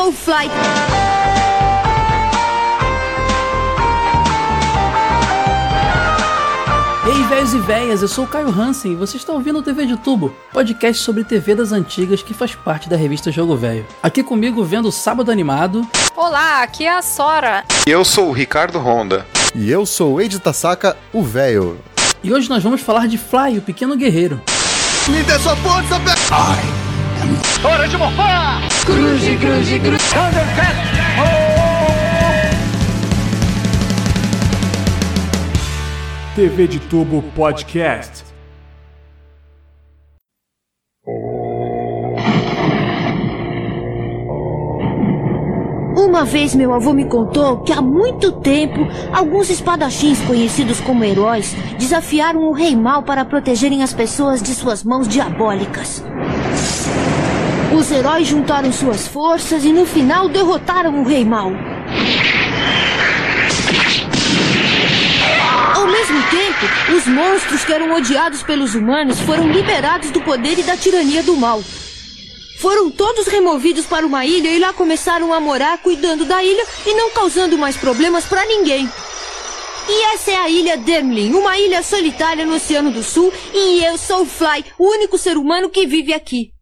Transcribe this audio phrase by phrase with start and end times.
[0.00, 0.50] sou o Fly.
[7.06, 9.84] Ei, velhos e véias, eu sou o Caio Hansen e você está ouvindo o TV
[9.84, 13.84] de Tubo, podcast sobre TV das antigas que faz parte da revista Jogo Velho.
[14.02, 15.86] Aqui comigo vendo o Sábado Animado.
[16.16, 17.64] Olá, aqui é a Sora.
[17.86, 19.26] Eu sou o Ricardo Honda.
[19.54, 21.78] E eu sou o Eide Tasaka, o velho.
[22.22, 24.40] E hoje nós vamos falar de Fly, o pequeno guerreiro.
[25.08, 26.89] Me dê sua força, Pe...
[27.62, 28.62] Hora de morfar!
[28.86, 30.14] Cruze, cruze, cruze.
[30.14, 30.90] Thundercat!
[36.34, 38.24] TV de Tubo Podcast.
[45.98, 51.54] Uma vez meu avô me contou que há muito tempo alguns espadachins conhecidos como heróis
[51.78, 56.02] desafiaram o Rei Mal para protegerem as pessoas de suas mãos diabólicas.
[57.80, 61.50] Os heróis juntaram suas forças e no final derrotaram o Rei Mal.
[65.74, 70.62] Ao mesmo tempo, os monstros que eram odiados pelos humanos foram liberados do poder e
[70.62, 71.64] da tirania do mal.
[72.58, 76.92] Foram todos removidos para uma ilha e lá começaram a morar cuidando da ilha e
[76.92, 78.86] não causando mais problemas para ninguém.
[79.88, 83.96] E essa é a ilha Demlin, uma ilha solitária no Oceano do Sul, e eu
[83.96, 86.52] sou o Fly, o único ser humano que vive aqui.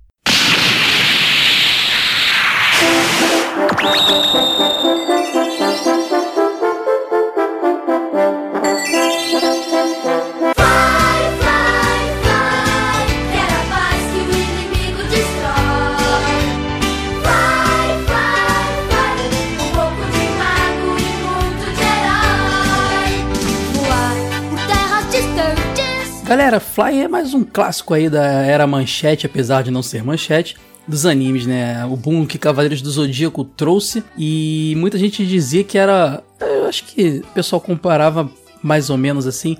[26.28, 30.56] Galera, Fly é mais um clássico aí da era manchete, apesar de não ser manchete,
[30.89, 31.84] dos animes, né?
[31.84, 36.22] O boom que Cavaleiros do Zodíaco trouxe e muita gente dizia que era.
[36.41, 38.28] Eu acho que o pessoal comparava
[38.62, 39.56] mais ou menos assim.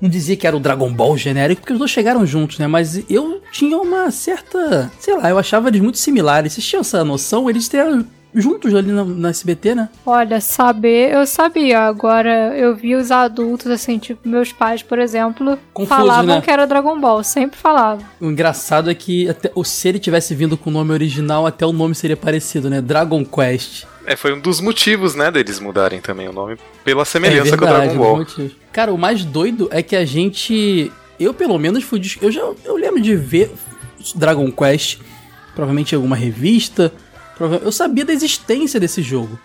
[0.00, 2.66] Não dizia que era o Dragon Ball genérico, porque os dois chegaram juntos, né?
[2.66, 4.90] Mas eu tinha uma certa.
[4.98, 6.52] Sei lá, eu achava eles muito similares.
[6.54, 7.48] Vocês tinham essa noção?
[7.48, 9.88] Eles eram juntos ali na, na, SBT, né?
[10.06, 11.80] Olha, saber, eu sabia.
[11.80, 16.40] Agora, eu vi os adultos, assim, tipo, meus pais, por exemplo, Confuso, falavam né?
[16.40, 18.04] que era Dragon Ball, sempre falavam.
[18.20, 21.72] O engraçado é que, até, se ele tivesse vindo com o nome original, até o
[21.72, 22.80] nome seria parecido, né?
[22.80, 23.84] Dragon Quest.
[24.06, 27.94] É, foi um dos motivos, né, deles mudarem também o nome, pela semelhança é verdade,
[27.96, 28.50] com o Dragon Ball.
[28.72, 30.90] Cara, o mais doido é que a gente.
[31.20, 32.00] Eu, pelo menos, fui.
[32.20, 33.52] Eu já eu lembro de ver
[34.16, 34.98] Dragon Quest,
[35.54, 36.92] provavelmente em alguma revista
[37.40, 39.38] eu sabia da existência desse jogo,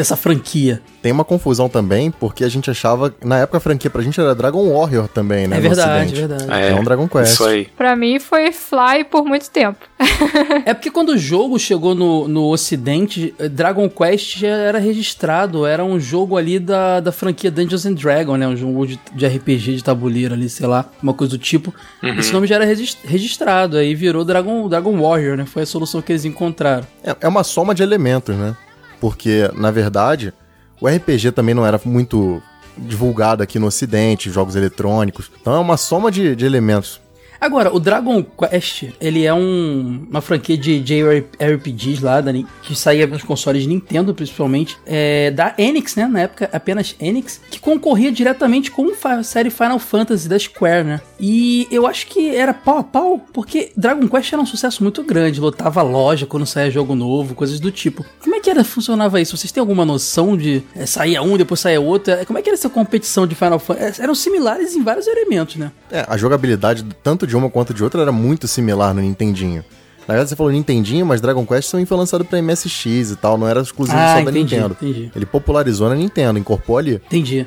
[0.00, 0.80] dessa franquia.
[1.02, 3.14] Tem uma confusão também, porque a gente achava.
[3.22, 5.58] Na época a franquia pra gente era Dragon Warrior também, né?
[5.58, 6.46] É verdade, verdade.
[6.50, 7.34] É, é um Dragon Quest.
[7.34, 7.66] Isso aí.
[7.76, 9.78] Pra mim foi Fly por muito tempo.
[10.64, 15.66] é porque quando o jogo chegou no, no ocidente, Dragon Quest já era registrado.
[15.66, 18.48] Era um jogo ali da, da franquia Dungeons and Dragons, né?
[18.48, 21.74] Um jogo de, de RPG de tabuleiro ali, sei lá, uma coisa do tipo.
[22.02, 22.18] Uhum.
[22.18, 25.44] Esse nome já era registrado, aí virou Dragon, Dragon Warrior, né?
[25.44, 26.86] Foi a solução que eles encontraram.
[27.04, 28.56] É, é uma soma de elementos, né?
[29.00, 30.32] Porque, na verdade,
[30.80, 32.42] o RPG também não era muito
[32.76, 35.30] divulgado aqui no Ocidente, jogos eletrônicos.
[35.40, 37.00] Então é uma soma de, de elementos.
[37.40, 43.06] Agora, o Dragon Quest, ele é um, uma franquia de JRPGs lá, da, que saía
[43.06, 46.06] nos consoles Nintendo, principalmente, é, da Enix, né?
[46.06, 51.00] Na época, apenas Enix, que concorria diretamente com a série Final Fantasy da Square, né?
[51.20, 55.02] E eu acho que era pau a pau, porque Dragon Quest era um sucesso muito
[55.04, 58.04] grande, lotava loja quando saía jogo novo, coisas do tipo.
[58.22, 59.36] Como é que era, funcionava isso?
[59.36, 62.14] Vocês têm alguma noção de é, saía um, depois saía outro?
[62.14, 64.00] É, como é que era essa competição de Final Fantasy?
[64.00, 65.70] É, eram similares em vários elementos, né?
[65.90, 69.62] É, a jogabilidade tanto de uma quanto de outra era muito similar no Nintendinho.
[70.08, 73.38] Na verdade, você falou Nintendinho, mas Dragon Quest também foi lançado pra MSX e tal,
[73.38, 74.76] não era exclusivo ah, só entendi, da Nintendo.
[74.80, 75.12] Entendi.
[75.14, 76.94] Ele popularizou na Nintendo, incorporou ali.
[76.94, 77.46] Entendi.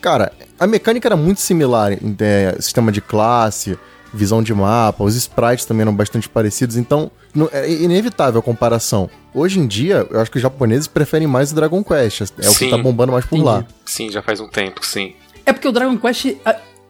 [0.00, 3.78] Cara, a mecânica era muito similar, é, sistema de classe,
[4.12, 9.10] visão de mapa, os sprites também eram bastante parecidos, então não, é inevitável a comparação.
[9.34, 12.50] Hoje em dia, eu acho que os japoneses preferem mais o Dragon Quest, é sim,
[12.50, 13.50] o que tá bombando mais por entendi.
[13.50, 13.66] lá.
[13.84, 15.14] Sim, já faz um tempo, sim.
[15.44, 16.36] É porque o Dragon Quest,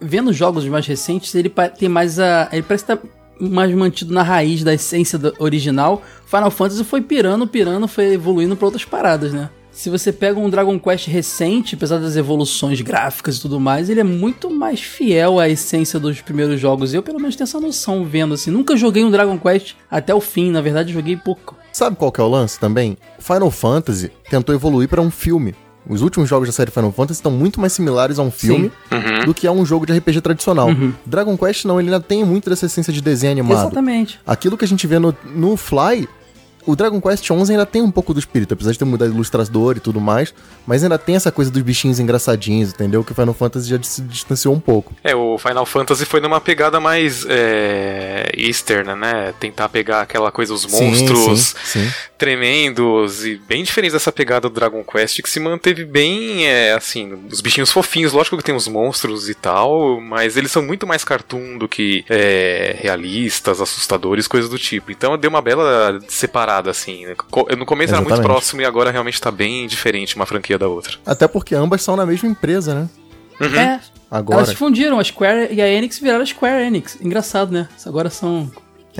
[0.00, 2.48] vendo jogos mais recentes, ele tem mais a.
[2.52, 3.02] Ele parece estar tá
[3.38, 6.02] mais mantido na raiz da essência do original.
[6.24, 9.50] Final Fantasy foi pirando, pirando, foi evoluindo para outras paradas, né?
[9.76, 14.00] Se você pega um Dragon Quest recente, apesar das evoluções gráficas e tudo mais, ele
[14.00, 16.94] é muito mais fiel à essência dos primeiros jogos.
[16.94, 18.50] Eu, pelo menos, tenho essa noção vendo assim.
[18.50, 21.54] Nunca joguei um Dragon Quest até o fim, na verdade, joguei pouco.
[21.74, 22.96] Sabe qual que é o lance também?
[23.18, 25.54] Final Fantasy tentou evoluir para um filme.
[25.86, 29.26] Os últimos jogos da série Final Fantasy estão muito mais similares a um filme uhum.
[29.26, 30.68] do que a um jogo de RPG tradicional.
[30.68, 30.94] Uhum.
[31.04, 33.66] Dragon Quest não, ele ainda tem muito dessa essência de desenho animado.
[33.66, 34.18] Exatamente.
[34.26, 36.08] Aquilo que a gente vê no, no Fly
[36.66, 39.76] o Dragon Quest XI ainda tem um pouco do espírito, apesar de ter mudado ilustrador
[39.76, 40.34] e tudo mais,
[40.66, 43.04] mas ainda tem essa coisa dos bichinhos engraçadinhos, entendeu?
[43.04, 44.92] Que o Final Fantasy já se distanciou um pouco.
[45.02, 49.32] É, o Final Fantasy foi numa pegada mais é, externa, né?
[49.38, 51.94] Tentar pegar aquela coisa, os monstros sim, sim, sim.
[52.18, 57.16] tremendos e bem diferentes dessa pegada do Dragon Quest, que se manteve bem, é, assim,
[57.30, 61.04] os bichinhos fofinhos, lógico que tem os monstros e tal, mas eles são muito mais
[61.04, 64.90] cartoon do que é, realistas, assustadores, coisas do tipo.
[64.90, 67.04] Então deu uma bela separada, assim.
[67.06, 67.92] No começo Exatamente.
[67.92, 70.96] era muito próximo e agora realmente tá bem diferente uma franquia da outra.
[71.04, 72.88] Até porque ambas são na mesma empresa, né?
[73.40, 73.60] Uhum.
[73.60, 73.80] É.
[74.10, 74.40] Agora.
[74.40, 76.98] Elas fundiram, a Square e a Enix viraram a Square Enix.
[77.00, 77.68] Engraçado, né?
[77.84, 78.50] Agora são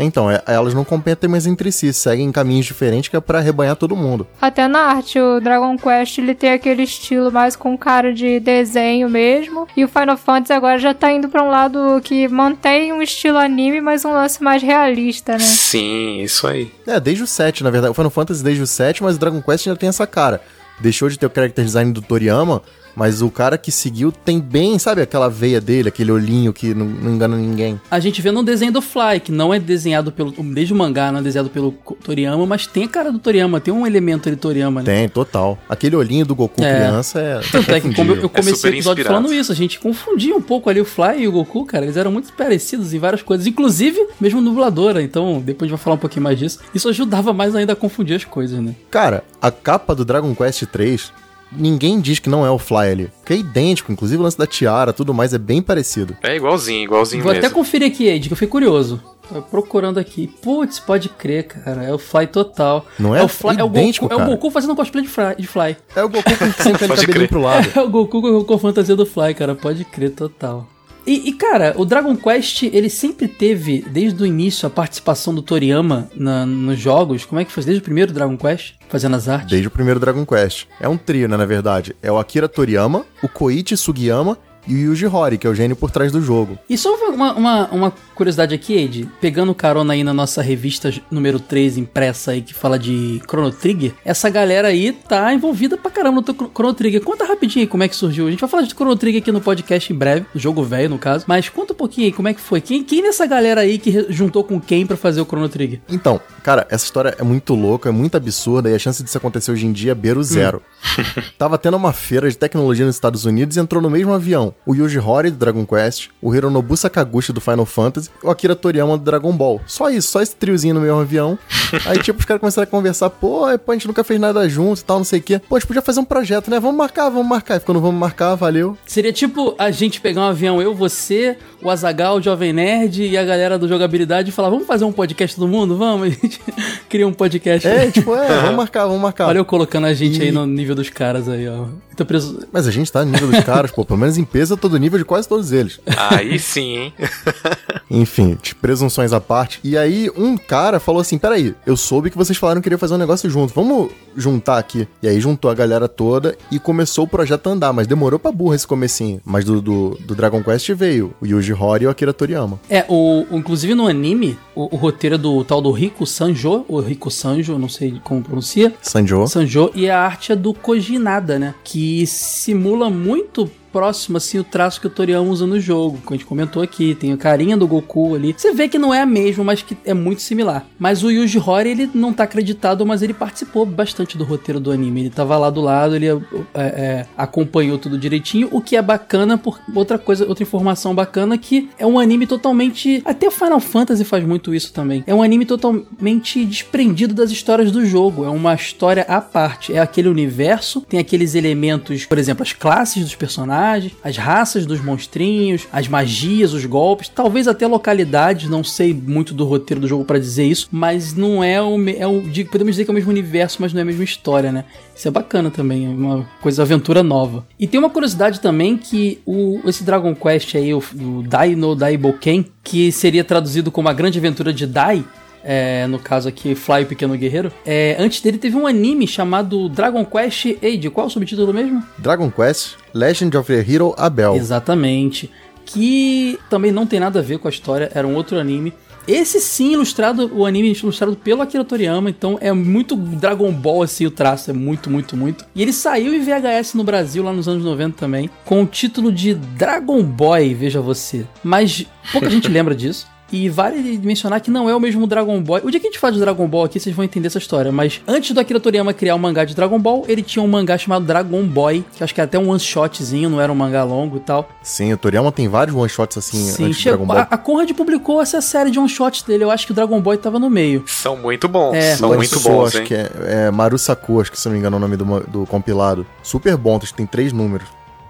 [0.05, 3.77] então, é, elas não competem mais entre si, seguem caminhos diferentes que é pra arrebanhar
[3.77, 4.27] todo mundo.
[4.41, 9.09] Até na arte, o Dragon Quest ele tem aquele estilo mais com cara de desenho
[9.09, 13.03] mesmo, e o Final Fantasy agora já tá indo pra um lado que mantém um
[13.03, 15.39] estilo anime, mas um lance mais realista, né?
[15.39, 16.71] Sim, isso aí.
[16.87, 17.91] É, desde o 7, na verdade.
[17.91, 20.41] O Final Fantasy desde o 7, mas o Dragon Quest já tem essa cara.
[20.81, 22.63] Deixou de ter o character design do Toriyama,
[22.97, 26.87] mas o cara que seguiu tem bem, sabe, aquela veia dele, aquele olhinho que não,
[26.87, 27.79] não engana ninguém.
[27.91, 30.33] A gente vê no desenho do Fly, que não é desenhado pelo.
[30.33, 31.73] Desde o mangá, não é desenhado pelo
[32.03, 34.87] Toriyama, mas tem a cara do Toriyama, tem um elemento de Toriyama, né?
[34.87, 35.59] Tem, total.
[35.69, 36.75] Aquele olhinho do Goku é.
[36.75, 37.41] criança é.
[37.53, 40.35] Tanto é que como eu, eu comecei é o episódio falando isso, a gente confundia
[40.35, 41.85] um pouco ali o Fly e o Goku, cara.
[41.85, 45.03] Eles eram muito parecidos em várias coisas, inclusive mesmo dubladora.
[45.03, 46.61] Então, depois a gente vai falar um pouquinho mais disso.
[46.75, 48.75] Isso ajudava mais ainda a confundir as coisas, né?
[48.91, 51.13] Cara, a capa do Dragon Quest 3
[51.53, 53.11] ninguém diz que não é o Fly ali.
[53.25, 56.17] Que é idêntico, inclusive o lance da tiara, tudo mais é bem parecido.
[56.23, 57.47] É igualzinho, igualzinho Vou mesmo.
[57.47, 59.03] até conferir aqui, Ed, que eu fui curioso.
[59.29, 60.29] Tô procurando aqui.
[60.29, 61.83] Putz, pode crer, cara.
[61.83, 62.87] É o Fly total.
[62.99, 63.21] Não é?
[63.21, 64.23] É o Fly, idêntico, é o Goku, cara.
[64.23, 65.35] É o Goku fazendo cosplay de Fly.
[65.37, 65.77] De fly.
[65.97, 67.69] É o Goku com sempre o cabelinho pro lado.
[67.75, 69.55] É o Goku com a fantasia do Fly, cara.
[69.55, 70.69] Pode crer total.
[71.07, 75.41] E, e, cara, o Dragon Quest, ele sempre teve, desde o início, a participação do
[75.41, 77.25] Toriyama na, nos jogos.
[77.25, 77.63] Como é que foi?
[77.63, 78.75] Desde o primeiro Dragon Quest?
[78.89, 79.51] Fazendo as artes?
[79.51, 80.67] Desde o primeiro Dragon Quest.
[80.81, 81.95] É um trio, né, na verdade.
[82.03, 84.37] É o Akira Toriyama, o Koichi Sugiyama
[84.67, 86.59] e o Yuji Horii, que é o gênio por trás do jogo.
[86.69, 91.39] E só uma, uma, uma curiosidade aqui, Ed, pegando carona aí na nossa revista número
[91.39, 96.23] 3 impressa aí que fala de Chrono Trigger, essa galera aí tá envolvida pra caramba
[96.27, 97.03] no Chrono Trigger.
[97.03, 98.27] Conta rapidinho aí como é que surgiu.
[98.27, 100.99] A gente vai falar de Chrono Trigger aqui no podcast em breve, jogo velho no
[100.99, 102.61] caso, mas conta um pouquinho aí como é que foi.
[102.61, 105.81] Quem, quem nessa galera aí que juntou com quem para fazer o Chrono Trigger?
[105.89, 109.53] Então, cara, essa história é muito louca, é muito absurda e a chance disso acontecer
[109.53, 110.63] hoje em dia é beira o zero.
[110.99, 111.23] Hum.
[111.39, 114.75] Tava tendo uma feira de tecnologia nos Estados Unidos e entrou no mesmo avião o
[114.75, 118.97] Yuji Horii do Dragon Quest, o Hironobu Sakaguchi do Final Fantasy e o Akira Toriyama
[118.97, 119.61] do Dragon Ball.
[119.67, 121.39] Só isso, só esse triozinho no mesmo avião.
[121.87, 124.49] Aí, tipo, os caras começaram a conversar, pô, é, pô, a gente nunca fez nada
[124.49, 125.41] junto e tal, não sei o quê.
[125.49, 126.59] Pô, a gente podia fazer um projeto, né?
[126.59, 127.57] Vamos marcar, vamos marcar.
[127.57, 128.77] E ficou, não vamos marcar, valeu.
[128.87, 133.19] Seria tipo a gente pegar um avião, eu, você, o Azagal, o Jovem Nerd e
[133.19, 135.77] a galera do jogabilidade e falar, vamos fazer um podcast todo mundo?
[135.77, 136.07] Vamos?
[136.07, 136.41] A gente
[136.89, 137.67] cria um podcast.
[137.67, 139.27] É, tipo, é, vamos marcar, vamos marcar.
[139.27, 140.23] Olha eu colocando a gente e...
[140.23, 141.67] aí no nível dos caras aí, ó.
[142.05, 142.47] Preso...
[142.53, 143.85] Mas a gente tá no nível dos caras, pô.
[143.85, 145.81] Pelo menos em peso eu tô do nível de quase todos eles.
[145.97, 146.95] Aí sim, hein?
[147.91, 149.61] Enfim, presunções à parte.
[149.65, 152.95] E aí um cara falou assim: peraí, eu soube que vocês falaram que queriam fazer
[152.95, 153.55] um negócio junto.
[153.55, 154.87] Vamos juntar aqui.
[155.03, 157.73] E aí juntou a galera toda e começou o projeto a andar.
[157.73, 159.21] Mas demorou pra burra esse comecinho.
[159.25, 162.61] Mas do, do, do Dragon Quest veio o Yuji Horii e o Akira Toriyama.
[162.69, 167.11] É, o, inclusive no anime, o, o roteiro do tal do Rico Sanjo, o Rico
[167.11, 168.75] Sanjo, não sei como pronuncia.
[168.83, 169.27] Sanjo.
[169.27, 169.71] Sanjo.
[169.75, 171.55] E a arte é do Kojinada, né?
[171.65, 176.17] Que simula muito próximo, assim, o traço que o Toriyama usa no jogo, que a
[176.17, 176.95] gente comentou aqui.
[176.95, 178.33] Tem a carinha do Goku ali.
[178.35, 180.65] Você vê que não é a mesma, mas que é muito similar.
[180.79, 184.73] Mas o Yuji Horii, ele não tá acreditado, mas ele participou bastante do roteiro do
[184.73, 185.01] anime.
[185.01, 186.17] Ele tava lá do lado, ele é,
[186.55, 191.69] é, acompanhou tudo direitinho, o que é bacana por outra coisa, outra informação bacana que
[191.79, 195.05] é um anime totalmente, até Final Fantasy faz muito isso também.
[195.07, 199.81] É um anime totalmente desprendido das histórias do jogo, é uma história à parte, é
[199.81, 204.81] aquele universo, tem aqueles elementos, por exemplo, as classes dos personagens personagens, as raças dos
[204.81, 210.05] monstrinhos, as magias, os golpes, talvez até localidades, não sei muito do roteiro do jogo
[210.05, 213.11] para dizer isso, mas não é o, é o podemos dizer que é o mesmo
[213.11, 214.65] universo, mas não é a mesma história, né?
[214.95, 217.47] Isso é bacana também, é uma coisa aventura nova.
[217.59, 221.75] E tem uma curiosidade também que o, esse Dragon Quest aí, o, o Dai no
[221.75, 225.05] Daiboken, que seria traduzido como a grande aventura de Dai,
[225.49, 227.53] é, no caso aqui, Fly o Pequeno Guerreiro.
[227.65, 230.91] É, antes dele teve um anime chamado Dragon Quest Age.
[230.91, 231.81] Qual é o subtítulo mesmo?
[231.97, 234.35] Dragon Quest Legend of the Hero Abel.
[234.35, 235.31] Exatamente.
[235.65, 238.73] Que também não tem nada a ver com a história, era um outro anime.
[239.07, 244.05] Esse sim, ilustrado, o anime ilustrado pelo Akira Toriyama, então é muito Dragon Ball assim
[244.05, 245.45] o traço, é muito, muito, muito.
[245.55, 249.13] E ele saiu em VHS no Brasil lá nos anos 90 também, com o título
[249.13, 251.25] de Dragon Boy, veja você.
[251.45, 253.07] Mas pouca gente lembra disso.
[253.31, 255.61] E vale mencionar que não é o mesmo Dragon Ball.
[255.65, 257.73] O dia que a gente fala de Dragon Ball aqui, vocês vão entender essa história.
[257.73, 260.49] Mas antes do Akira Toriyama criar o um mangá de Dragon Ball, ele tinha um
[260.49, 263.83] mangá chamado Dragon Boy, que acho que é até um one-shotzinho, não era um mangá
[263.83, 264.49] longo e tal.
[264.63, 267.27] Sim, o Toriyama tem vários one-shots assim Sim, antes chegou, Dragon Ball.
[267.31, 269.45] A, a Conrad publicou essa série de one-shots dele.
[269.45, 270.85] Eu acho que o Dragon Boy tava no meio.
[270.87, 271.75] São muito bons.
[271.75, 271.97] É.
[271.97, 272.85] São muito bons, acho hein?
[272.85, 275.21] que é, é Maru Saku, acho que se não me engano é o nome do,
[275.21, 276.07] do compilado.
[276.23, 277.67] Super bom, acho que tem três números.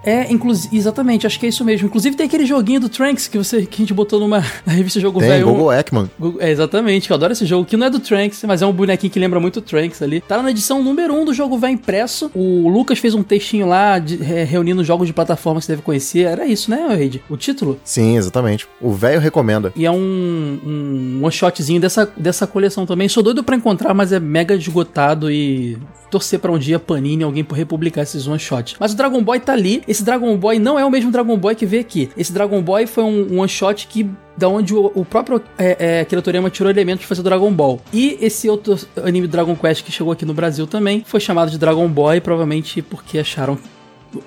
[0.07, 1.87] É, inclusive, exatamente, acho que é isso mesmo.
[1.87, 5.01] Inclusive tem aquele joguinho do Tranks que, você, que a gente botou numa na revista
[5.01, 5.47] Jogo tem, Velho.
[5.47, 6.09] Google Ekman.
[6.39, 9.11] É, exatamente, eu adoro esse jogo, que não é do Tranks, mas é um bonequinho
[9.11, 10.21] que lembra muito o Tranks ali.
[10.21, 12.31] Tá na edição número 1 um do jogo velho impresso.
[12.33, 15.81] O Lucas fez um textinho lá, de, é, reunindo jogos de plataforma que você deve
[15.81, 16.21] conhecer.
[16.21, 17.21] Era isso, né, Reid?
[17.29, 17.77] O título?
[17.83, 18.65] Sim, exatamente.
[18.79, 19.73] O velho recomenda.
[19.75, 23.09] E é um, um one shotzinho dessa, dessa coleção também.
[23.09, 25.77] Sou doido para encontrar, mas é mega esgotado e
[26.09, 28.75] torcer para um dia Panini alguém por republicar esses one shot.
[28.79, 29.83] Mas o Dragon Boy tá ali.
[29.87, 32.09] Esse Dragon Boy não é o mesmo Dragon Boy que vê aqui.
[32.17, 36.01] Esse Dragon Boy foi um, one shot que da onde o, o próprio é, é,
[36.01, 37.81] Akira Toriyama tirou elementos de fazer Dragon Ball.
[37.91, 41.57] E esse outro anime Dragon Quest que chegou aqui no Brasil também foi chamado de
[41.57, 43.57] Dragon Boy, provavelmente porque acharam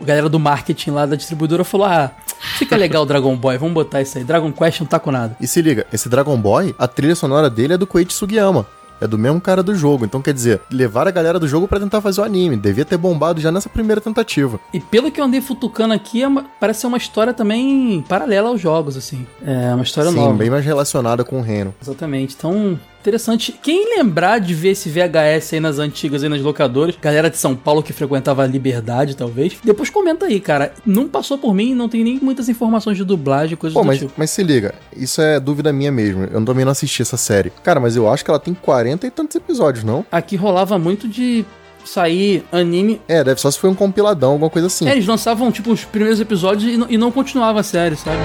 [0.01, 2.11] a galera do marketing lá da distribuidora falou: Ah,
[2.59, 4.25] fica legal o Dragon Boy, vamos botar isso aí.
[4.25, 5.37] Dragon Quest não tá com nada.
[5.41, 8.67] E se liga, esse Dragon Boy, a trilha sonora dele é do Koichi Sugiyama
[9.00, 10.04] é do mesmo cara do jogo.
[10.04, 12.57] Então, quer dizer, levar a galera do jogo para tentar fazer o anime.
[12.57, 14.61] Devia ter bombado já nessa primeira tentativa.
[14.73, 18.49] E pelo que eu andei futucando aqui, é uma, parece ser uma história também paralela
[18.49, 19.26] aos jogos, assim.
[19.45, 20.33] É uma história Sim, nova.
[20.33, 21.75] Sim, bem mais relacionada com o Reno.
[21.80, 22.35] Exatamente.
[22.37, 23.59] Então, Interessante.
[23.62, 27.57] Quem lembrar de ver esse VHS aí nas antigas, aí nas locadoras, galera de São
[27.57, 30.73] Paulo que frequentava a Liberdade, talvez, depois comenta aí, cara.
[30.85, 33.99] Não passou por mim, não tem nem muitas informações de dublagem, coisas Pô, do mas,
[33.99, 34.12] tipo.
[34.16, 36.25] Mas se liga, isso é dúvida minha mesmo.
[36.25, 37.50] Eu também não assisti essa série.
[37.62, 40.04] Cara, mas eu acho que ela tem 40 e tantos episódios, não?
[40.12, 41.45] Aqui rolava muito de
[41.85, 43.00] sair anime.
[43.09, 44.87] É, deve só se foi um compiladão, alguma coisa assim.
[44.87, 48.19] É, eles lançavam, tipo, os primeiros episódios e não, e não continuava a série, sabe?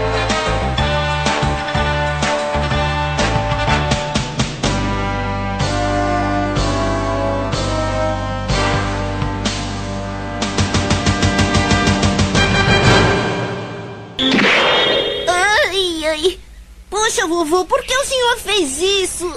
[17.25, 19.33] Poxa, vovô, por que o senhor fez isso?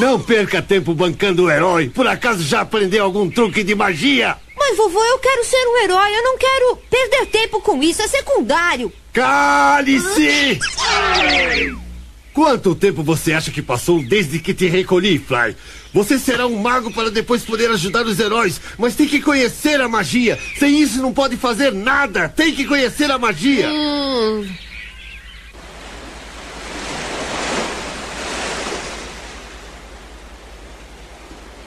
[0.00, 1.88] Não perca tempo bancando o herói.
[1.88, 4.36] Por acaso já aprendeu algum truque de magia?
[4.58, 6.16] Mas, vovô, eu quero ser um herói.
[6.16, 8.02] Eu não quero perder tempo com isso.
[8.02, 8.92] É secundário.
[9.12, 10.58] Cale-se!
[12.32, 15.54] Quanto tempo você acha que passou desde que te recolhi, Fly?
[15.92, 19.88] Você será um mago para depois poder ajudar os heróis, mas tem que conhecer a
[19.88, 20.38] magia.
[20.58, 22.28] Sem isso não pode fazer nada.
[22.28, 23.68] Tem que conhecer a magia.
[23.68, 24.48] Hum.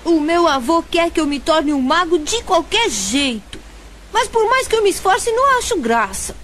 [0.05, 3.59] O meu avô quer que eu me torne um mago de qualquer jeito.
[4.13, 6.35] Mas por mais que eu me esforce, não acho graça.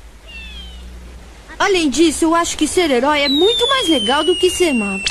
[1.59, 5.03] Além disso, eu acho que ser herói é muito mais legal do que ser mago.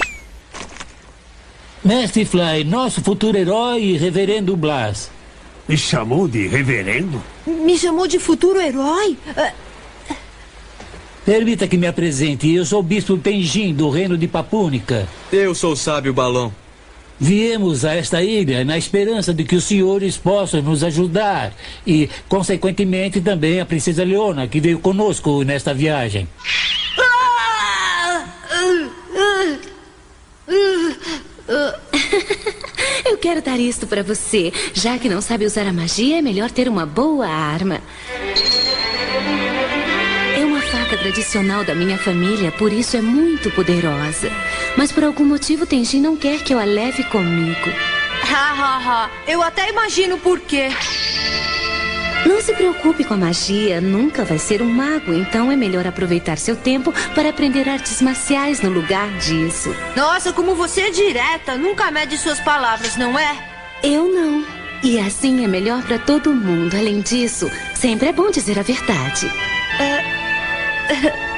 [1.85, 5.11] Mestre Fly, nosso futuro herói reverendo Blas.
[5.69, 7.23] Me chamou de reverendo?
[7.47, 9.17] Me chamou de futuro herói?
[11.25, 12.53] Permita que me apresente.
[12.53, 15.09] Eu sou o Bispo Tenjin, do reino de Papúnica.
[15.33, 16.53] Eu sou o sábio Balão.
[17.21, 21.53] Viemos a esta ilha na esperança de que os senhores possam nos ajudar
[21.87, 26.27] e, consequentemente, também a princesa Leona, que veio conosco nesta viagem.
[33.05, 34.51] Eu quero dar isto para você.
[34.73, 37.81] Já que não sabe usar a magia, é melhor ter uma boa arma
[40.97, 44.31] tradicional da minha família, por isso é muito poderosa.
[44.77, 47.71] Mas por algum motivo Tenjin não quer que eu a leve comigo.
[48.23, 49.11] Ha ha ha.
[49.27, 50.69] Eu até imagino por quê.
[52.27, 56.37] Não se preocupe com a magia, nunca vai ser um mago, então é melhor aproveitar
[56.37, 59.75] seu tempo para aprender artes marciais no lugar disso.
[59.97, 63.37] Nossa, como você é direta, nunca mede suas palavras, não é?
[63.83, 64.45] Eu não.
[64.83, 66.75] E assim é melhor para todo mundo.
[66.75, 69.31] Além disso, sempre é bom dizer a verdade.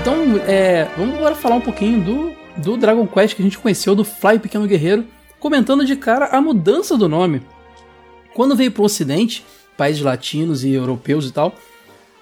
[0.00, 3.94] Então, é, vamos agora falar um pouquinho do, do Dragon Quest que a gente conheceu,
[3.94, 5.04] do Fly Pequeno Guerreiro,
[5.38, 7.42] comentando de cara a mudança do nome.
[8.32, 9.44] Quando veio para o Ocidente,
[9.76, 11.54] países latinos e europeus e tal,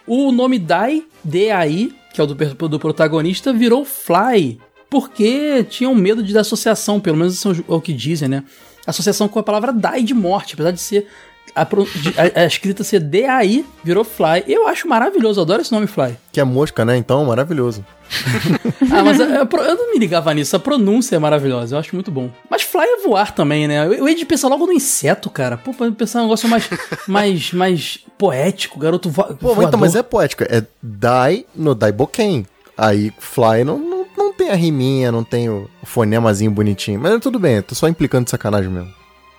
[0.05, 6.23] o nome Dai, D-A-I, que é o do, do protagonista, virou Fly, porque tinham medo
[6.23, 8.45] de associação, pelo menos isso é o que dizem, né?
[8.87, 11.09] Associação com a palavra die de morte, apesar de ser
[11.57, 14.45] a, a, a escrita ser D-A-I virou Fly.
[14.47, 16.17] Eu acho maravilhoso, adoro esse nome Fly.
[16.31, 16.99] Que é mosca, né?
[16.99, 17.85] Então, maravilhoso.
[18.93, 20.55] ah, mas eu, eu, não me ligava nisso.
[20.55, 22.31] A pronúncia é maravilhosa, eu acho muito bom.
[22.49, 23.87] Mas fly é voar também, né?
[23.87, 25.57] Eu, eu ia de pensar logo no inseto, cara.
[25.57, 26.69] Pô, pensar um negócio mais,
[27.09, 29.65] mais, mais poético, garoto vo Pô, voador.
[29.65, 30.45] então, mas é poético.
[30.45, 32.47] É die no Daiboken.
[32.77, 33.79] Aí fly não,
[34.17, 37.01] não, tem a riminha, não tem o fonemazinho bonitinho.
[37.01, 38.93] Mas tudo bem, tô só implicando de sacanagem mesmo.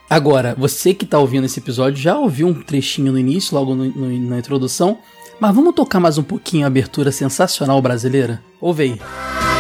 [0.10, 3.86] Agora, você que tá ouvindo esse episódio já ouviu um trechinho no início, logo no,
[3.86, 5.00] no, na introdução.
[5.40, 8.42] Mas vamos tocar mais um pouquinho a abertura sensacional brasileira?
[8.60, 9.57] Ouve aí.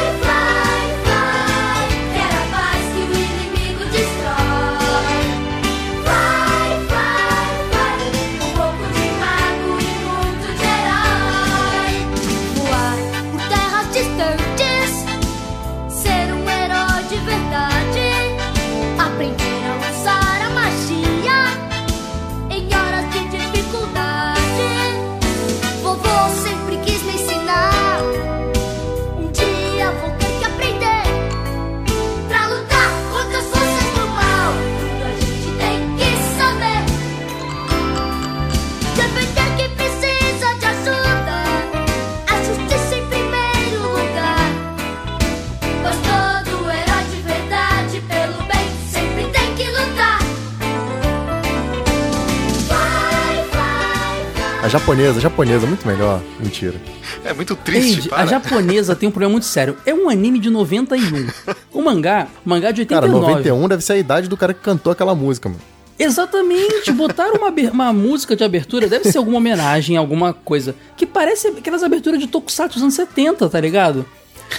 [54.67, 56.21] A japonesa, a japonesa, muito melhor.
[56.41, 56.75] Mentira.
[57.23, 59.77] É muito triste, Eide, A japonesa tem um problema muito sério.
[59.85, 61.25] É um anime de 91.
[61.71, 63.21] O mangá, o mangá de 89.
[63.21, 65.61] Cara, 91 deve ser a idade do cara que cantou aquela música, mano.
[65.97, 70.75] Exatamente, botaram uma, uma música de abertura, deve ser alguma homenagem, alguma coisa.
[70.97, 74.05] Que parece aquelas aberturas de Tokusatsu dos anos 70, tá ligado?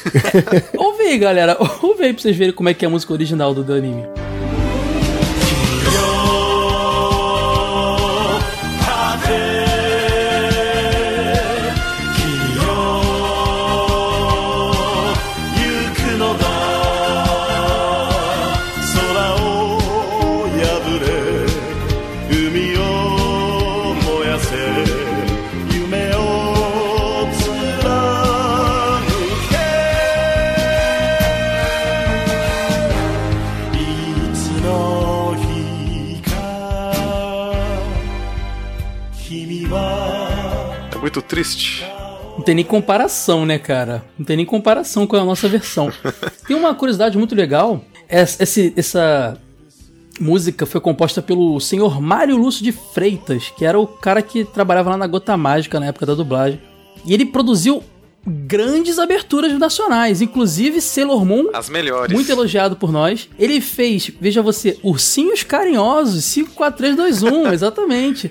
[0.07, 3.13] É, ouve aí, galera, ouve aí pra vocês verem como é que é a música
[3.13, 4.05] original do, do anime.
[41.09, 41.85] Muito triste.
[42.37, 44.05] Não tem nem comparação, né, cara?
[44.19, 45.91] Não tem nem comparação com a nossa versão.
[46.47, 47.83] tem uma curiosidade muito legal.
[48.07, 48.45] Essa,
[48.77, 49.41] essa
[50.21, 54.91] música foi composta pelo senhor Mário Lúcio de Freitas, que era o cara que trabalhava
[54.91, 56.61] lá na Gota Mágica na época da dublagem.
[57.07, 57.83] E ele produziu
[58.27, 61.51] grandes aberturas nacionais, inclusive Sailor Moon.
[61.55, 62.13] As melhores.
[62.13, 63.29] Muito elogiado por nós.
[63.39, 68.31] Ele fez, veja você, Ursinhos Carinhosos, 54321, exatamente.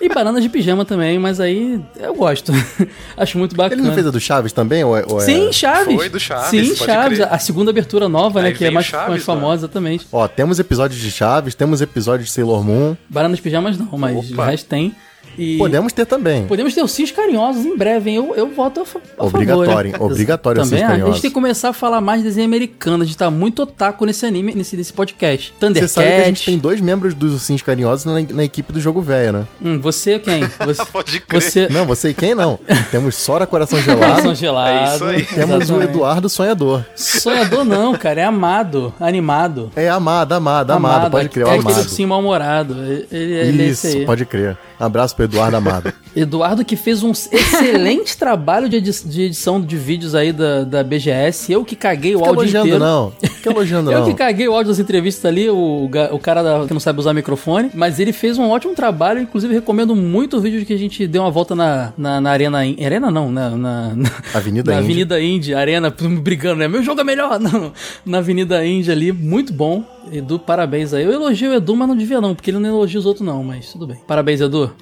[0.00, 2.52] E bananas de pijama também, mas aí eu gosto.
[3.16, 3.80] Acho muito bacana.
[3.80, 4.82] Ele não fez a do Chaves também?
[4.82, 5.24] Ou é, ou é...
[5.24, 5.94] Sim, Chaves.
[5.94, 6.50] Foi do Chaves.
[6.50, 7.18] Sim, Chaves.
[7.18, 7.32] Crer.
[7.32, 8.58] A segunda abertura nova, né, aí né?
[8.58, 10.06] Que é mais, Chaves, mais famosa, exatamente.
[10.10, 12.96] Ó, temos episódios de Chaves, temos episódios de Sailor Moon.
[13.08, 14.42] Bananas de pijamas não, mas Opa.
[14.42, 14.94] o resto tem.
[15.38, 16.46] E podemos ter também.
[16.46, 18.16] Podemos ter os Cis Carinhosos em breve, hein?
[18.16, 18.82] Eu, eu voto a,
[19.22, 20.12] a Obrigatório, favor, né?
[20.12, 23.02] obrigatório também, A gente tem que começar a falar mais de desenho americano.
[23.02, 25.54] A gente tá muito otaku nesse anime, nesse, nesse podcast.
[25.58, 25.88] Thundercat.
[25.88, 28.80] Você sabe que a gente tem dois membros dos Ursinhos Carinhosos na, na equipe do
[28.80, 29.46] Jogo Velho, né?
[29.62, 30.40] Hum, você quem?
[30.60, 31.42] Você, Pode crer.
[31.42, 31.68] Você...
[31.68, 32.58] Não, você e quem não.
[32.90, 34.12] Temos Sora Coração Gelado.
[34.12, 34.70] Coração Gelado.
[34.70, 35.24] É isso aí.
[35.24, 35.72] Temos Exatamente.
[35.72, 36.84] o Eduardo Sonhador.
[36.94, 38.20] Sonhador não, cara.
[38.20, 38.92] É amado.
[39.00, 39.70] Animado.
[39.74, 40.96] É amado, amado, amado.
[40.96, 41.10] amado.
[41.10, 41.70] Pode crer, é, é amado.
[41.70, 42.74] aquele sim mal-humorado.
[43.10, 44.56] Ele, ele Isso, é pode crer.
[44.80, 45.92] Abraço pro Eduardo Amado.
[46.14, 50.82] Eduardo que fez um excelente trabalho de, edi de, edição de vídeos aí da, da
[50.82, 51.52] BGS.
[51.52, 52.84] Eu que caguei o Fica áudio elogiando inteiro.
[52.84, 53.12] não.
[53.20, 54.06] Fica elogiando Eu não.
[54.06, 57.12] que caguei o áudio das entrevistas ali, o, o cara da, que não sabe usar
[57.12, 57.70] microfone.
[57.74, 59.20] Mas ele fez um ótimo trabalho.
[59.20, 62.30] Inclusive, recomendo muito o vídeo de que a gente deu uma volta na, na, na
[62.30, 62.58] Arena...
[62.58, 63.50] Arena não, na...
[63.50, 65.54] na, na Avenida na Avenida Indy.
[65.54, 66.68] Arena, brigando, né?
[66.68, 67.38] Meu jogo é melhor!
[67.40, 67.72] Não,
[68.04, 69.84] na Avenida Indy ali, muito bom.
[70.12, 71.04] Edu, parabéns aí.
[71.04, 73.44] Eu elogio o Edu, mas não devia não, porque ele não elogia os outros não,
[73.44, 73.98] mas tudo bem.
[74.06, 74.72] Parabéns, Edu.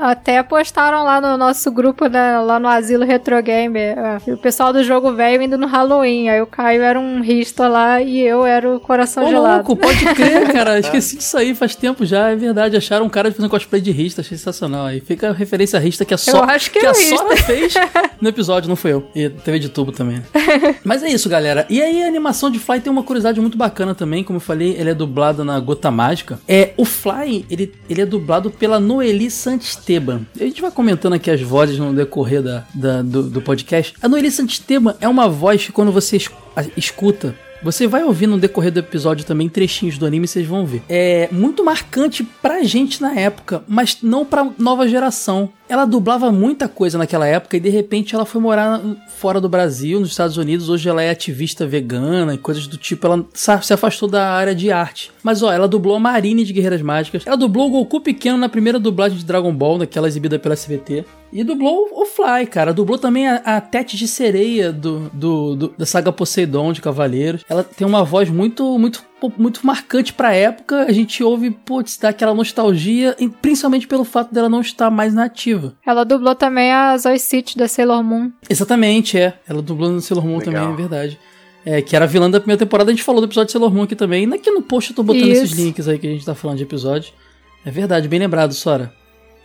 [0.00, 3.96] Até postaram lá no nosso grupo, né, lá no Asilo Retro Gamer,
[4.28, 6.28] o pessoal do jogo velho indo no Halloween.
[6.28, 9.54] Aí o Caio era um rista lá e eu era o coração Ô, gelado.
[9.56, 10.78] louco, pode crer, cara.
[10.78, 12.76] Esqueci disso aí faz tempo já, é verdade.
[12.76, 14.86] Acharam um cara fazendo cosplay de rista, achei sensacional.
[14.86, 16.94] Aí fica a referência a rista que a só eu acho que, que é a
[16.94, 17.74] Sora fez
[18.20, 19.08] no episódio, não foi eu.
[19.14, 20.22] E TV de tubo também.
[20.84, 21.66] mas é isso, galera.
[21.68, 24.76] E aí a animação de Fly tem uma curiosidade muito bacana também, como eu falei,
[24.78, 26.38] ele é dublado na Gota Mágica.
[26.46, 30.21] É, o Fly, ele, ele é dublado pela Noeli Santisteban.
[30.38, 33.94] A gente vai comentando aqui as vozes no decorrer da, da do, do, podcast.
[34.02, 36.18] A Noeli Santisteban é uma voz que quando você
[36.76, 40.82] escuta Você vai ouvir no decorrer do episódio também trechinhos do anime, vocês vão ver.
[40.88, 45.50] É muito marcante pra gente na época, mas não pra nova geração.
[45.72, 49.98] Ela dublava muita coisa naquela época e de repente ela foi morar fora do Brasil,
[49.98, 50.68] nos Estados Unidos.
[50.68, 53.06] Hoje ela é ativista vegana e coisas do tipo.
[53.06, 55.10] Ela se afastou da área de arte.
[55.22, 57.22] Mas ó, ela dublou a Marine de Guerreiras Mágicas.
[57.26, 61.06] Ela dublou o Goku pequeno na primeira dublagem de Dragon Ball, naquela exibida pela SBT.
[61.32, 62.74] E dublou o Fly, cara.
[62.74, 67.46] Dublou também a, a Tete de Sereia do, do, do, da saga Poseidon de Cavaleiros.
[67.48, 69.02] Ela tem uma voz muito, muito
[69.36, 74.48] muito marcante pra época, a gente ouve, putz, dá aquela nostalgia, principalmente pelo fato dela
[74.48, 75.74] não estar mais nativa.
[75.86, 78.30] Ela dublou também a Zoe City da Sailor Moon.
[78.48, 79.34] Exatamente, é.
[79.48, 80.54] Ela dublou no Sailor Moon Legal.
[80.54, 81.18] também, é verdade.
[81.64, 83.72] É, que era a vilã da primeira temporada, a gente falou do episódio de Sailor
[83.72, 84.32] Moon aqui também.
[84.32, 85.44] Aqui no post eu tô botando Isso.
[85.44, 87.12] esses links aí que a gente tá falando de episódio.
[87.64, 88.92] É verdade, bem lembrado, Sora.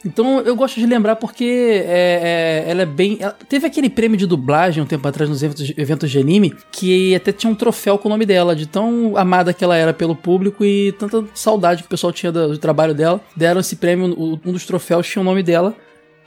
[0.05, 3.17] Então eu gosto de lembrar porque é, é, ela é bem.
[3.19, 7.15] Ela, teve aquele prêmio de dublagem um tempo atrás nos eventos, eventos de anime que
[7.15, 10.15] até tinha um troféu com o nome dela, de tão amada que ela era pelo
[10.15, 13.21] público e tanta saudade que o pessoal tinha do, do trabalho dela.
[13.35, 15.75] Deram esse prêmio, um dos troféus tinha o nome dela.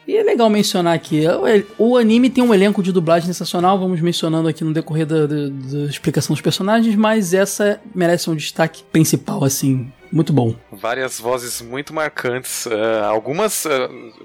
[0.06, 1.22] E é legal mencionar aqui,
[1.78, 5.48] o anime tem um elenco de dublagem sensacional, vamos mencionando aqui no decorrer da, da,
[5.48, 10.54] da explicação dos personagens, mas essa merece um destaque principal, assim, muito bom.
[10.72, 12.66] Várias vozes muito marcantes.
[12.66, 13.68] Uh, algumas, uh,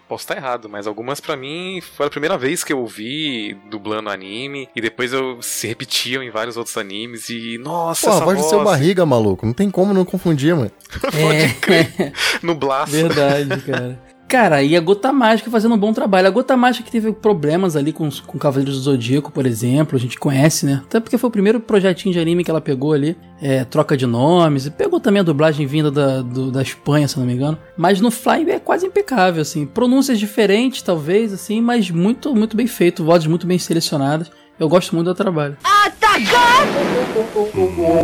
[0.07, 4.09] posso estar errado, mas algumas para mim foi a primeira vez que eu ouvi dublando
[4.09, 4.67] anime.
[4.75, 7.29] E depois eu se repetiam em vários outros animes.
[7.29, 9.45] E nossa, Pô, essa a voz, voz do seu barriga, maluco.
[9.45, 10.71] Não tem como não confundir, mano.
[11.01, 11.49] Pode é.
[11.49, 12.13] crer.
[12.41, 12.91] No Blast.
[12.91, 14.04] Verdade, cara.
[14.27, 16.27] Cara, e a Gota Mágica fazendo um bom trabalho.
[16.27, 19.99] A Gota Mágica que teve problemas ali com, com Cavaleiros do Zodíaco, por exemplo, a
[19.99, 20.81] gente conhece, né?
[20.83, 24.07] Até porque foi o primeiro projetinho de anime que ela pegou ali, é, troca de
[24.07, 27.57] nomes, e pegou também a dublagem vinda da, do, da Espanha, se não me engano.
[27.77, 29.65] Mas no Fly é quase impecável, assim.
[29.65, 34.31] Pronúncias diferentes, talvez, assim, mas muito, muito bem feito, vozes muito bem selecionadas.
[34.59, 35.57] Eu gosto muito do trabalho.
[36.19, 37.95] Desculpa.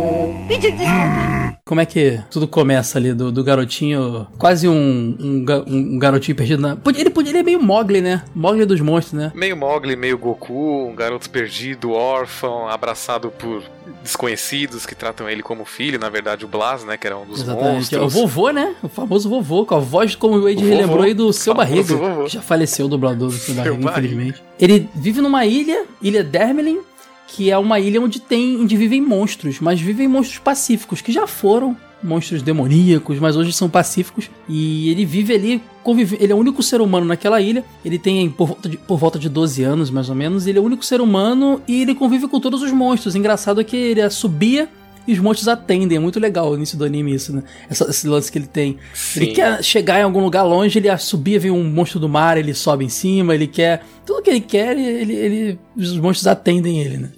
[1.64, 6.60] Como é que tudo começa ali do, do garotinho, quase um, um, um, garotinho perdido
[6.60, 6.76] na.
[6.94, 8.22] Ele, ele é meio Mogli, né?
[8.34, 9.32] Mogli dos monstros, né?
[9.34, 13.62] Meio Mogli, meio Goku, um garoto perdido, órfão, abraçado por
[14.02, 17.40] desconhecidos que tratam ele como filho, na verdade o Blas, né, que era um dos
[17.40, 17.74] Exatamente.
[17.74, 18.02] monstros.
[18.02, 18.74] É o vovô, né?
[18.82, 22.28] O famoso vovô, com a voz como o Wade relembrou aí do Seu Barriga, vovô.
[22.28, 24.42] já faleceu o dublador do Seu Barriga, infelizmente.
[24.58, 26.80] Ele vive numa ilha, Ilha Dermelin,
[27.28, 31.26] que é uma ilha onde tem onde vivem monstros, mas vivem monstros pacíficos que já
[31.26, 34.30] foram monstros demoníacos, mas hoje são pacíficos.
[34.48, 37.64] E ele vive ali, convive, ele é o único ser humano naquela ilha.
[37.84, 40.46] Ele tem por volta, de, por volta de 12 anos, mais ou menos.
[40.46, 43.14] Ele é o único ser humano e ele convive com todos os monstros.
[43.14, 44.68] Engraçado é que ele subia
[45.06, 45.96] e os monstros atendem.
[45.96, 47.42] É muito legal o início do anime isso, né?
[47.68, 48.78] Essa, esse lance que ele tem.
[48.94, 49.20] Sim.
[49.22, 52.54] Ele quer chegar em algum lugar longe, ele subia, vem um monstro do mar, ele
[52.54, 53.84] sobe em cima, ele quer.
[54.06, 57.10] Tudo que ele quer, ele, ele os monstros atendem ele, né?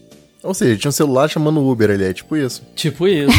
[0.45, 2.63] Ou seja, tinha um celular chamando Uber ali, é tipo isso.
[2.77, 3.33] Tipo isso.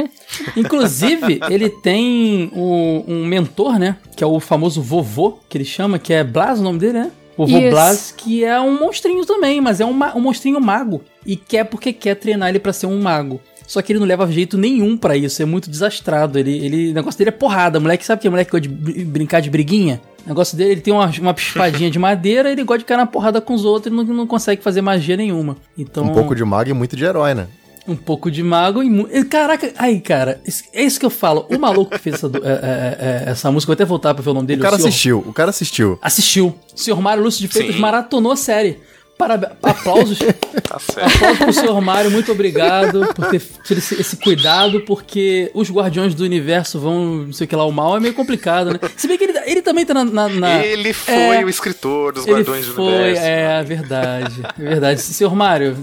[0.54, 3.96] Inclusive, ele tem um, um, mentor, né?
[4.14, 7.10] Que é o famoso vovô, que ele chama, que é Blas o nome dele, né?
[7.40, 7.70] Vovô Isso.
[7.70, 11.02] Blas, que é um monstrinho também, mas é um, um monstrinho mago.
[11.24, 13.40] E quer porque quer treinar ele para ser um mago.
[13.66, 16.38] Só que ele não leva jeito nenhum para isso, é muito desastrado.
[16.38, 17.78] Ele, ele, o negócio dele é porrada.
[17.78, 20.02] O moleque, sabe que é moleque que gosta de brincar de briguinha?
[20.26, 23.06] O negócio dele, ele tem uma, uma espadinha de madeira, ele gosta de cair na
[23.06, 25.56] porrada com os outros e não, não consegue fazer magia nenhuma.
[25.78, 27.46] Então, um pouco de mago e muito de herói, né?
[27.90, 29.26] Um pouco de mago e muito.
[29.28, 30.40] Caraca, aí, cara,
[30.72, 31.44] é isso que eu falo.
[31.50, 34.30] O maluco que fez essa, é, é, é, essa música, vou até voltar pra ver
[34.30, 34.60] o nome dele.
[34.60, 34.88] O cara o senhor...
[34.88, 35.98] assistiu, o cara assistiu.
[36.00, 36.54] Assistiu.
[36.72, 38.78] O senhor Mário Lúcio de Freitas maratonou a série.
[39.20, 40.18] Parabéns, aplausos.
[40.66, 41.16] tá certo.
[41.16, 46.14] Aplausos pro senhor Mário, muito obrigado por ter tido esse, esse, cuidado, porque os guardiões
[46.14, 48.80] do universo vão, não sei o que lá, o mal é meio complicado, né?
[48.96, 50.04] Se bem que ele, ele também tá na.
[50.06, 53.22] na, na ele foi é, o escritor dos guardiões do foi, universo.
[53.26, 54.42] É, verdade.
[54.58, 55.02] É verdade.
[55.02, 55.76] Senhor Mário.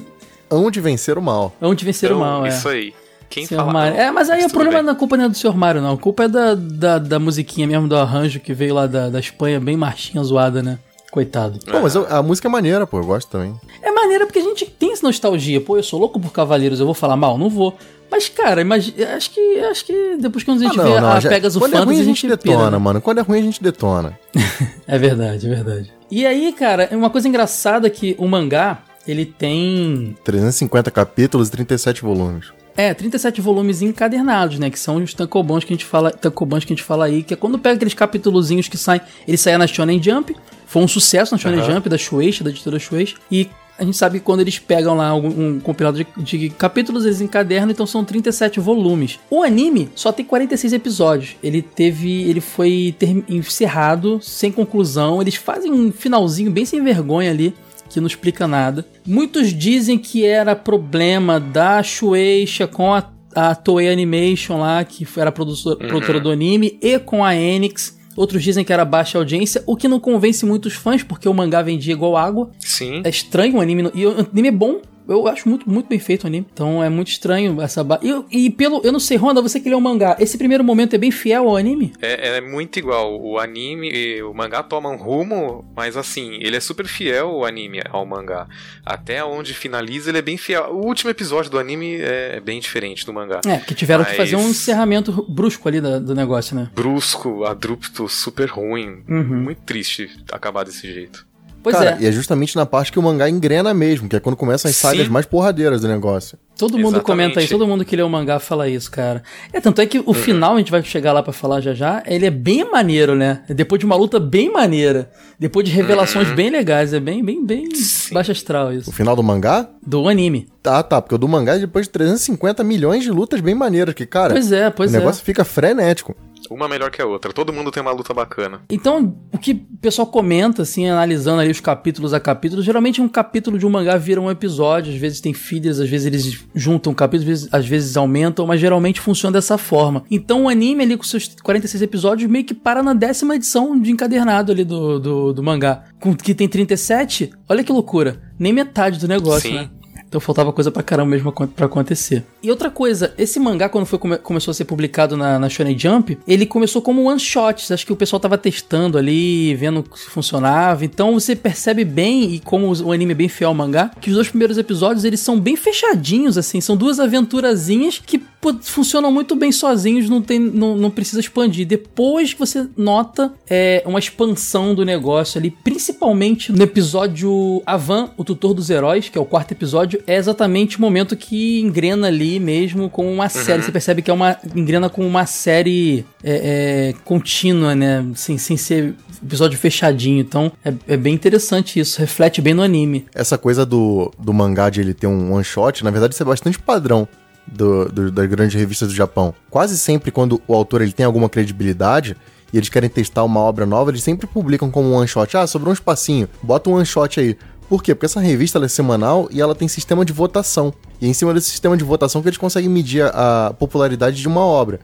[0.49, 1.53] Onde vencer o mal.
[1.62, 2.49] Onde vencer então, o mal, é.
[2.49, 2.93] Isso aí.
[3.29, 3.97] Quem Senhor fala Mário.
[3.97, 5.55] É, mas aí mas o problema não é culpa não é do Sr.
[5.55, 5.93] Mário, não.
[5.93, 9.19] A culpa é da, da, da musiquinha mesmo, do arranjo que veio lá da, da
[9.19, 10.79] Espanha, bem marchinha zoada, né?
[11.12, 11.60] Coitado.
[11.65, 13.55] Pô, mas a música é maneira, pô, eu gosto também.
[13.81, 15.60] É maneira porque a gente tem essa nostalgia.
[15.60, 17.38] Pô, eu sou louco por Cavaleiros, eu vou falar mal?
[17.38, 17.77] Não vou.
[18.10, 21.12] Mas, cara, imagina, acho que acho que depois que a gente ah, não, vê não,
[21.12, 22.77] a já, Pegasus Quando é ruim, a gente detona, pira, né?
[22.77, 23.01] mano.
[23.01, 24.17] Quando é ruim, a gente detona.
[24.88, 25.93] é verdade, é verdade.
[26.10, 30.15] E aí, cara, uma coisa engraçada é que o mangá, ele tem...
[30.24, 32.52] 350 capítulos e 37 volumes.
[32.78, 34.70] É, 37 volumes encadernados, né?
[34.70, 37.34] Que são os tankobons que a gente fala, tankobons que a gente fala aí, que
[37.34, 40.36] é quando pega aqueles capítulozinhos que saem, ele sai na Shonen Jump,
[40.67, 41.72] foi um sucesso na Shonen uhum.
[41.72, 45.15] Jump da Shueisha, da editora Shueisha, e a gente sabe que quando eles pegam lá
[45.15, 49.20] um, um compilado de, de, capítulos, eles encadernam, então são 37 volumes.
[49.30, 51.36] O anime só tem 46 episódios.
[51.43, 52.24] Ele teve.
[52.24, 55.22] Ele foi ter, encerrado, sem conclusão.
[55.22, 57.54] Eles fazem um finalzinho bem sem vergonha ali
[57.89, 58.86] que não explica nada.
[59.06, 63.04] Muitos dizem que era problema da Shueisha com a,
[63.36, 65.88] a Toei Animation lá, que era produtora, uhum.
[65.88, 67.97] produtora do anime, e com a Enix.
[68.15, 71.62] Outros dizem que era baixa audiência, o que não convence muitos fãs, porque o mangá
[71.62, 72.50] vendia igual água.
[72.60, 73.02] Sim.
[73.04, 73.91] É estranho o anime.
[73.93, 76.46] E o anime é bom, eu acho muito, muito bem feito o anime.
[76.52, 77.84] Então é muito estranho essa.
[77.84, 78.00] Ba...
[78.02, 78.82] E, e, pelo.
[78.84, 80.15] Eu não sei, Ronda, você que lê o mangá.
[80.20, 81.93] Esse primeiro momento é bem fiel ao anime?
[82.02, 83.20] É, é muito igual.
[83.22, 87.46] O anime e o mangá tomam um rumo, mas assim, ele é super fiel o
[87.46, 88.48] anime ao mangá.
[88.86, 90.72] Até onde finaliza, ele é bem fiel.
[90.72, 93.41] O último episódio do anime é bem diferente do mangá.
[93.46, 94.12] É, que tiveram mas...
[94.12, 96.70] que fazer um encerramento brusco ali do, do negócio, né?
[96.76, 99.04] Brusco, abrupto, super ruim.
[99.08, 99.43] Uhum.
[99.43, 101.26] Muito triste acabar desse jeito.
[101.63, 102.04] Pois Cara, é.
[102.04, 104.76] E é justamente na parte que o mangá engrena mesmo, que é quando começam as
[104.76, 106.38] sagas mais porradeiras do negócio.
[106.58, 107.06] Todo mundo Exatamente.
[107.06, 109.22] comenta aí, todo mundo que lê o mangá fala isso, cara.
[109.54, 110.13] É, tanto é que o uhum.
[110.13, 113.43] final, a gente vai chegar lá para falar já já, ele é bem maneiro, né?
[113.48, 116.36] Depois de uma luta bem maneira, depois de revelações uhum.
[116.36, 117.70] bem legais, é bem, bem, bem
[118.12, 118.89] baixo astral isso.
[118.89, 119.70] O final do mangá?
[119.86, 120.48] Do anime.
[120.63, 123.93] Tá, tá, porque o do mangá é depois de 350 milhões de lutas bem maneiras,
[123.93, 124.34] que, cara...
[124.34, 124.98] Pois é, pois é.
[124.98, 126.15] O negócio fica frenético.
[126.50, 127.34] Uma melhor que a outra.
[127.34, 128.62] Todo mundo tem uma luta bacana.
[128.69, 133.10] Então, o que o pessoal comenta, assim, analisando ali os capítulos a capítulos, geralmente um
[133.10, 134.93] capítulo de um mangá vira um episódio.
[134.93, 138.60] Às vezes tem fillers, às vezes eles juntam capítulos, às vezes, às vezes aumentam, mas
[138.60, 140.04] geralmente funciona dessa forma.
[140.10, 143.91] Então o anime ali com seus 46 episódios meio que para na décima edição de
[143.91, 145.84] encadernado ali do, do, do mangá.
[146.00, 148.21] Com, que tem 37, olha que loucura.
[148.39, 149.56] Nem metade do negócio, Sim.
[149.56, 149.69] né?
[150.08, 152.24] Então faltava coisa pra caramba mesmo pra acontecer.
[152.41, 155.78] E outra coisa, esse mangá, quando foi, come, começou a ser publicado na, na Shonen
[155.78, 157.72] Jump, ele começou como one shot.
[157.74, 160.86] Acho que o pessoal tava testando ali, vendo se funcionava.
[160.86, 164.15] Então você percebe bem, e como o anime é bem fiel ao mangá, que os
[164.15, 166.62] dois primeiros episódios eles são bem fechadinhos, assim.
[166.62, 171.67] São duas aventurazinhas que pô, funcionam muito bem sozinhos, não, tem, não, não precisa expandir.
[171.67, 178.54] Depois você nota é, uma expansão do negócio ali, principalmente no episódio Avan, o tutor
[178.54, 182.89] dos heróis, que é o quarto episódio, é exatamente o momento que engrena ali mesmo
[182.89, 183.29] com uma uhum.
[183.29, 183.63] série.
[183.63, 184.38] Você percebe que é uma.
[184.55, 188.05] engrena com uma série é, é, contínua, né?
[188.15, 190.19] Sem, sem ser episódio fechadinho.
[190.19, 193.05] Então é, é, bem interessante isso, reflete bem no anime.
[193.13, 196.25] Essa coisa do, do mangá de ele ter um one shot, na verdade, isso é
[196.25, 197.07] bastante padrão
[197.45, 199.33] do, do, das grandes revistas do Japão.
[199.49, 202.15] Quase sempre, quando o autor ele tem alguma credibilidade
[202.51, 205.36] e eles querem testar uma obra nova, eles sempre publicam como um one shot.
[205.36, 207.38] Ah, sobrou um espacinho, bota um one shot aí.
[207.69, 207.93] Por quê?
[207.93, 210.73] Porque essa revista é semanal e ela tem sistema de votação.
[211.01, 214.27] E é em cima desse sistema de votação que eles conseguem medir a popularidade de
[214.27, 214.80] uma obra.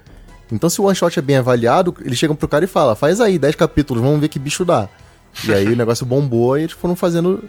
[0.52, 3.22] Então, se o one shot é bem avaliado, eles chegam pro cara e falam: faz
[3.22, 4.89] aí 10 capítulos, vamos ver que bicho dá.
[5.48, 7.43] E aí o negócio bombou e eles foram fazendo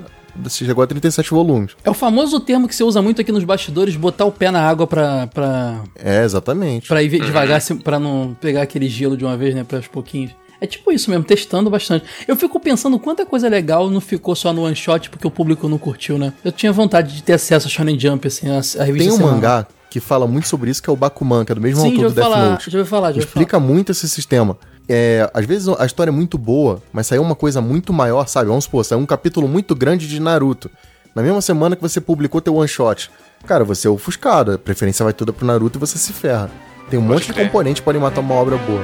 [0.48, 1.76] chegou a 37 volumes.
[1.84, 4.60] É o famoso termo que você usa muito aqui nos bastidores, botar o pé na
[4.60, 5.26] água pra...
[5.28, 6.88] pra é, exatamente.
[6.88, 10.32] Pra ir devagar, pra não pegar aquele gelo de uma vez, né, para aos pouquinhos.
[10.60, 12.04] É tipo isso mesmo, testando bastante.
[12.26, 15.68] Eu fico pensando quanta coisa legal não ficou só no one shot porque o público
[15.68, 16.32] não curtiu, né?
[16.44, 19.30] Eu tinha vontade de ter acesso a Shonen Jump, assim, a, a revista Tem um
[19.30, 21.90] mangá que fala muito sobre isso, que é o Bakuman, que é do mesmo Sim,
[21.90, 22.70] autor do Death falar, Note.
[22.70, 23.72] Já ouvi falar, já Explica falar.
[23.72, 24.56] muito esse sistema.
[24.88, 28.48] É, às vezes a história é muito boa, mas saiu uma coisa muito maior, sabe?
[28.48, 30.70] Vamos supor, saiu um capítulo muito grande de Naruto.
[31.14, 33.08] Na mesma semana que você publicou teu one shot.
[33.46, 36.50] Cara, você é ofuscado, a preferência vai toda pro Naruto e você se ferra.
[36.90, 38.82] Tem um Pode monte de componentes que podem matar uma obra boa.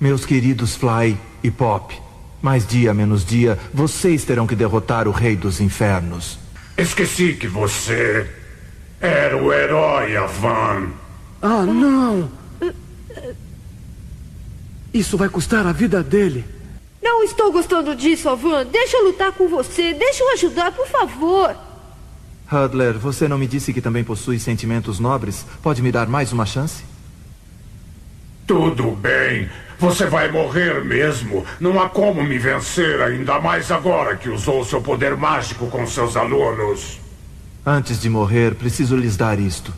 [0.00, 1.94] Meus queridos Fly e Pop,
[2.40, 6.38] mais dia menos dia, vocês terão que derrotar o Rei dos Infernos.
[6.78, 8.26] Esqueci que você
[8.98, 10.88] era o herói, Avan.
[11.42, 12.30] Ah, não!
[14.94, 16.46] Isso vai custar a vida dele.
[17.02, 18.64] Não estou gostando disso, Avan.
[18.64, 19.92] Deixa eu lutar com você.
[19.92, 21.54] Deixa eu ajudar, por favor.
[22.50, 25.44] Hudler, você não me disse que também possui sentimentos nobres?
[25.62, 26.82] Pode me dar mais uma chance?
[28.46, 29.48] Tudo bem.
[29.80, 31.42] Você vai morrer mesmo.
[31.58, 36.18] Não há como me vencer, ainda mais agora que usou seu poder mágico com seus
[36.18, 37.00] alunos.
[37.64, 39.72] Antes de morrer, preciso lhes dar isto.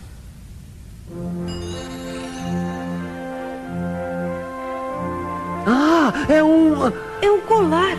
[5.65, 6.75] Ah, é um.
[7.23, 7.97] É um colar.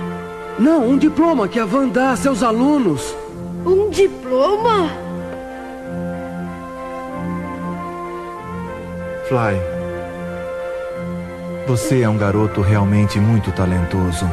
[0.60, 3.16] Não, um diploma que a Van dá a seus alunos.
[3.66, 4.90] Um diploma?
[9.30, 9.73] Fly.
[11.66, 14.30] Você é um garoto realmente muito talentoso.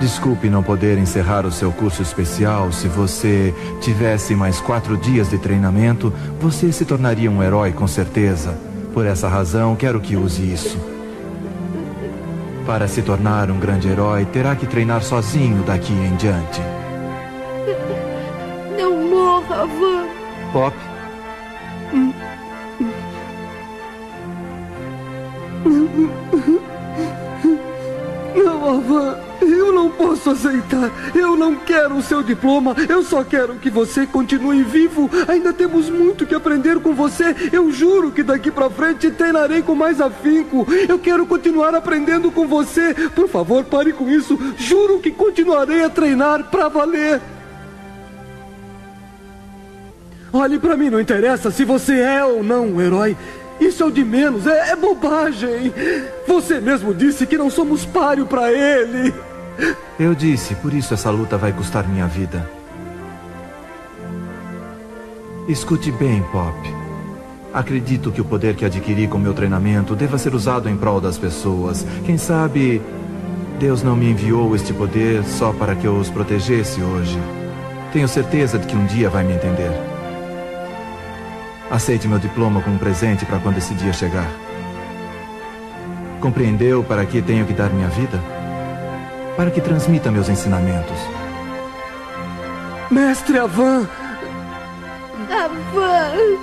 [0.00, 2.72] Desculpe não poder encerrar o seu curso especial.
[2.72, 8.58] Se você tivesse mais quatro dias de treinamento, você se tornaria um herói com certeza.
[8.92, 10.78] Por essa razão, quero que use isso.
[12.66, 16.60] Para se tornar um grande herói, terá que treinar sozinho daqui em diante.
[18.76, 20.06] Não Avan.
[20.52, 20.87] Pop.
[28.68, 30.90] Avan, eu não posso aceitar.
[31.14, 32.74] Eu não quero o seu diploma.
[32.88, 35.10] Eu só quero que você continue vivo.
[35.26, 37.34] Ainda temos muito que aprender com você.
[37.52, 40.66] Eu juro que daqui pra frente treinarei com mais afinco.
[40.88, 42.94] Eu quero continuar aprendendo com você.
[43.14, 44.38] Por favor, pare com isso.
[44.56, 47.20] Juro que continuarei a treinar pra valer.
[50.32, 53.16] Olhe pra mim, não interessa se você é ou não um herói.
[53.60, 55.72] Isso é o de menos, é, é bobagem.
[56.26, 59.12] Você mesmo disse que não somos páreo pra ele.
[59.98, 62.48] Eu disse, por isso essa luta vai custar minha vida.
[65.48, 66.56] Escute bem, Pop.
[67.52, 71.16] Acredito que o poder que adquiri com meu treinamento deva ser usado em prol das
[71.16, 71.84] pessoas.
[72.04, 72.82] Quem sabe
[73.58, 77.18] Deus não me enviou este poder só para que eu os protegesse hoje.
[77.92, 79.87] Tenho certeza de que um dia vai me entender.
[81.70, 84.26] Aceite meu diploma como presente para quando esse dia chegar.
[86.18, 88.18] Compreendeu para que tenho que dar minha vida?
[89.36, 90.96] Para que transmita meus ensinamentos.
[92.90, 93.86] Mestre Avan!
[95.30, 96.38] Avan!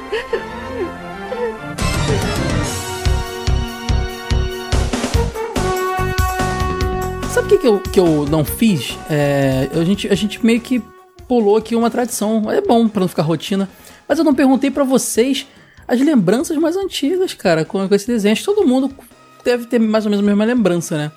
[7.33, 8.95] Sabe o que, que, eu, que eu não fiz?
[9.09, 10.83] É, a, gente, a gente meio que
[11.27, 12.49] pulou aqui uma tradição.
[12.51, 13.67] É bom pra não ficar rotina.
[14.07, 15.47] Mas eu não perguntei para vocês
[15.87, 18.33] as lembranças mais antigas, cara, com, com esse desenho.
[18.33, 18.91] Acho que todo mundo
[19.43, 21.11] deve ter mais ou menos a mesma lembrança, né?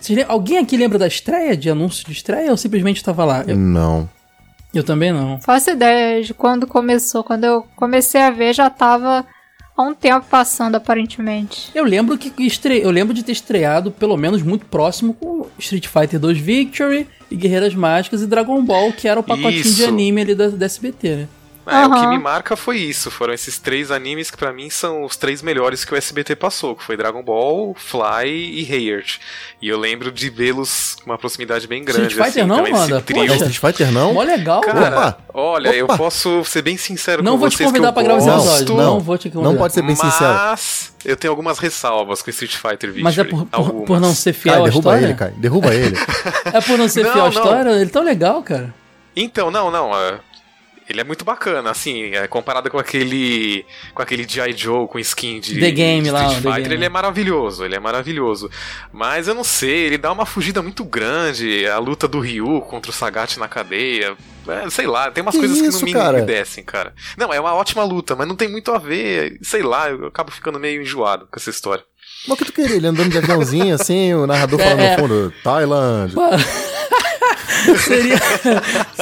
[0.00, 3.44] Vocês, alguém aqui lembra da estreia, de anúncio de estreia, ou simplesmente estava lá?
[3.46, 4.08] Eu, Não.
[4.74, 5.40] eu também não.
[5.40, 7.24] Faço ideia de quando começou.
[7.24, 9.24] Quando eu comecei a ver, já tava
[9.76, 11.70] há um tempo passando, aparentemente.
[11.74, 12.80] Eu lembro que estre...
[12.80, 17.36] eu lembro de ter estreado, pelo menos muito próximo, com Street Fighter 2 Victory e
[17.36, 19.88] Guerreiras Mágicas e Dragon Ball, que era o pacotinho de Isso.
[19.88, 21.28] anime ali da, da SBT, né?
[21.66, 23.10] É, o que me marca foi isso.
[23.10, 26.74] Foram esses três animes que pra mim são os três melhores que o SBT passou,
[26.76, 29.18] que foi Dragon Ball, Fly e Heart.
[29.62, 32.08] E eu lembro de vê-los com uma proximidade bem grande.
[32.08, 33.00] Street Fighter assim, não, então esse Wanda?
[33.02, 33.34] trio- Poxa.
[33.46, 34.12] Street Fighter não?
[34.14, 34.80] Mó legal, cara.
[34.80, 35.18] Cara, Opa!
[35.32, 38.26] olha, eu posso ser bem sincero Não com vou te vocês convidar pra gravar esse
[38.28, 38.76] gosto, episódio.
[38.76, 38.84] não.
[38.94, 39.50] Não vou te convidar.
[39.52, 40.34] Não pode ser bem sincero.
[40.34, 43.02] Mas eu tenho algumas ressalvas com Street Fighter Victory.
[43.02, 45.04] Mas é por, por, por não ser fiel Kai, à derruba história?
[45.06, 45.30] ele, Kai.
[45.36, 45.96] Derruba ele.
[46.52, 47.32] É por não ser Não, fiel à não.
[47.42, 47.70] história?
[47.70, 48.74] Ele é tão legal, cara.
[49.16, 49.90] Então, não, não.
[50.88, 53.64] Ele é muito bacana, assim, é, comparado com aquele.
[53.94, 54.52] com aquele G.I.
[54.56, 56.74] Joe com skin de The Game de lá, Street Fighter, Game.
[56.74, 58.50] ele é maravilhoso, ele é maravilhoso.
[58.92, 62.90] Mas eu não sei, ele dá uma fugida muito grande, a luta do Ryu contra
[62.90, 64.14] o Sagat na cadeia.
[64.46, 66.18] é, sei lá, tem umas Que coisas que isso, não me, cara?
[66.18, 66.92] me descem, cara.
[67.16, 69.38] Não, é uma ótima luta, mas não tem muito a ver.
[69.42, 71.82] Sei lá, eu acabo ficando meio enjoado com essa história.
[72.28, 72.76] Mas o que tu queria?
[72.76, 74.96] Ele andando de aviãozinho, assim, o narrador falando É.
[74.96, 76.16] no fundo, Tailândia.
[77.86, 78.18] seria,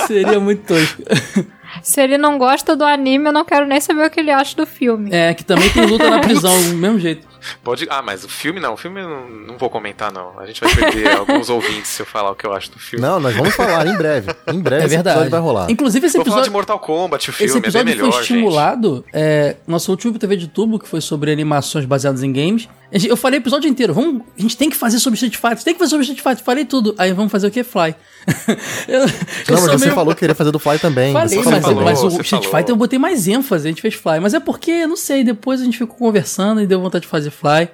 [0.06, 1.02] seria muito tosco.
[1.82, 4.56] Se ele não gosta do anime, eu não quero nem saber o que ele acha
[4.56, 5.10] do filme.
[5.12, 7.26] É, que também tem luta na prisão, do mesmo jeito.
[7.64, 7.86] Pode.
[7.90, 10.38] Ah, mas o filme não, o filme eu não, não vou comentar, não.
[10.38, 13.04] A gente vai perder alguns ouvintes se eu falar o que eu acho do filme.
[13.04, 14.30] Não, nós vamos falar em breve.
[14.46, 15.16] Em breve É esse verdade.
[15.18, 15.70] episódio vai rolar.
[15.70, 18.12] Inclusive, esse Vou falar de episódio, Mortal Kombat, o filme esse é bem episódio melhor,
[18.12, 19.04] foi estimulado.
[19.12, 22.68] É, nosso último TV de tubo, que foi sobre animações baseadas em games.
[23.08, 25.72] Eu falei o episódio inteiro, vamos, a gente tem que fazer sobre Street Fighter, tem
[25.72, 26.94] que fazer sobre Street Fighter, falei tudo.
[26.98, 27.62] Aí vamos fazer o que?
[27.62, 27.94] Fly.
[28.86, 31.12] eu, eu Não, mas sou você meio- falou que queria fazer do Fly também.
[31.12, 32.58] Falei, Você mas, falou mas o você Street falou.
[32.58, 34.20] Fighter eu botei mais ênfase, a gente fez Fly.
[34.20, 37.30] Mas é porque, não sei, depois a gente ficou conversando e deu vontade de fazer
[37.30, 37.68] Fly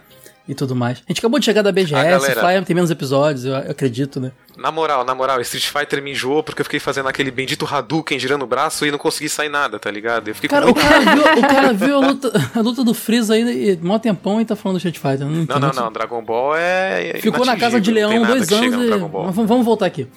[0.46, 0.98] e tudo mais.
[0.98, 2.40] A gente acabou de chegar da BGS, galera.
[2.40, 4.30] Fly tem menos episódios, eu, eu acredito, né?
[4.58, 8.18] Na moral, na moral, Street Fighter me enjoou porque eu fiquei fazendo aquele bendito Hadouken
[8.18, 10.26] girando o braço e não consegui sair nada, tá ligado?
[10.26, 12.92] Eu fiquei Cara, com o cara viu, o cara viu a, luta, a luta do
[12.92, 15.20] Freeza aí, e, mó tempão e tá falando do Street Fighter.
[15.28, 17.20] Não, Não, não, não, Dragon Ball é.
[17.20, 18.90] Ficou na casa de Leão não dois anos no e.
[19.26, 20.08] Mas vamos, voltar aqui.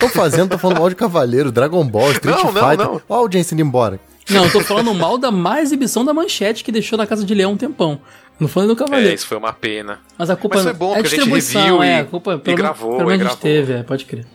[0.00, 2.86] Tô fazendo, tô falando mal de Cavaleiro, Dragon Ball, Street Não, não, Fighter.
[2.86, 3.02] não.
[3.08, 4.00] Ó a audiência indo embora.
[4.28, 7.34] Não, eu tô falando mal da má exibição da manchete que deixou na casa de
[7.34, 8.00] Leão um tempão.
[8.38, 9.14] Não falando do É, Cavaleiro.
[9.14, 10.00] isso foi uma pena.
[10.18, 11.98] Mas a culpa Mas foi bom, é porque a gente reviu é.
[11.98, 13.66] e- A culpa, e pelo, gravou, pelo menos e a gente gravou.
[13.66, 14.26] teve, é, pode crer.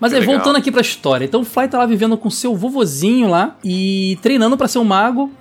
[0.00, 0.36] Mas Foi legal.
[0.36, 1.24] voltando aqui pra história.
[1.24, 4.84] Então o Fly tá lá vivendo com seu vovozinho lá e treinando pra ser um
[4.84, 5.32] mago.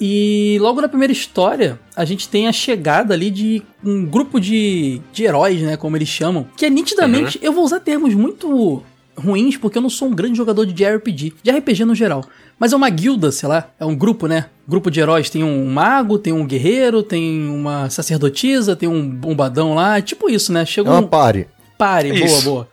[0.00, 5.00] E logo na primeira história, a gente tem a chegada ali de um grupo de,
[5.12, 5.76] de heróis, né?
[5.76, 6.46] Como eles chamam.
[6.56, 7.36] Que é nitidamente.
[7.38, 7.44] Uhum.
[7.44, 8.82] Eu vou usar termos muito
[9.16, 12.24] ruins, porque eu não sou um grande jogador de JRPG, de RPG no geral.
[12.58, 14.46] Mas é uma guilda, sei lá, é um grupo, né?
[14.66, 15.30] Grupo de heróis.
[15.30, 19.98] Tem um mago, tem um guerreiro, tem uma sacerdotisa, tem um bombadão lá.
[19.98, 20.62] É tipo isso, né?
[20.62, 21.06] É Chega uma um.
[21.06, 21.46] pare.
[21.78, 22.44] Pare, boa, Isso.
[22.44, 22.68] boa.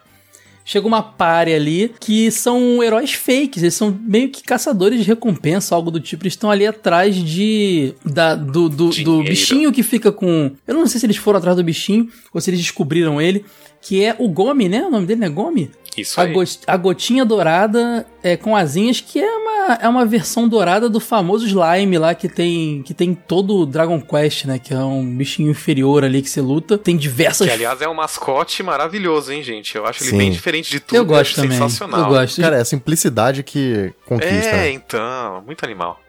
[0.68, 5.76] Chega uma pare ali que são heróis fakes, eles são meio que caçadores de recompensa,
[5.76, 6.24] algo do tipo.
[6.24, 7.93] Eles estão ali atrás de.
[8.03, 10.51] Da, do, do, do bichinho que fica com.
[10.68, 13.45] Eu não sei se eles foram atrás do bichinho ou se eles descobriram ele.
[13.80, 14.84] Que é o Gomi, né?
[14.84, 15.70] O nome dele não é Gomi?
[16.02, 20.48] Isso a, go a gotinha dourada é, com asinhas, que é uma, é uma versão
[20.48, 24.60] dourada do famoso slime lá que tem que tem todo o Dragon Quest, né?
[24.60, 26.78] Que é um bichinho inferior ali que você luta.
[26.78, 27.48] Tem diversas.
[27.48, 29.76] Que, aliás, é um mascote maravilhoso, hein, gente?
[29.76, 30.10] Eu acho Sim.
[30.10, 30.98] ele bem diferente de tudo.
[30.98, 31.52] Eu gosto acho também.
[31.52, 32.00] sensacional.
[32.02, 32.41] Eu gosto.
[32.41, 34.56] Cara, é a simplicidade que conquista.
[34.56, 36.00] É, então, muito animal.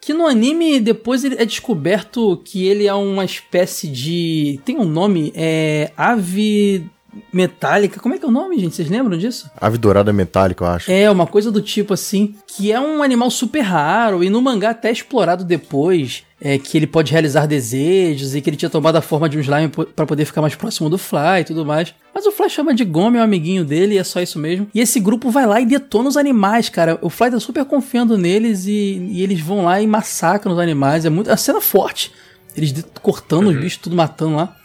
[0.00, 4.60] Que no anime, depois ele é descoberto que ele é uma espécie de.
[4.64, 5.90] Tem um nome, é.
[5.96, 6.88] Ave
[7.32, 8.00] metálica.
[8.00, 8.74] Como é que é o nome, gente?
[8.74, 9.50] Vocês lembram disso?
[9.60, 10.90] Ave dourada metálica, eu acho.
[10.90, 14.70] É, uma coisa do tipo assim, que é um animal super raro e no mangá
[14.70, 19.00] até explorado depois, é que ele pode realizar desejos e que ele tinha tomado a
[19.00, 21.94] forma de um slime para poder ficar mais próximo do Fly e tudo mais.
[22.14, 24.68] Mas o Fly chama de Gomi, é um amiguinho dele, e é só isso mesmo.
[24.74, 26.98] E esse grupo vai lá e detona os animais, cara.
[27.00, 31.04] O Fly tá super confiando neles e, e eles vão lá e massacram os animais.
[31.04, 32.12] É muito, a cena é forte.
[32.56, 34.56] Eles cortando os bichos, tudo matando lá.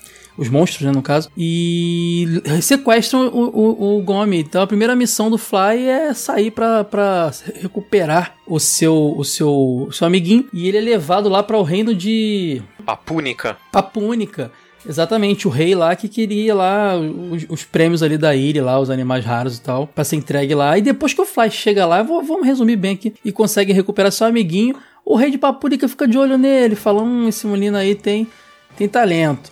[0.41, 1.29] Os monstros, né, no caso.
[1.37, 2.25] E
[2.61, 4.39] sequestram o, o, o Gomi.
[4.39, 7.31] Então a primeira missão do Fly é sair pra, pra
[7.61, 10.47] recuperar o seu, o, seu, o seu amiguinho.
[10.51, 13.55] E ele é levado lá para o reino de Papúnica.
[13.71, 14.51] Papúnica.
[14.83, 18.89] Exatamente, o rei lá que queria lá os, os prêmios ali da ilha, lá, os
[18.89, 20.75] animais raros e tal, pra ser entregue lá.
[20.75, 24.11] E depois que o Fly chega lá, vou- vamos resumir bem aqui, e consegue recuperar
[24.11, 24.75] seu amiguinho,
[25.05, 28.27] o rei de Papúnica fica de olho nele, fala: hum, esse menino aí tem,
[28.75, 29.51] tem talento.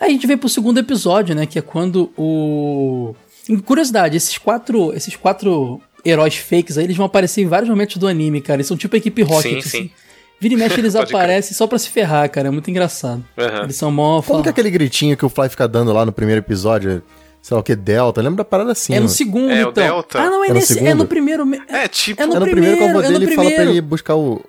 [0.00, 1.44] Aí a gente vem pro segundo episódio, né?
[1.46, 3.14] Que é quando o.
[3.64, 4.92] Curiosidade, esses quatro.
[4.94, 8.56] Esses quatro heróis fakes aí, eles vão aparecer em vários momentos do anime, cara.
[8.56, 9.42] Eles são tipo a equipe Rocket.
[9.42, 9.78] Sim, sim.
[9.78, 9.90] assim.
[10.40, 12.48] Vira e mexe, eles aparecem só pra se ferrar, cara.
[12.48, 13.22] É muito engraçado.
[13.36, 13.64] Aham.
[13.64, 14.22] Eles são mó.
[14.22, 17.02] Como que é aquele gritinho que o Fly fica dando lá no primeiro episódio?
[17.42, 18.20] Sei lá o que, Delta?
[18.20, 18.92] Lembra da parada assim?
[18.92, 19.14] É no mano?
[19.14, 19.72] segundo, É, o então.
[19.84, 20.18] Delta.
[20.20, 20.72] Ah, não, é É no nesse.
[20.74, 20.94] É segundo?
[20.98, 21.46] no primeiro.
[21.46, 23.34] me- É, tipo, É no É no primeiro que o avô primeiro, é no dele
[23.34, 23.72] fala pra primeiro.
[23.78, 24.42] ele buscar o.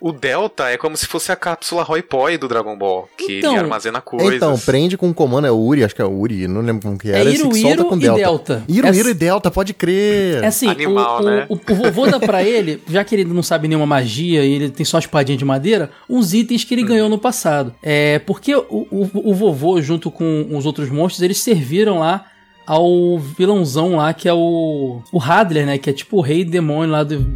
[0.00, 3.52] o Delta é como se fosse a cápsula Roy Poi do Dragon Ball, que Então,
[3.52, 4.34] ele armazena coisas.
[4.34, 6.98] Então, prende com um comando, é Uri, acho que é o Uri, não lembro como
[6.98, 7.30] que É era.
[7.30, 8.18] que solta Iruiro com e Delta.
[8.18, 8.64] Delta.
[8.68, 10.42] Iruiro É- e Delta, pode crer.
[10.42, 11.46] É assim, Animal, o, né?
[11.48, 14.52] o, o, o vovô dá pra ele, já que ele não sabe nenhuma magia e
[14.52, 17.74] ele tem só uma espadinha de madeira, uns itens que ele ganhou no passado.
[17.82, 22.24] É porque o, o, o vovô, junto com os outros monstros, eles serviram lá
[22.66, 25.00] ao vilãozão lá, que é o.
[25.10, 25.78] O Hadler, né?
[25.78, 27.26] Que é tipo o rei demônio lá do.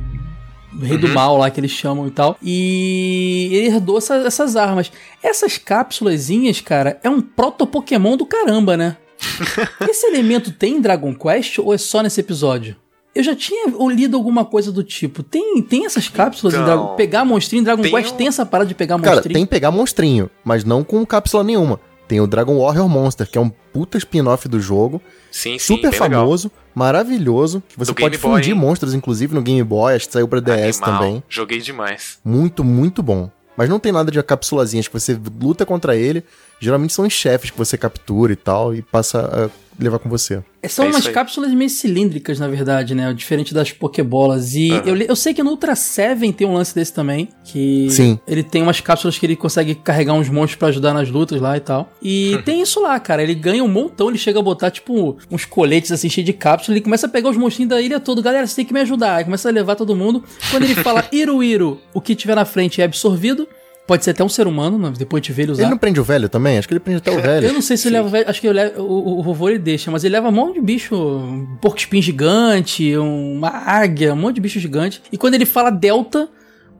[0.80, 2.36] O Rei do mal lá que eles chamam e tal.
[2.42, 4.90] E ele herdou essa- essas armas.
[5.22, 8.96] Essas cápsulazinhas, cara, é um proto-Pokémon do caramba, né?
[9.88, 12.76] Esse elemento tem em Dragon Quest ou é só nesse episódio?
[13.14, 15.22] Eu já tinha lido alguma coisa do tipo.
[15.22, 18.26] Tem, tem essas cápsulas em Então, Dragon Pegar monstrinho em Dragon tem Quest um- tem
[18.26, 19.34] essa parada de pegar Cara, monstrinho?
[19.34, 21.78] tem pegar monstrinho, mas não com cápsula nenhuma.
[22.12, 25.00] Tem o Dragon Warrior Monster, que é um puta spin-off do jogo.
[25.30, 26.20] Sim, sim, super bem legal.
[26.20, 27.62] famoso, maravilhoso.
[27.66, 28.60] Que você Do pode Boy, fundir hein?
[28.60, 29.94] monstros, inclusive, no Game Boy.
[29.94, 30.98] Acho que saiu pra DS Animal.
[31.00, 31.22] também.
[31.26, 32.18] Joguei demais.
[32.22, 33.30] Muito, muito bom.
[33.56, 36.22] Mas não tem nada de capsulazinhas que você luta contra ele.
[36.60, 39.50] Geralmente são os chefes que você captura e tal, e passa a
[39.82, 40.42] levar com você.
[40.68, 41.12] São É umas aí.
[41.12, 43.12] cápsulas meio cilíndricas, na verdade, né?
[43.12, 44.54] Diferente das Pokébolas.
[44.54, 44.82] E Aham.
[44.86, 47.28] eu, eu sei que no Ultra Seven tem um lance desse também.
[47.44, 48.18] Que Sim.
[48.26, 51.56] ele tem umas cápsulas que ele consegue carregar uns monstros pra ajudar nas lutas lá
[51.56, 51.92] e tal.
[52.02, 53.22] E tem isso lá, cara.
[53.22, 56.76] Ele ganha um montão, ele chega a botar, tipo, uns coletes assim, cheios de cápsula.
[56.76, 58.22] Ele começa a pegar os monstrinhos da ilha toda.
[58.22, 59.16] Galera, você tem que me ajudar.
[59.16, 60.22] Aí começa a levar todo mundo.
[60.50, 63.48] Quando ele fala Iru Iru, o que tiver na frente é absorvido.
[63.92, 64.92] Pode ser até um ser humano, né?
[64.98, 65.62] depois a gente vê ele usar.
[65.62, 66.58] Ele não prende o velho também?
[66.58, 67.46] Acho que ele prende até o velho.
[67.46, 68.08] Eu não sei se ele leva.
[68.08, 70.54] velho- Acho que eu levo- o, o vovô ele deixa, mas ele leva um monte
[70.54, 70.94] de bicho.
[70.94, 75.02] Um porco espinho gigante, uma águia, um monte de bicho gigante.
[75.12, 76.28] E quando ele fala Delta,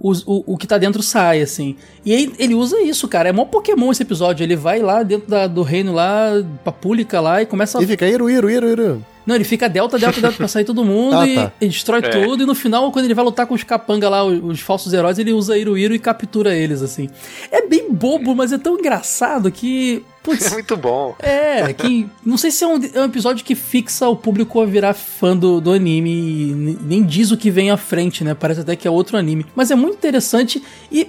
[0.01, 1.77] os- o, o que tá dentro sai, assim.
[2.05, 3.29] E aí ele usa isso, cara.
[3.29, 4.43] É mó Pokémon esse episódio.
[4.43, 6.31] Ele vai lá dentro da- do reino lá,
[6.65, 7.83] Papúlica lá, e começa a.
[7.83, 9.07] E fica Iru, Iru, Iru, Iru.
[9.27, 11.53] Não, ele fica Delta, Delta, Delta pra sair todo mundo Ah, e, tá.
[11.61, 12.09] e destrói É.
[12.09, 12.43] tudo.
[12.43, 15.19] E no final, quando ele vai lutar com os capanga lá, os, os falsos heróis,
[15.19, 17.09] ele usa Iruiro e captura eles, assim.
[17.51, 20.05] É bem bobo, mas é tão engraçado que.
[20.23, 21.17] É Putz, muito bom.
[21.19, 22.07] é, que.
[22.25, 25.37] Não sei se é um, é um episódio que fixa o público a virar fã
[25.37, 28.33] do, do anime e ne- nem diz o que vem à frente, né?
[28.33, 29.45] Parece até que é outro anime.
[29.57, 30.63] Mas é muito interessante
[30.93, 31.09] e.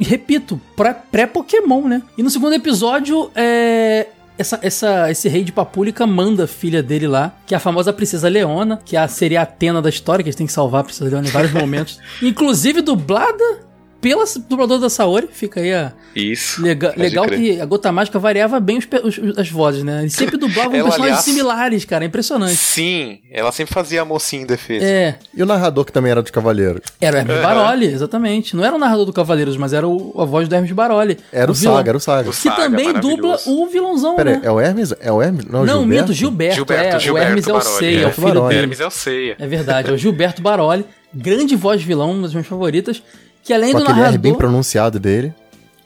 [0.00, 2.02] repito, pré- pré-Pokémon, né?
[2.16, 4.06] E no segundo episódio, é.
[4.36, 7.92] Essa, essa, esse rei de Papúlica manda a filha dele lá, que é a famosa
[7.92, 10.80] Princesa Leona, que é a, seria a Atena da história, que eles têm que salvar
[10.80, 12.00] a Princesa Leona em vários momentos.
[12.20, 13.60] Inclusive dublada
[14.04, 16.60] pela dubladora da Saori, fica aí a, Isso.
[16.62, 17.38] Lega- legal crer.
[17.38, 20.00] que a Gota Mágica variava bem os os- as vozes, né?
[20.00, 22.04] Eles sempre dublavam Ela, personagens aliás- similares, cara.
[22.04, 22.54] É impressionante.
[22.56, 24.84] Sim, ela sempre fazia a mocinha em defesa.
[24.84, 26.82] É, E o narrador que também era dos Cavaleiros?
[27.00, 27.42] era o Hermes Aham.
[27.42, 28.54] Baroli, exatamente.
[28.54, 31.16] Não era o narrador do Cavaleiros, mas era o- a voz do Hermes Baroli.
[31.32, 31.76] Era o, vilão.
[31.76, 32.28] Saga, era o Saga.
[32.28, 34.42] O Que Saga, também dubla o vilãozão, Pera aí, né?
[34.44, 34.92] é o Hermes?
[35.00, 35.46] É o Hermes?
[35.46, 35.86] Não, Não, Gilberto?
[36.08, 36.54] minto, Gilberto.
[36.56, 38.12] Gilberto, é, Gilberto o Hermes é o Baroli, Sei, é o é.
[38.12, 38.48] filho Baroli.
[38.48, 38.60] dele.
[38.60, 39.36] Hermes é o Ceia.
[39.38, 40.84] É verdade, é o Gilberto Baroli.
[41.16, 43.00] Grande voz vilão, uma das minhas favoritas.
[43.44, 44.20] Que além Com do aquele R narrador...
[44.20, 45.34] bem pronunciado dele.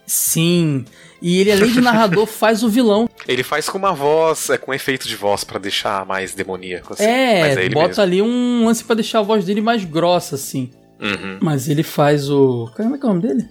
[0.06, 0.84] Sim.
[1.20, 3.08] E ele, além de narrador, faz o vilão.
[3.26, 6.94] Ele faz com uma voz, é com efeito de voz para deixar mais demoníaco.
[6.94, 7.04] Assim.
[7.04, 8.02] É, é bota mesmo.
[8.02, 10.70] ali um lance pra deixar a voz dele mais grossa, assim.
[11.00, 11.38] Uhum.
[11.40, 12.70] Mas ele faz o.
[12.76, 13.48] Como é que é o nome dele?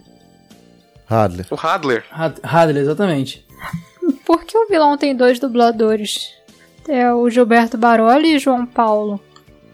[1.10, 1.46] Hadler.
[1.50, 2.04] O Hadler.
[2.12, 3.46] Had Hadler, exatamente.
[4.26, 6.34] Por que o vilão tem dois dubladores?
[6.88, 9.22] É o Gilberto Baroli e João Paulo.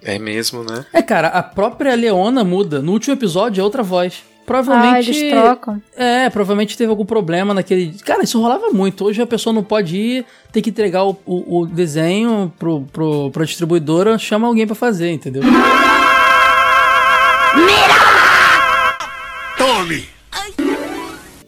[0.06, 0.86] É mesmo, né?
[0.94, 2.82] É, cara, a própria Leona muda.
[2.82, 4.24] No último episódio é outra voz.
[4.46, 5.10] Provavelmente.
[5.10, 5.82] Ah, eles trocam.
[5.96, 7.96] É, provavelmente teve algum problema naquele.
[8.06, 9.06] Cara, isso rolava muito.
[9.06, 13.32] Hoje a pessoa não pode ir, tem que entregar o, o, o desenho pro, pro,
[13.32, 15.44] pra distribuidora, chama alguém pra fazer, entendeu?
[15.44, 15.54] Tome!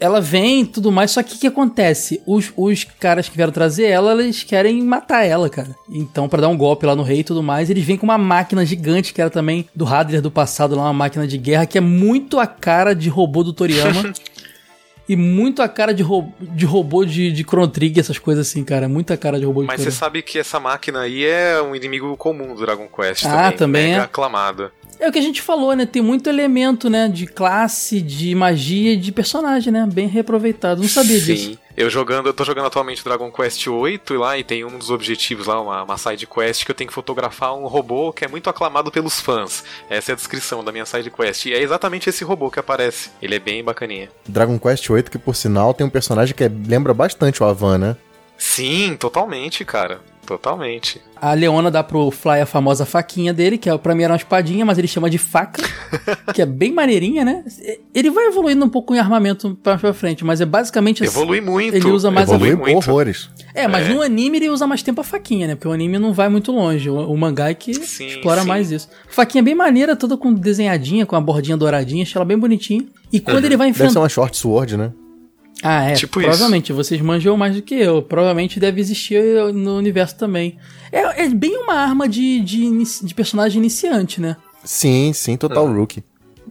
[0.06, 2.22] Ela vem e tudo mais, só que o que acontece?
[2.26, 5.76] Os, os caras que vieram trazer ela, eles querem matar ela, cara.
[5.90, 8.18] Então, pra dar um golpe lá no rei e tudo mais, eles vêm com uma
[8.18, 11.78] máquina gigante, que era também do Hadler do passado, lá, uma máquina de guerra, que
[11.78, 14.14] é muito a cara de robô do Toriyama.
[15.08, 18.64] e muito a cara de, ro de robô de, de Chrono Trigger, essas coisas assim,
[18.64, 18.90] cara.
[18.90, 22.16] Muita cara de robô de Mas você sabe que essa máquina aí é um inimigo
[22.18, 23.58] comum do Dragon Quest Ah, também.
[23.58, 24.00] também é?
[24.00, 24.72] aclamado.
[25.00, 25.86] É o que a gente falou, né?
[25.86, 27.08] Tem muito elemento, né?
[27.08, 29.88] De classe, de magia e de personagem, né?
[29.92, 30.82] Bem reaproveitado.
[30.82, 31.26] Não sabia Sim.
[31.26, 31.60] disso.
[31.78, 34.90] Eu jogando, eu tô jogando atualmente Dragon Quest 8 e lá e tem um dos
[34.90, 38.30] objetivos lá, uma, uma side quest que eu tenho que fotografar um robô que é
[38.30, 39.66] muito aclamado pelos fãs.
[39.90, 41.48] Essa é a descrição da minha side quest.
[41.48, 43.10] E é exatamente esse robô que aparece.
[43.22, 44.10] Ele é bem bacaninha.
[44.26, 47.78] Dragon Quest VIII, que por sinal tem um personagem que é- lembra bastante o Avan,
[47.78, 47.98] né?
[48.38, 50.00] Sim, totalmente, cara.
[50.26, 51.00] Totalmente.
[51.22, 54.18] A Leona dá pro Fly a famosa faquinha dele, que é, pra mim era uma
[54.18, 55.62] espadinha, mas ele chama de faca,
[56.34, 57.44] que é bem maneirinha, né?
[57.94, 61.16] Ele vai evoluindo um pouco em armamento pra, pra frente, mas é basicamente assim.
[61.18, 61.76] Evolui muito.
[61.76, 62.76] Ele usa mais Evolui a muito.
[62.78, 63.30] horrores.
[63.54, 63.94] É, mas É.
[63.94, 65.56] no anime ele usa mais tempo a faquinha, né?
[65.56, 66.90] Porque o anime não vai muito longe.
[66.90, 68.48] O, o mangá é que Sim, explora sim.
[68.48, 68.90] mais isso.
[69.10, 72.86] Faquinha bem maneira, toda com desenhadinha, com a bordinha douradinha, achei ela bem bonitinha.
[73.14, 74.00] E quando ele vai Deve ser enfrentar.
[74.02, 74.92] uma short sword, né?
[75.68, 75.94] Ah, é.
[75.94, 78.04] Tipo provavelmente, vocês manjam mais do que eu.
[78.04, 79.20] Provavelmente deve existir
[79.52, 80.60] no universo também.
[80.92, 84.38] É, é bem uma arma de, de, de personagem iniciante, né?
[84.64, 86.04] Sim, sim, total rookie.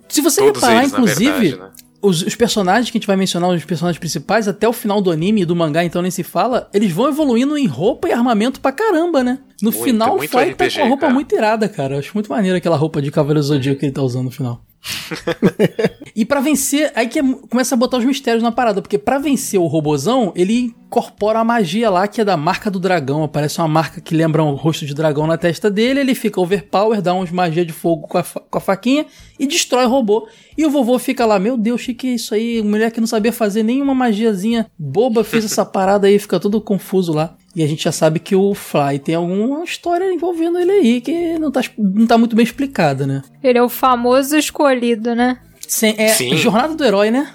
[0.08, 1.70] Se você Todos reparar, eles, inclusive, verdade, né?
[2.02, 5.12] os, os personagens que a gente vai mencionar, os personagens principais, até o final do
[5.12, 8.60] anime e do mangá, então nem se fala, eles vão evoluindo em roupa e armamento
[8.60, 9.38] pra caramba, né?
[9.62, 11.14] No Muito, final, o Fly tá com a roupa cara.
[11.14, 11.94] muito irada, cara.
[11.94, 14.60] Eu acho muito maneiro aquela roupa de Cavaleiro Zodíaco que ele tá usando no final.
[16.14, 19.18] e pra vencer, aí que é- começa a botar os mistérios na parada, porque pra
[19.18, 23.24] vencer o robozão, ele incorpora a magia lá, que é da marca do dragão.
[23.24, 27.02] Aparece uma marca que lembra um rosto de dragão na testa dele, ele fica overpower,
[27.02, 29.06] dá uns magia de fogo com a, com a faquinha
[29.38, 30.28] e destrói o robô.
[30.56, 32.62] E o vovô fica lá, meu Deus, o que é isso aí?
[32.62, 37.12] Mulher que não sabia fazer nenhuma magiazinha boba fez essa parada aí, fica todo confuso
[37.12, 37.36] lá.
[37.54, 41.38] E a gente já sabe que o Fly tem alguma história envolvendo ele aí, que
[41.38, 43.22] não tá, não tá muito bem explicada, né?
[43.42, 45.38] Ele é o famoso escolhido, né?
[45.68, 46.36] Sem- é Sim.
[46.36, 47.28] jornada do herói, né?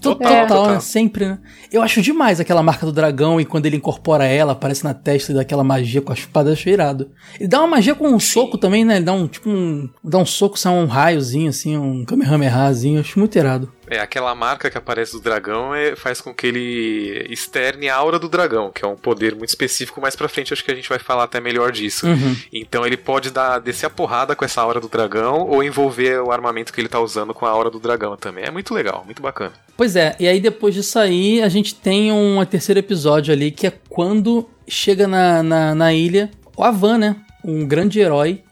[0.00, 0.46] Total, É.
[0.46, 0.80] total, né?
[0.80, 1.38] Sempre, né?
[1.72, 5.32] Eu acho demais aquela marca do dragão e quando ele incorpora ela, aparece na testa
[5.32, 7.10] e dá aquela magia com a espada, eu acho irado.
[7.40, 8.96] Ele dá uma magia com um soco também, né?
[8.96, 9.88] Ele dá um, tipo um...
[10.04, 13.72] Dá um soco, sai um raiozinho, assim, um Kamehamehazinho, eu acho muito irado.
[13.88, 18.18] É, aquela marca que aparece do dragão é, faz com que ele externe a aura
[18.18, 20.00] do dragão, que é um poder muito específico.
[20.00, 22.06] Mais pra frente acho que a gente vai falar até melhor disso.
[22.06, 22.36] Uhum.
[22.52, 26.32] Então ele pode dar, descer a porrada com essa aura do dragão ou envolver o
[26.32, 28.44] armamento que ele tá usando com a aura do dragão também.
[28.44, 29.52] É muito legal, muito bacana.
[29.76, 33.66] Pois é, e aí depois disso aí, a gente tem um terceiro episódio ali, que
[33.66, 37.16] é quando chega na, na, na ilha o Avan, né?
[37.44, 38.42] Um grande herói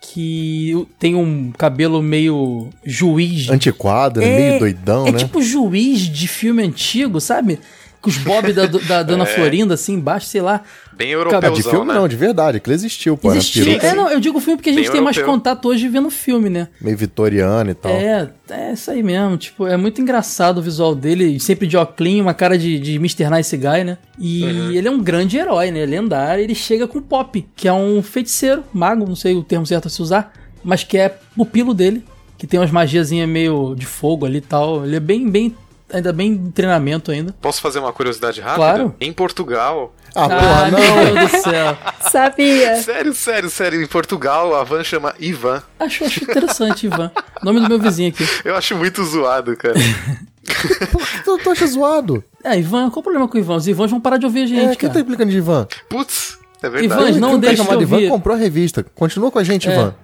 [0.00, 3.50] que tem um cabelo meio juiz.
[3.50, 4.26] Antiquado, né?
[4.26, 5.18] É, meio doidão, é né?
[5.18, 7.60] tipo juiz de filme antigo, sabe?
[8.00, 9.26] Com os bob da, da Dona É.
[9.26, 10.62] Florinda assim embaixo, sei lá.
[10.96, 11.94] Bem Ah, europeuzão, de filme né?
[11.94, 13.30] não, de verdade, aquilo existiu, pô.
[13.30, 13.66] Existiu.
[13.80, 15.34] É, não, eu digo filme porque a gente Bem tem mais europeu.
[15.34, 16.68] contato hoje vendo filme, né?
[16.80, 17.92] meio vitoriano e tal.
[17.92, 19.36] É, é isso aí mesmo.
[19.36, 23.28] Tipo, é muito engraçado o visual dele, sempre de óculos, uma cara de, de Mr.
[23.30, 23.98] Nice Guy, né?
[24.18, 24.70] E Uhum.
[24.72, 25.84] ele é um grande herói, né?
[25.86, 26.42] Lendário.
[26.42, 29.86] Ele chega com o Pop, que é um feiticeiro, mago, não sei o termo certo
[29.88, 30.32] a se usar,
[30.64, 32.02] mas que é pupilo dele,
[32.38, 34.84] que tem umas magiazinhas meio de fogo ali e tal.
[34.84, 35.54] Ele é bem, bem,
[35.92, 37.34] ainda bem em treinamento ainda.
[37.40, 38.56] Posso fazer uma curiosidade rápida?
[38.56, 38.94] Claro.
[39.00, 39.94] Em Portugal.
[40.14, 40.78] Ah, porra, não.
[41.04, 41.78] meu Deus do céu.
[42.10, 42.76] Sabia.
[42.82, 43.82] Sério, sério, sério.
[43.82, 45.62] Em Portugal, a van chama Ivan.
[45.78, 47.10] Acho, acho interessante, Ivan.
[47.42, 48.26] Nome do meu vizinho aqui.
[48.44, 49.74] Eu acho muito zoado, cara.
[50.90, 52.24] Por que tu, tu acha zoado?
[52.42, 53.56] É, Ivan, qual o problema com o Ivan?
[53.56, 54.94] Os Ivãs vão parar de ouvir a gente, É, quem cara.
[54.94, 55.66] tá implicando de Ivan?
[55.88, 57.20] Putz, é Ivan, verdade.
[57.20, 58.08] não Quem tá deixa chamado eu Ivan ouvir.
[58.08, 58.84] comprou a revista.
[58.94, 59.72] Continua com a gente, É.
[59.72, 59.94] Ivan.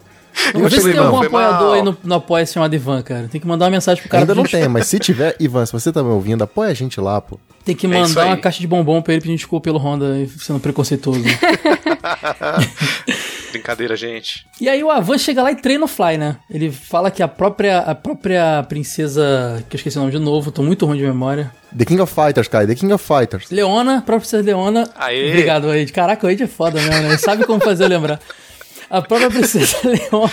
[0.52, 3.28] Vamos ver se tem algum apoiador aí no, no Apoia chamado Ivan, cara.
[3.28, 4.22] Tem que mandar uma mensagem pro cara.
[4.22, 6.74] Ainda não gente- tem, mas se tiver, Ivan, se você tá me ouvindo, apoia a
[6.74, 7.38] gente lá, pô.
[7.64, 8.28] Tem que É mandar aí.
[8.28, 11.24] uma caixa de bombom pra ele pedir desculpa pelo Honda sendo preconceituoso.
[13.50, 14.46] Brincadeira, gente.
[14.60, 16.36] E aí o Avan chega lá e treina o Fly, né?
[16.50, 20.52] Ele fala que a própria, a própria princesa, que eu esqueci o nome de novo,
[20.52, 21.50] tô muito ruim de memória.
[21.76, 23.50] The King of Fighters, cara, The King of Fighters.
[23.50, 24.88] Leona, própria princesa Leona.
[24.96, 25.30] Aê.
[25.30, 25.92] Obrigado, Wade.
[25.92, 27.08] Caraca, o Wade é foda mesmo, né?
[27.08, 28.20] Ele sabe como fazer eu lembrar.
[28.88, 30.30] A própria princesa Leona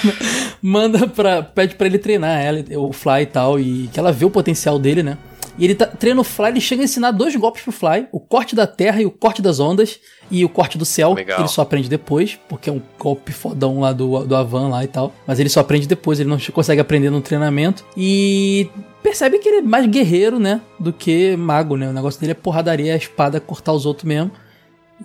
[0.61, 4.25] manda pra, pede pra ele treinar ela, o Fly e tal, e que ela vê
[4.25, 5.17] o potencial dele, né?
[5.57, 8.19] E ele tá, treina o Fly, ele chega a ensinar dois golpes pro Fly: o
[8.19, 9.99] corte da terra e o corte das ondas,
[10.31, 11.37] e o corte do céu, Legal.
[11.37, 14.83] que ele só aprende depois, porque é um golpe fodão lá do, do Avan lá
[14.83, 15.13] e tal.
[15.27, 17.85] Mas ele só aprende depois, ele não consegue aprender no treinamento.
[17.95, 18.67] E
[19.03, 20.61] percebe que ele é mais guerreiro, né?
[20.79, 21.89] Do que mago, né?
[21.89, 24.31] O negócio dele é porradaria, a espada, cortar os outros mesmo.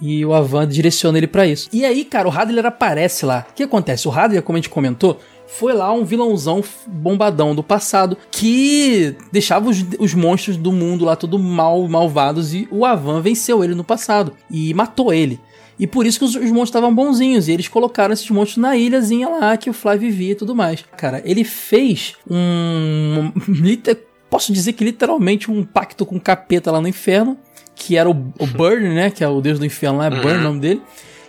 [0.00, 1.68] E o Avan direciona ele pra isso.
[1.72, 3.46] E aí, cara, o Hadler aparece lá.
[3.50, 4.06] O que acontece?
[4.06, 9.68] O Hadler, como a gente comentou, foi lá um vilãozão bombadão do passado que deixava
[9.70, 13.82] os, os monstros do mundo lá tudo mal, malvados e o Avan venceu ele no
[13.82, 15.40] passado e matou ele.
[15.80, 17.46] E por isso que os, os monstros estavam bonzinhos.
[17.48, 20.84] E eles colocaram esses monstros na ilhazinha lá que o Fly vivia e tudo mais.
[20.96, 23.32] Cara, ele fez um.
[23.48, 27.38] liter- Posso dizer que literalmente um pacto com o capeta lá no inferno.
[27.78, 29.10] Que era o, o Burn, né?
[29.10, 30.82] Que é o deus do inferno lá, é Burn o nome dele.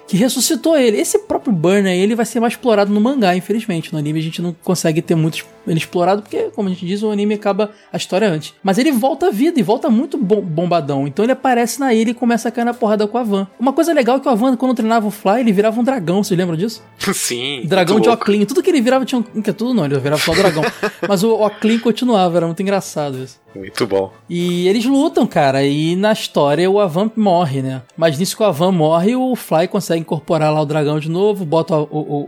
[0.08, 0.97] Que ressuscitou ele.
[0.97, 3.93] Esse próprio Burn aí, ele vai ser mais explorado no mangá, infelizmente.
[3.93, 7.04] No anime a gente não consegue ter muito ele explorado, porque, como a gente diz,
[7.04, 8.56] o anime acaba a história antes.
[8.64, 11.06] Mas ele volta à vida e volta muito bom- bombadão.
[11.08, 13.47] Então ele aparece na ilha e começa a cair na porrada com a Van.
[13.60, 16.24] Uma coisa legal é que o Avan, quando treinava o Fly, ele virava um dragão.
[16.24, 16.82] Vocês lembram disso?
[17.14, 17.62] Sim.
[17.66, 18.10] Dragão de.
[18.10, 18.45] Oclin.
[18.45, 19.41] Tudo que ele virava tinha um.
[19.43, 20.64] Que é tudo não, ele virava só dragão.
[21.08, 23.39] Mas o Oclin continuava, era muito engraçado isso.
[23.56, 24.12] Muito bom.
[24.30, 27.82] E eles lutam, cara, e na história o Avan morre, né?
[27.97, 31.45] Mas nisso que o Avan morre, o Fly consegue incorporar lá o dragão de novo,
[31.45, 31.84] bota o.
[31.91, 32.26] o,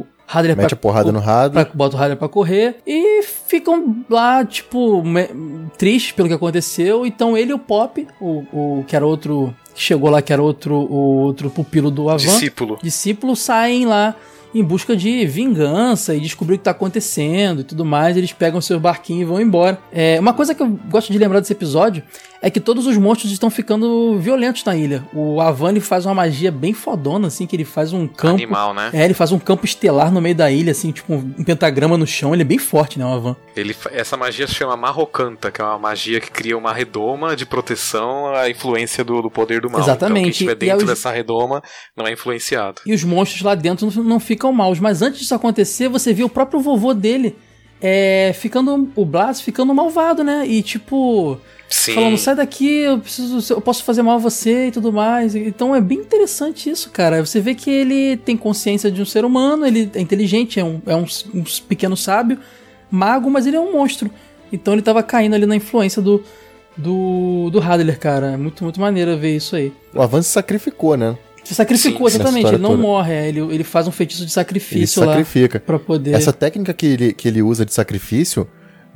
[0.00, 1.66] o Hadler Mete a porrada no Hadler.
[1.66, 5.28] pra- bota o Hadler pra correr e ficam lá, tipo, me-
[5.78, 7.06] tristes pelo que aconteceu.
[7.06, 9.54] Então ele e o Pop, o, o que era outro.
[9.72, 12.76] Que chegou lá, que era outro, o outro pupilo do Avan Discípulo.
[12.82, 14.16] discípulos saem lá
[14.54, 18.16] em busca de vingança e descobrir o que tá acontecendo e tudo mais.
[18.16, 19.78] Eles pegam seus barquinhos e vão embora.
[19.92, 22.02] É, uma coisa que eu gosto de lembrar desse episódio
[22.42, 25.04] é que todos os monstros estão ficando violentos na ilha.
[25.12, 28.34] O Avan ele faz uma magia bem fodona, assim, que ele faz um campo.
[28.34, 28.90] Animal, né?
[28.92, 32.06] É, ele faz um campo estelar no meio da ilha, assim, tipo um pentagrama no
[32.06, 32.32] chão.
[32.34, 33.36] Ele é bem forte, né, o Avan?
[33.56, 37.46] Ele, essa magia se chama Marrocanta, que é uma magia que cria uma redoma de
[37.46, 39.80] proteção à influência do, do poder do mal.
[39.80, 40.12] Exatamente.
[40.12, 41.62] Então quem estiver dentro os- dessa redoma
[41.96, 42.82] não é influenciado.
[42.86, 44.78] E os monstros lá dentro não, não ficam maus.
[44.78, 47.36] Mas antes disso acontecer, você viu o próprio vovô dele
[47.80, 48.90] é, ficando.
[48.94, 50.46] O Blas ficando malvado, né?
[50.46, 51.38] E tipo.
[51.68, 51.94] Sim.
[51.94, 53.52] Falando, sai daqui, eu preciso.
[53.52, 55.34] Eu posso fazer mal a você e tudo mais.
[55.34, 57.24] Então é bem interessante isso, cara.
[57.24, 60.80] Você vê que ele tem consciência de um ser humano, ele é inteligente, é um,
[60.86, 61.04] é um,
[61.34, 62.38] um pequeno sábio,
[62.90, 64.10] mago, mas ele é um monstro.
[64.52, 66.22] Então ele tava caindo ali na influência do.
[66.78, 68.32] Do, do Hadler, cara.
[68.32, 69.72] É muito, muito maneiro ver isso aí.
[69.94, 71.16] O Avan se sacrificou, né?
[71.42, 72.48] Se sacrificou, Sim, exatamente.
[72.48, 72.82] Ele não toda.
[72.82, 75.06] morre, é, ele, ele faz um feitiço de Ele sacrifício se lá.
[75.06, 75.58] sacrifica.
[75.58, 76.12] Pra poder.
[76.14, 78.46] Essa técnica que ele, que ele usa de sacrifício,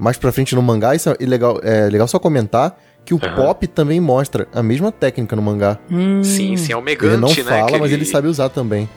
[0.00, 3.66] mais pra frente no mangá, isso é legal, é legal só comentar que o Pop
[3.68, 5.78] também mostra a mesma técnica no mangá.
[5.90, 7.34] Hum, Sim, sim, é o megante, Ele não né?
[7.60, 8.88] fala, mas ele sabe usar também.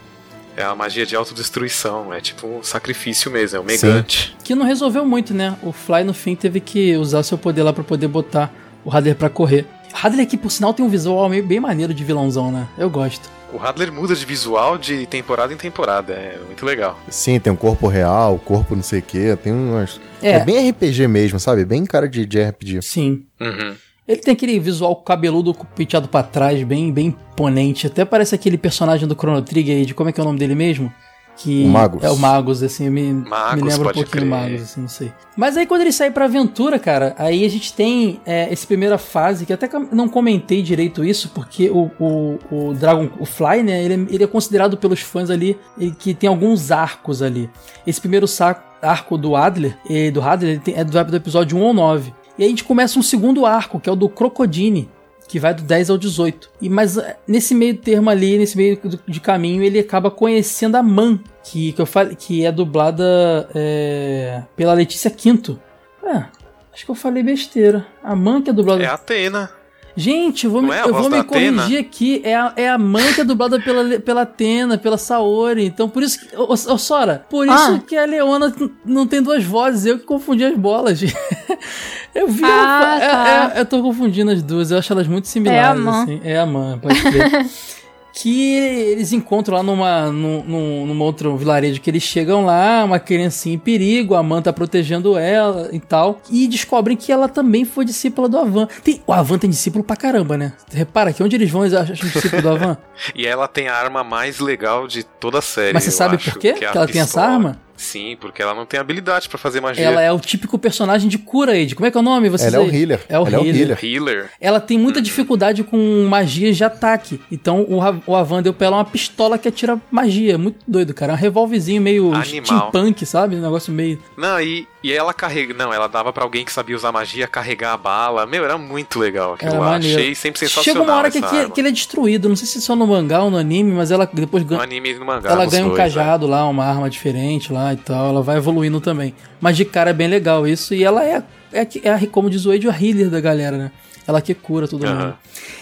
[0.55, 4.35] É a magia de autodestruição, é tipo um sacrifício mesmo, é o megante.
[4.43, 5.55] Que não resolveu muito, né?
[5.63, 8.53] O Fly no fim teve que usar seu poder lá pra poder botar
[8.85, 9.65] o Hadler pra correr.
[9.93, 12.67] Hadler aqui, por sinal, tem um visual meio- bem maneiro de vilãozão, né?
[12.77, 13.29] Eu gosto.
[13.53, 16.99] O Hadler muda de visual de temporada em temporada, é muito legal.
[17.07, 20.01] Sim, tem um corpo real, corpo não sei o quê, tem umas...
[20.23, 20.31] É.
[20.31, 20.39] É.
[20.43, 21.63] bem RPG mesmo, sabe?
[21.63, 22.81] Bem cara de, de RPG.
[22.81, 23.25] Sim.
[23.39, 23.75] Uhum.
[24.07, 27.85] Ele tem aquele visual cabeludo penteado pra trás, bem, bem imponente.
[27.85, 30.39] Até parece aquele personagem do Chrono Trigger aí, de como é que é o nome
[30.39, 30.91] dele mesmo?
[31.35, 32.03] Que O Magus.
[32.03, 34.25] É o Magus, assim, me, Magus, me lembra um pouquinho crer.
[34.25, 35.11] Magus, assim, não sei.
[35.35, 38.97] Mas aí quando ele sai pra aventura, cara, aí a gente tem é, essa primeira
[38.99, 43.83] fase, que até não comentei direito isso, porque o, o, o Dragon, o Fly, né,
[43.83, 47.49] ele, é- ele é considerado pelos fãs ali, e que tem alguns arcos ali.
[47.85, 51.57] Esse primeiro saco, arco do Adler, e do Adler, ele tem- é do, do episódio
[51.57, 52.13] 1 ao 9.
[52.37, 54.87] E aí a gente começa um segundo arco, que é o do Crocodile,
[55.33, 56.47] que vai do 10 ao 18.
[56.61, 60.83] E mas eh, nesse meio termo ali, nesse meio de caminho, ele acaba conhecendo a
[60.83, 65.59] Man, que, que eu falei, que é dublada é, pela Letícia Quinto.
[66.03, 66.25] É,
[66.71, 67.83] acho que eu falei besteira.
[68.03, 68.83] A Man que é dublada.
[68.83, 69.49] É a Atena.
[69.95, 71.79] Gente, eu vou, me, é eu vou me corrigir Atena?
[71.79, 72.21] aqui.
[72.23, 75.65] É a, é a mãe que é dublada pela, pela Atena, pela Saori.
[75.65, 76.35] Então, por isso que.
[76.35, 77.79] Ô, ô, Sora, por isso Ah.
[77.87, 78.51] que a Leona
[78.83, 79.85] não tem duas vozes.
[79.85, 80.99] Eu que confundi as bolas.
[82.15, 82.43] eu vi.
[82.43, 83.29] Ah, ela- tá.
[83.55, 84.71] é- é- eu tô confundindo as duas.
[84.71, 85.61] Eu acho elas muito similares.
[85.61, 86.01] É a Man.
[86.03, 86.21] assim.
[86.23, 87.45] É a mãe, pode crer.
[88.13, 93.55] que eles encontram lá numa, num, num outro vilarejo que eles chegam lá, uma criancinha
[93.55, 97.83] em perigo, a Aman tá protegendo ela e tal, e descobrem que ela também foi
[97.83, 98.67] discípula do Avan.
[98.83, 100.53] Tem, o Avan tem discípulo pra caramba, né?
[100.71, 102.77] Repara que onde eles vão, eles acham discípulo do Avan.
[103.15, 105.73] e ela tem a arma mais legal de toda a série.
[105.73, 106.53] Mas você sabe por quê?
[106.53, 106.87] Que, é que ela pistola.
[106.87, 107.59] tem essa arma?
[107.83, 109.85] Sim, porque ela não tem habilidade para fazer magia.
[109.85, 111.75] Ela é o típico personagem de cura, Ed.
[111.75, 112.29] Como é que é o nome?
[112.29, 113.01] Você ela é o healer.
[113.09, 113.71] É o ela healer.
[113.71, 114.31] É o healer.
[114.39, 117.19] Ela tem muita dificuldade com magias de ataque.
[117.29, 120.37] Então o, o Avan deu pra ela uma pistola que atira magia.
[120.37, 121.11] Muito doido, cara.
[121.11, 122.23] É um revolvezinho meio Animal.
[122.25, 123.35] steampunk, sabe?
[123.35, 124.01] Um negócio meio.
[124.17, 125.53] Não, e, e ela carrega.
[125.53, 128.25] Não, ela dava para alguém que sabia usar magia carregar a bala.
[128.25, 129.71] Meu, era muito legal aquilo era lá.
[129.71, 129.99] Maneiro.
[129.99, 130.63] Achei sempre sensacional.
[130.63, 132.29] Chega uma hora que, que, que, ele é destruído.
[132.29, 134.59] Não sei se é só no mangá ou no anime, mas ela depois ganha.
[134.59, 135.31] No anime e no mangá.
[135.31, 136.29] Ela ganha um cajado é.
[136.29, 138.09] lá, uma arma diferente lá e tal.
[138.09, 139.13] Ela vai evoluindo também.
[139.41, 140.73] Mas de cara é bem legal isso.
[140.73, 143.71] E ela é, é, é como diz o Wade, a healer da galera, né?
[144.07, 144.95] Ela que cura todo uhum.
[144.95, 145.17] mundo.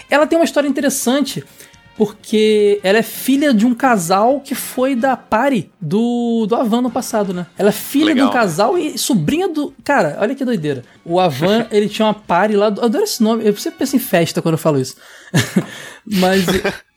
[0.09, 1.43] Ela tem uma história interessante
[1.97, 6.89] porque ela é filha de um casal que foi da pare do, do Avan no
[6.89, 7.45] passado, né?
[7.57, 8.26] Ela é filha Legal.
[8.26, 9.74] de um casal e sobrinha do.
[9.84, 10.84] Cara, olha que doideira.
[11.05, 12.74] O Avan, ele tinha uma pare lá.
[12.76, 13.45] Eu adoro esse nome.
[13.45, 14.95] Eu sempre penso em festa quando eu falo isso.
[16.05, 16.45] Mas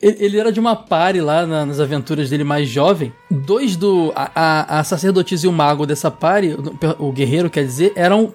[0.01, 3.13] ele era de uma pare lá nas aventuras dele mais jovem.
[3.31, 4.13] Dois do.
[4.17, 6.57] A, a, sacerdotisa e o mago dessa pare,
[6.99, 8.33] o guerreiro quer dizer, eram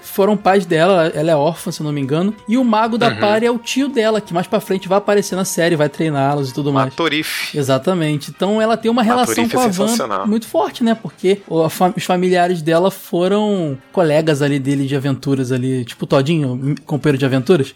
[0.00, 2.34] foram pais dela, ela é órfã, se eu não me engano.
[2.48, 3.16] E o mago da uhum.
[3.16, 6.50] Pari é o tio dela, que mais pra frente vai aparecer na série, vai treiná-los
[6.50, 6.86] e tudo mais.
[6.90, 7.56] Matorif.
[7.56, 8.30] Exatamente.
[8.30, 10.94] Então ela tem uma relação Matorif com a Van muito forte, né?
[10.94, 17.26] Porque os familiares dela foram colegas ali dele de aventuras ali, tipo Todinho, companheiro de
[17.26, 17.74] aventuras.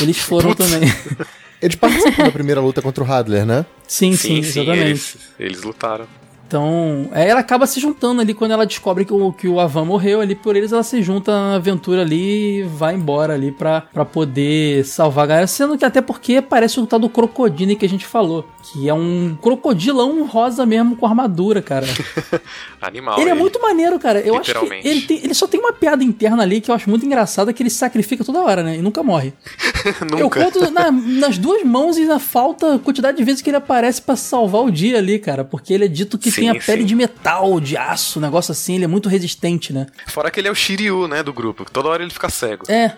[0.00, 0.70] Eles foram Putz.
[0.70, 0.88] também.
[1.60, 3.64] Eles participam da primeira luta contra o Hadler, né?
[3.88, 4.82] Sim, sim, sim exatamente.
[4.82, 6.06] Eles, eles lutaram.
[6.46, 10.20] Então, ela acaba se juntando ali quando ela descobre que o, que o Avan morreu
[10.20, 14.04] ali por eles, ela se junta na aventura ali e vai embora ali pra, pra
[14.04, 15.46] poder salvar a galera.
[15.48, 18.46] Sendo que até porque parece o tal do Crocodile que a gente falou.
[18.62, 21.86] Que é um crocodilão rosa mesmo com armadura, cara.
[22.80, 23.20] Animal.
[23.20, 24.20] Ele, é muito maneiro, cara.
[24.20, 26.88] Eu acho que ele, tem, ele só tem uma piada interna ali que eu acho
[26.90, 28.76] muito engraçada, que ele sacrifica toda hora, né?
[28.76, 29.32] E nunca morre.
[30.10, 30.18] nunca.
[30.18, 34.02] Eu conto na, nas duas mãos e na falta quantidade de vezes que ele aparece
[34.02, 35.44] para salvar o dia ali, cara.
[35.44, 36.86] Porque ele é dito que sim, tem a pele sim.
[36.86, 39.86] de metal, de aço, um negócio assim, ele é muito resistente, né?
[40.06, 42.64] Fora que ele é o Shiryu, né, do grupo, que toda hora ele fica cego.
[42.70, 42.96] É,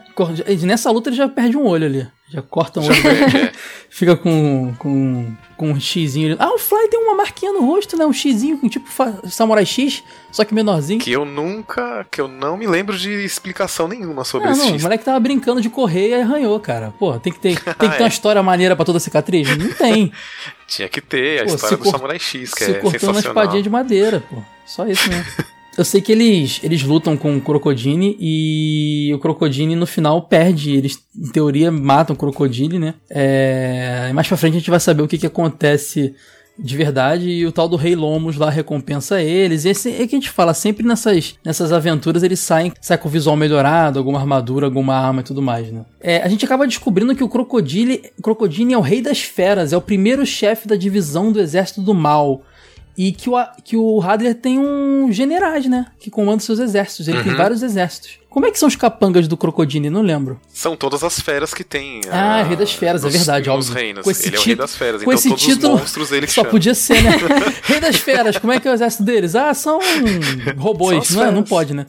[0.66, 2.08] nessa luta ele já perde um olho ali.
[2.30, 3.50] Já corta um olho dele.
[3.88, 6.36] Fica com, com, com um xizinho.
[6.38, 8.04] Ah, o Fly tem uma marquinha no rosto, né?
[8.04, 8.86] Um xizinho com tipo
[9.28, 11.00] Samurai X, só que menorzinho.
[11.00, 12.06] Que eu nunca.
[12.10, 14.80] Que eu não me lembro de explicação nenhuma sobre ah, esse não, X.
[14.80, 16.92] O moleque tava brincando de correr e arranhou, cara.
[16.98, 19.48] Pô, tem que ter, tem que ter uma história maneira para toda cicatriz?
[19.56, 20.12] Não tem.
[20.66, 21.92] Tinha que ter a pô, história do cor...
[21.92, 24.36] Samurai X, que se é cortou uma espadinha de madeira, pô.
[24.66, 25.24] Só isso mesmo.
[25.78, 30.74] Eu sei que eles, eles lutam com o Crocodile e o Crocodile no final perde.
[30.74, 32.94] Eles, em teoria, matam o Crocodile, né?
[33.08, 34.10] É...
[34.12, 36.16] Mais pra frente a gente vai saber o que, que acontece
[36.58, 39.64] de verdade e o tal do Rei Lomos lá recompensa eles.
[39.64, 43.08] E esse é que a gente fala, sempre nessas, nessas aventuras eles saem, saem com
[43.08, 45.84] o visual melhorado, alguma armadura, alguma arma e tudo mais, né?
[46.00, 49.76] É, a gente acaba descobrindo que o Crocodile, Crocodile é o rei das feras, é
[49.76, 52.42] o primeiro chefe da divisão do exército do mal.
[52.98, 55.86] E que o, que o Hadler tem um generais, né?
[56.00, 57.06] Que comanda seus exércitos.
[57.06, 57.22] Ele uhum.
[57.22, 58.18] tem vários exércitos.
[58.28, 59.88] Como é que são os capangas do Crocodile?
[59.88, 60.40] Não lembro.
[60.48, 62.00] São todas as feras que tem.
[62.10, 62.42] Ah, a...
[62.42, 63.72] Rei das Feras, nos, é verdade, óbvio.
[63.72, 64.02] reinos.
[64.02, 65.04] Com esse ele é o Rei das Feras.
[65.04, 66.50] Com então esse todos título, os monstros ele Só chama.
[66.50, 67.12] podia ser, né?
[67.62, 69.36] Rei das Feras, como é que é o exército deles?
[69.36, 69.78] Ah, são
[70.58, 71.06] robôs.
[71.06, 71.32] São não, é?
[71.32, 71.86] não pode, né?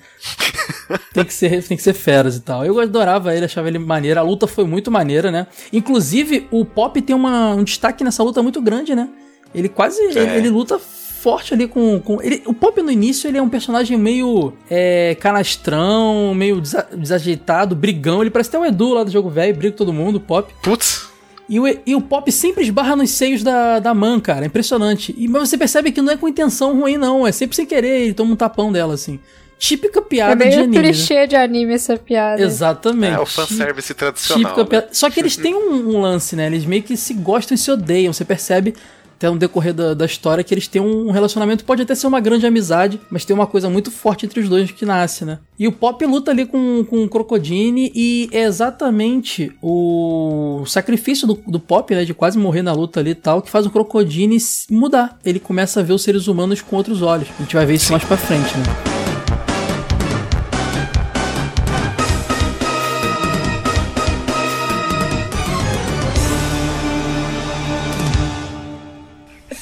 [1.12, 2.64] tem, que ser, tem que ser feras e tal.
[2.64, 4.20] Eu adorava ele, achava ele maneiro.
[4.20, 5.48] A luta foi muito maneira, né?
[5.74, 9.10] Inclusive, o Pop tem uma, um destaque nessa luta muito grande, né?
[9.54, 10.00] Ele quase.
[10.02, 10.10] É.
[10.12, 10.80] Ele, ele luta
[11.20, 12.00] forte ali com.
[12.00, 16.88] com ele, o Pop no início ele é um personagem meio é, canastrão, meio desa,
[16.96, 18.22] desajeitado, brigão.
[18.22, 20.52] Ele parece até o Edu lá do jogo velho, briga com todo mundo, o Pop.
[20.64, 21.10] Putz.
[21.50, 24.46] E o, e o Pop sempre esbarra nos seios da, da Man, cara.
[24.46, 25.14] É impressionante.
[25.18, 27.26] E, mas você percebe que não é com intenção ruim, não.
[27.26, 28.04] É sempre sem querer.
[28.04, 29.20] Ele toma um tapão dela, assim.
[29.58, 30.78] Típica piada é meio de anime.
[30.78, 31.28] É clichê né?
[31.28, 32.42] de anime essa piada.
[32.42, 33.16] Exatamente.
[33.16, 34.44] É o fanservice tradicional.
[34.44, 34.70] Típica né?
[34.70, 34.88] piada.
[34.94, 36.46] Só que eles têm um, um, lance, né?
[36.46, 38.14] Eles meio que se gostam e se odeiam.
[38.14, 38.76] Você percebe
[39.20, 42.22] até no decorrer da, da, história que eles têm um relacionamento, pode até ser uma
[42.22, 45.40] grande amizade, mas tem uma coisa muito forte entre os dois que nasce, né?
[45.60, 51.34] E o Pop luta ali com, com o Crocodile e é exatamente o sacrifício do,
[51.46, 54.38] do Pop, né, de quase morrer na luta ali e tal, que faz o Crocodile
[54.72, 55.20] mudar.
[55.26, 57.28] Ele começa a ver os seres humanos com outros olhos.
[57.38, 58.99] A gente vai ver isso mais pra frente, né?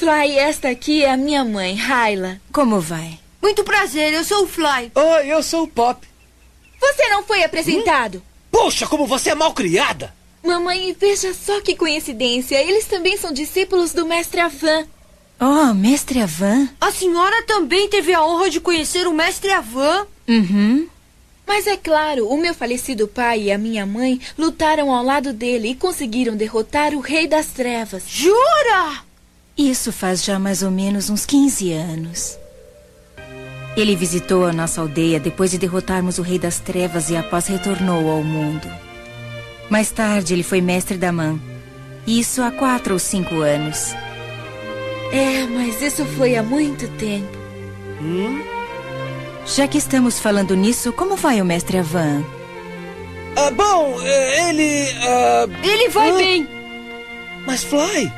[0.08, 2.40] Fly, esta aqui é a minha mãe, Hyla.
[2.54, 3.20] Como vai?
[3.42, 4.90] Muito prazer, eu sou o Fly.
[4.96, 6.08] Oi, eu sou o Pop.
[6.80, 8.20] Você não foi apresentado?
[8.20, 8.22] Hum?
[8.50, 10.16] Poxa, como você é mal criada!
[10.42, 12.56] Mamãe, veja só que coincidência.
[12.56, 14.88] Eles também são discípulos do mestre Avan.
[15.42, 16.70] Oh, mestre Avan?
[16.80, 20.08] A senhora também teve a honra de conhecer o mestre Avan?
[20.26, 20.88] Uhum.
[21.46, 25.72] Mas é claro, o meu falecido pai e a minha mãe lutaram ao lado dele
[25.72, 28.04] e conseguiram derrotar o Rei das Trevas.
[28.08, 29.06] Jura?
[29.58, 32.38] Isso faz já mais ou menos uns 15 anos.
[33.76, 38.10] Ele visitou a nossa aldeia depois de derrotarmos o Rei das Trevas e após retornou
[38.10, 38.68] ao mundo.
[39.70, 41.40] Mais tarde, ele foi mestre da Man.
[42.06, 43.94] Isso há quatro ou cinco anos.
[45.12, 47.38] É, mas isso foi há muito tempo.
[48.02, 48.42] Hum?
[49.46, 52.24] Já que estamos falando nisso, como vai o mestre Avan?
[53.36, 54.90] Ah, bom, ele.
[54.94, 55.68] Uh...
[55.68, 56.18] Ele vai uh...
[56.18, 56.48] bem.
[57.46, 58.12] Mas Fly?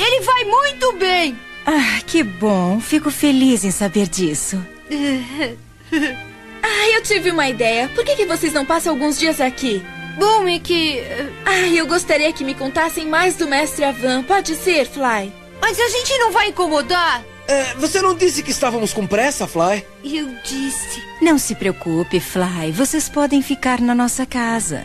[0.00, 1.38] Ele vai muito bem.
[1.66, 2.80] Ah, que bom.
[2.80, 4.56] Fico feliz em saber disso.
[6.62, 7.90] ah, eu tive uma ideia.
[7.94, 9.84] Por que, que vocês não passam alguns dias aqui?
[10.18, 11.02] Bom, é que.
[11.44, 14.22] Ah, eu gostaria que me contassem mais do mestre Avan.
[14.22, 15.32] Pode ser, Fly?
[15.60, 17.22] Mas a gente não vai incomodar.
[17.46, 19.84] É, você não disse que estávamos com pressa, Fly?
[20.02, 21.02] Eu disse.
[21.20, 22.72] Não se preocupe, Fly.
[22.72, 24.84] Vocês podem ficar na nossa casa.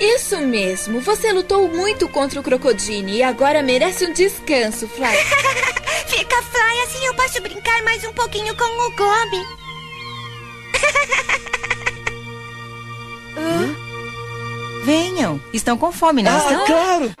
[0.00, 1.00] Isso mesmo.
[1.00, 5.16] Você lutou muito contra o Crocodile e agora merece um descanso, Fly.
[6.08, 9.64] Fica, Fly, assim eu posso brincar mais um pouquinho com o Gobi.
[13.36, 13.76] Hã?
[14.84, 15.40] Venham.
[15.52, 16.66] Estão com fome, não ah, estão?
[16.66, 17.14] claro!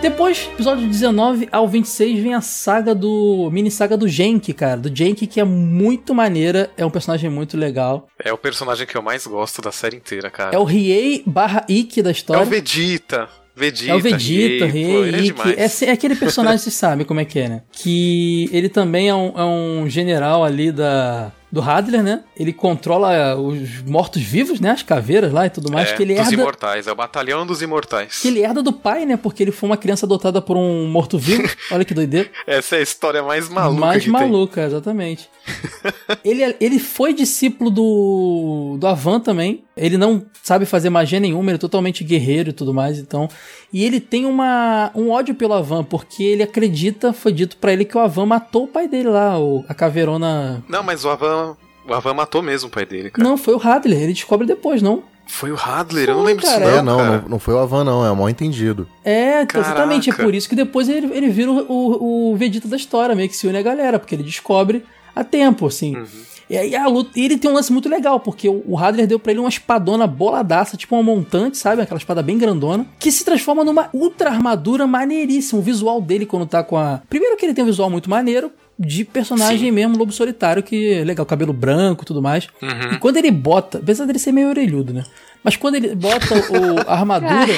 [0.00, 3.48] Depois, episódio 19 ao 26, vem a saga do.
[3.50, 4.76] mini saga do Genki, cara.
[4.76, 8.06] Do Genki, que é muito maneira, é um personagem muito legal.
[8.22, 10.54] É o personagem que eu mais gosto da série inteira, cara.
[10.54, 12.40] É o Riei barra Ikki da história.
[12.40, 13.28] É o Vegeta.
[13.56, 15.54] Vegeta, é o Vegeta, Riei, é, Ikki.
[15.56, 17.62] É, é, aquele personagem, vocês sabem como é que é, né?
[17.72, 22.24] Que ele também é um, é um general ali da do Hadler, né?
[22.36, 24.70] Ele controla os mortos-vivos, né?
[24.70, 25.90] As caveiras lá e tudo mais.
[25.90, 26.34] É, que ele dos herda...
[26.34, 28.20] imortais, é o batalhão dos imortais.
[28.20, 29.16] Que ele herda do pai, né?
[29.16, 31.48] Porque ele foi uma criança adotada por um morto-vivo.
[31.70, 32.28] Olha que doideira.
[32.46, 33.80] Essa é a história mais maluca.
[33.80, 34.64] Mais maluca, tem.
[34.64, 35.28] exatamente.
[36.24, 39.64] ele, ele foi discípulo do, do Avan também.
[39.76, 43.28] Ele não sabe fazer magia nenhuma, ele é totalmente guerreiro e tudo mais, então.
[43.70, 47.84] E ele tem uma, um ódio pelo Avan, porque ele acredita, foi dito para ele
[47.84, 50.64] que o Avan matou o pai dele lá, o, a caveirona.
[50.66, 51.45] Não, mas o Avan.
[51.88, 53.26] O Avan matou mesmo o pai dele, cara.
[53.26, 55.02] Não, foi o Hadler, ele descobre depois, não?
[55.26, 57.54] Foi o Hadler, foi, eu não lembro cara, disso não, é, não, não, não, foi
[57.54, 58.88] o Avan não, é o mal entendido.
[59.04, 59.58] É, Caraca.
[59.58, 63.14] exatamente, é por isso que depois ele, ele vira o, o, o Vegeta da história,
[63.14, 64.84] meio que se une a galera, porque ele descobre
[65.14, 65.96] a tempo, assim.
[65.96, 66.06] Uhum.
[66.48, 67.10] E aí a luta.
[67.18, 70.06] Ele tem um lance muito legal, porque o, o Hadler deu pra ele uma espadona
[70.06, 71.82] boladaça, tipo uma montante, sabe?
[71.82, 75.58] Aquela espada bem grandona, que se transforma numa ultra armadura maneiríssima.
[75.58, 77.02] O visual dele quando tá com a.
[77.08, 79.70] Primeiro que ele tem um visual muito maneiro, de personagem Sim.
[79.70, 82.48] mesmo, lobo solitário, que é legal, cabelo branco e tudo mais.
[82.60, 82.94] Uhum.
[82.94, 85.04] E quando ele bota, apesar dele ser meio orelhudo, né?
[85.46, 87.52] Mas quando ele bota o, a armadura,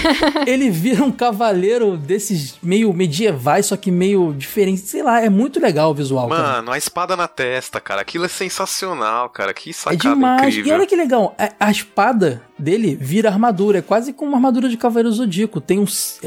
[0.47, 4.83] ele vira um cavaleiro desses meio medievais, só que meio diferente.
[4.83, 6.29] Sei lá, é muito legal o visual.
[6.29, 6.73] Mano, cara.
[6.75, 8.03] a espada na testa, cara.
[8.03, 9.55] Aquilo é sensacional, cara.
[9.55, 10.41] Que sacada é demais.
[10.43, 10.71] incrível.
[10.71, 13.79] E olha que legal, a, a, espada dele vira armadura.
[13.79, 15.61] É quase como uma armadura de Cavaleiro Zodíaco.
[15.61, 15.85] Tem um,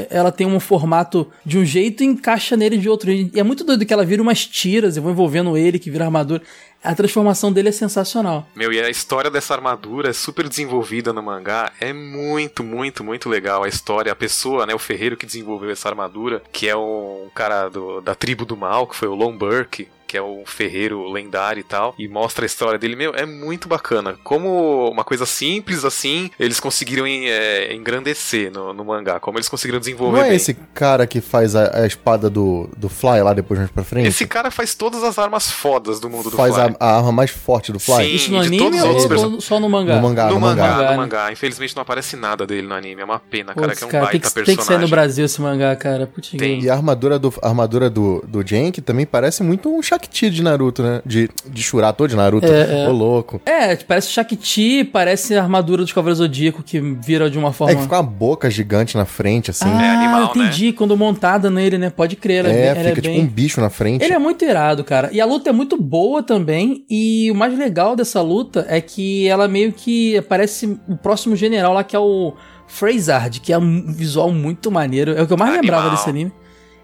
[0.09, 3.11] ela tem um formato de um jeito e encaixa nele de outro.
[3.11, 6.05] E é muito doido que ela vira umas tiras e vão envolvendo ele, que vira
[6.05, 6.41] armadura.
[6.84, 8.47] A transformação dele é sensacional.
[8.55, 11.71] Meu, e a história dessa armadura é super desenvolvida no mangá.
[11.79, 13.63] É muito, muito, muito legal.
[13.63, 17.69] A história, a pessoa, né, o ferreiro que desenvolveu essa armadura, que é um cara
[17.69, 21.62] do, da tribo do mal, que foi o Lon Burke, que é o ferreiro lendário
[21.62, 24.18] e tal, e mostra a história dele, meu, é muito bacana.
[24.26, 29.80] Como uma coisa simples assim, eles conseguiram é, engrandecer no, no, mangá, como eles conseguiram
[29.80, 30.18] desenvolver.
[30.18, 30.36] Não é bem.
[30.36, 34.09] esse cara que faz a, a, espada do, do Fly lá depois mais pra frente?
[34.09, 36.62] Esse cara faz todas as armas fodas do mundo do faz Fly.
[36.62, 38.03] Faz a, a, arma mais forte do Fly?
[38.03, 39.39] Sim, Isso no anime ou person...
[39.39, 39.95] só no mangá?
[39.95, 40.64] No mangá, no, no mangá.
[40.68, 40.84] mangá.
[40.84, 40.97] No né?
[40.97, 41.32] mangá.
[41.32, 44.03] Infelizmente não aparece nada dele no anime, é uma pena, cara, que é um cara,
[44.03, 44.45] baita tem que, personagem.
[44.45, 46.05] Tem que sair no Brasil esse mangá, cara.
[46.05, 50.30] Putz, e a armadura do, a armadura do, do Genki também parece muito um Shakti
[50.30, 51.02] de Naruto, né?
[51.06, 52.47] De, de Shurato de Naruto.
[52.47, 52.89] É, é.
[52.89, 53.41] Ô, louco.
[53.45, 57.74] É, parece Shakti, parece a armadura dos Cavaleiros Zodíaco que vira de uma forma...
[57.74, 59.70] É que fica uma boca gigante na frente, assim.
[59.70, 60.68] Ah, é animal, entendi.
[60.68, 60.74] Né?
[60.74, 61.89] Quando montada nele, né?
[61.89, 62.45] Pode crer.
[62.45, 63.22] É, é, fica é tipo bem...
[63.22, 64.04] um bicho na frente.
[64.04, 65.10] Ele é muito irado, cara.
[65.12, 66.84] E a luta é muito boa também.
[66.89, 71.74] E o mais legal dessa luta é que ela meio que parece o próximo general
[71.74, 72.34] lá, que é o
[72.68, 75.14] Freyzard, que é um visual muito maneiro.
[75.14, 75.80] É o que eu mais Animal.
[75.80, 76.32] lembrava desse anime.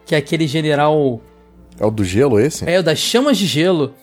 [0.05, 1.19] Que é aquele general...
[1.79, 2.69] É o do gelo esse?
[2.69, 3.93] É, o das chamas de gelo.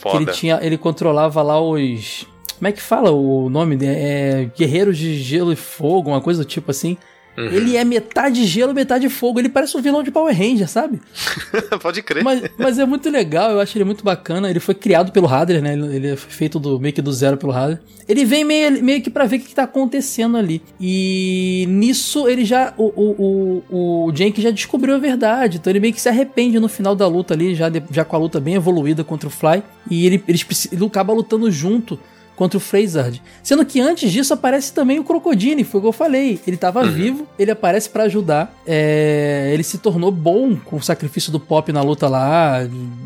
[0.00, 0.18] Foda.
[0.18, 2.26] Que ele tinha, ele controlava lá os.
[2.56, 3.78] Como é que fala o nome?
[3.82, 6.96] É, Guerreiros de Gelo e Fogo, uma coisa do tipo assim.
[7.36, 7.46] Uhum.
[7.46, 9.38] Ele é metade gelo, metade fogo.
[9.38, 11.00] Ele parece um vilão de Power Ranger, sabe?
[11.82, 12.22] Pode crer.
[12.22, 14.48] Mas, mas, é muito legal, eu acho ele muito bacana.
[14.48, 15.74] Ele foi criado pelo Hadler, né?
[15.74, 17.80] Ele é feito do, meio que do zero pelo Hadler.
[18.08, 20.62] Ele vem meio, meio que pra ver o que, que tá acontecendo ali.
[20.80, 22.72] E nisso ele já.
[22.76, 25.56] O, o, o, o já descobriu a verdade.
[25.56, 28.18] Então ele meio que se arrepende no final da luta ali, já, já com a
[28.18, 29.62] luta bem evoluída contra o Fly.
[29.90, 30.40] E ele, ele,
[30.72, 31.98] ele acaba lutando junto
[32.36, 33.22] contra o Freyzard.
[33.42, 36.40] Sendo que antes disso aparece também o Crocodile, foi o que eu falei.
[36.46, 36.90] Ele estava uhum.
[36.90, 38.54] vivo, ele aparece para ajudar.
[38.66, 42.58] É, ele se tornou bom com o sacrifício do Pop na luta lá,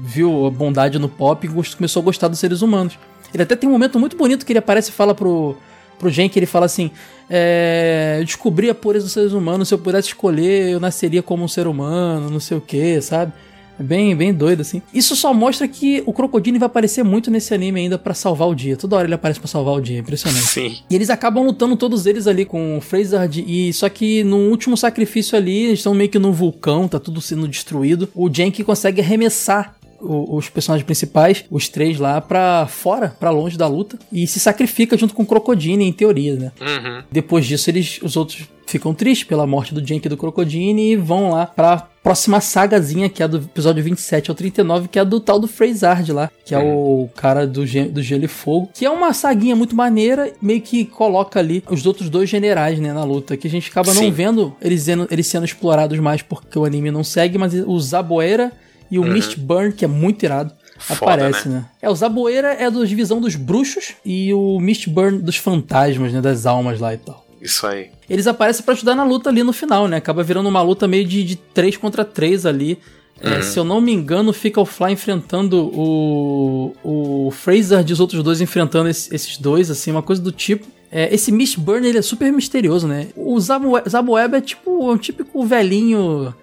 [0.02, 2.98] viu a bondade no Pop e começou a gostar dos seres humanos.
[3.32, 5.56] Ele até tem um momento muito bonito que ele aparece e fala pro,
[5.98, 6.90] pro Gen que ele fala assim:
[7.28, 11.44] é, Eu descobri a pureza dos seres humanos, se eu pudesse escolher, eu nasceria como
[11.44, 13.32] um ser humano, não sei o que, sabe?
[13.78, 14.82] É bem, bem doido, assim.
[14.92, 18.54] Isso só mostra que o Crocodile vai aparecer muito nesse anime ainda para salvar o
[18.54, 18.76] dia.
[18.76, 19.98] Toda hora ele aparece para salvar o dia.
[19.98, 20.46] Impressionante.
[20.46, 20.76] Sim.
[20.90, 23.44] E eles acabam lutando todos eles ali com o Freyzard.
[23.46, 27.20] E só que no último sacrifício ali, eles estão meio que num vulcão, tá tudo
[27.20, 28.08] sendo destruído.
[28.14, 33.66] O Jank consegue arremessar os personagens principais, os três lá, pra fora, pra longe da
[33.66, 36.52] luta, e se sacrifica junto com o Crocodile, em teoria, né?
[36.60, 37.02] Uhum.
[37.10, 40.96] Depois disso, eles, os outros ficam tristes pela morte do Jank e do Crocodile e
[40.96, 45.20] vão lá pra próxima sagazinha, que é do episódio 27 ao 39, que é do
[45.20, 48.90] tal do Freyzard lá, que é o cara do, do Gelo e Fogo, que é
[48.90, 53.36] uma saguinha muito maneira, meio que coloca ali os outros dois generais, né, na luta,
[53.36, 54.04] que a gente acaba Sim.
[54.04, 58.52] não vendo eles, eles sendo explorados mais porque o anime não segue, mas o Zaboeira
[58.90, 59.12] e o uhum.
[59.12, 60.52] Mistburn, que é muito irado.
[60.78, 61.56] Foda, aparece, né?
[61.56, 61.68] né?
[61.82, 66.20] É, o Zaboeira é da divisão dos bruxos e o Mistburn dos fantasmas, né?
[66.20, 67.26] Das almas lá e tal.
[67.40, 67.90] Isso aí.
[68.08, 69.96] Eles aparecem para ajudar na luta ali no final, né?
[69.96, 72.78] Acaba virando uma luta meio de, de 3 contra 3 ali.
[73.20, 73.34] É, uhum.
[73.34, 78.00] É, se eu não me engano, fica o Fly enfrentando o, o Fraser e os
[78.00, 80.66] outros dois enfrentando esse, esses dois, assim, uma coisa do tipo.
[80.90, 83.08] É, esse Mistburn, ele é super misterioso, né?
[83.14, 86.34] O Zaboeb é tipo um típico velhinho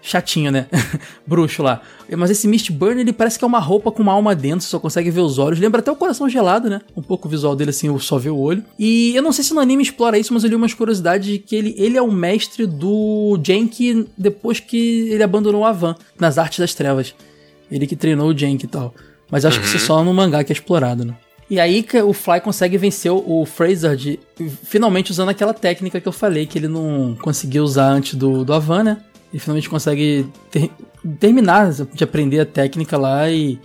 [0.00, 0.66] chatinho, né?
[1.26, 1.82] Bruxo lá.
[2.16, 5.10] Mas esse Mistburn, ele parece que é uma roupa com uma alma dentro, só consegue
[5.10, 5.58] ver os olhos.
[5.58, 6.80] Lembra até o coração gelado, né?
[6.96, 8.64] Um pouco o visual dele, assim, eu só vê o olho.
[8.78, 11.38] E eu não sei se no anime explora isso, mas eu li umas curiosidades de
[11.38, 16.38] que ele, ele é o mestre do Jank depois que ele abandonou a Van, nas
[16.38, 17.14] Artes das Trevas.
[17.70, 18.94] Ele que treinou o Jank e tal.
[19.30, 19.62] Mas acho uhum.
[19.62, 21.14] que isso é só no mangá que é explorado, né?
[21.50, 24.20] E aí que o Fly consegue vencer o Fraser de,
[24.64, 28.52] finalmente usando aquela técnica que eu falei que ele não conseguiu usar antes do, do
[28.52, 28.98] Avan, né?
[29.32, 30.70] Ele finalmente consegue ter,
[31.20, 33.58] terminar de aprender a técnica lá e,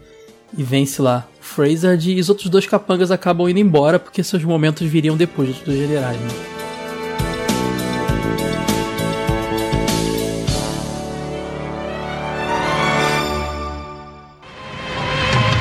[0.57, 1.27] e vence lá.
[1.39, 5.75] Fraser e os outros dois capangas acabam indo embora porque seus momentos viriam depois dos
[5.75, 6.19] generais.
[6.19, 6.27] Né?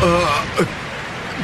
[0.05, 0.66] Ah,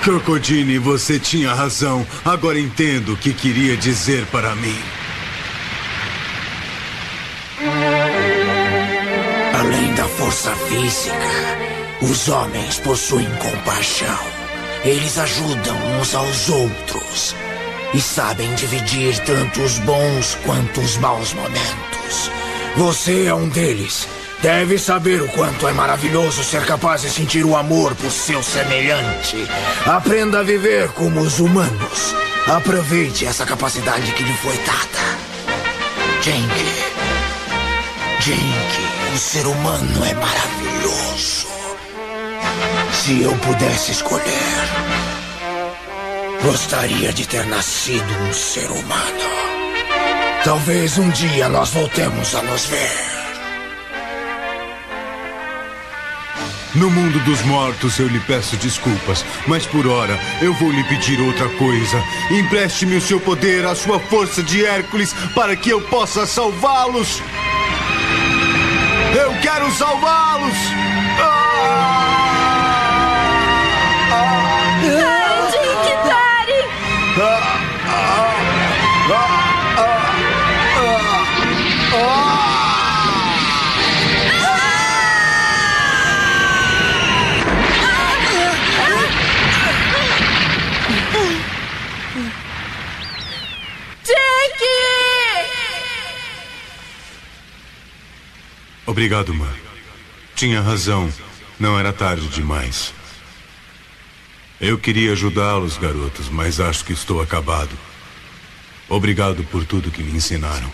[0.03, 2.05] Crocodile, você tinha razão.
[2.25, 4.98] Agora entendo o que queria dizer para mim.
[10.29, 11.27] Força física,
[12.03, 14.19] os homens possuem compaixão.
[14.85, 17.35] Eles ajudam uns aos outros
[17.95, 22.31] e sabem dividir tanto os bons quanto os maus momentos.
[22.77, 24.07] Você é um deles.
[24.43, 29.49] Deve saber o quanto é maravilhoso ser capaz de sentir o amor por seu semelhante.
[29.87, 32.15] Aprenda a viver como os humanos.
[32.47, 35.09] Aproveite essa capacidade que lhe foi dada.
[36.21, 36.67] Jenke.
[38.21, 38.98] Jenke.
[39.19, 41.49] Ser humano é maravilhoso.
[42.93, 44.23] Se eu pudesse escolher,
[46.43, 49.21] gostaria de ter nascido um ser humano.
[50.45, 53.09] Talvez um dia nós voltemos a nos ver.
[56.77, 61.21] No mundo dos mortos eu lhe peço desculpas, mas por hora eu vou lhe pedir
[61.21, 62.03] outra coisa.
[62.31, 67.21] Empreste-me o seu poder, a sua força de Hércules, para que eu possa salvá-los.
[69.15, 70.88] Eu quero salvá-los!
[98.89, 99.55] Obrigado, mãe.
[100.35, 101.13] Tinha razão.
[101.61, 102.95] Não era tarde demais.
[104.59, 107.77] Eu queria ajudá-los, garotos, mas acho que estou acabado.
[108.89, 110.71] Obrigado por tudo que me ensinaram.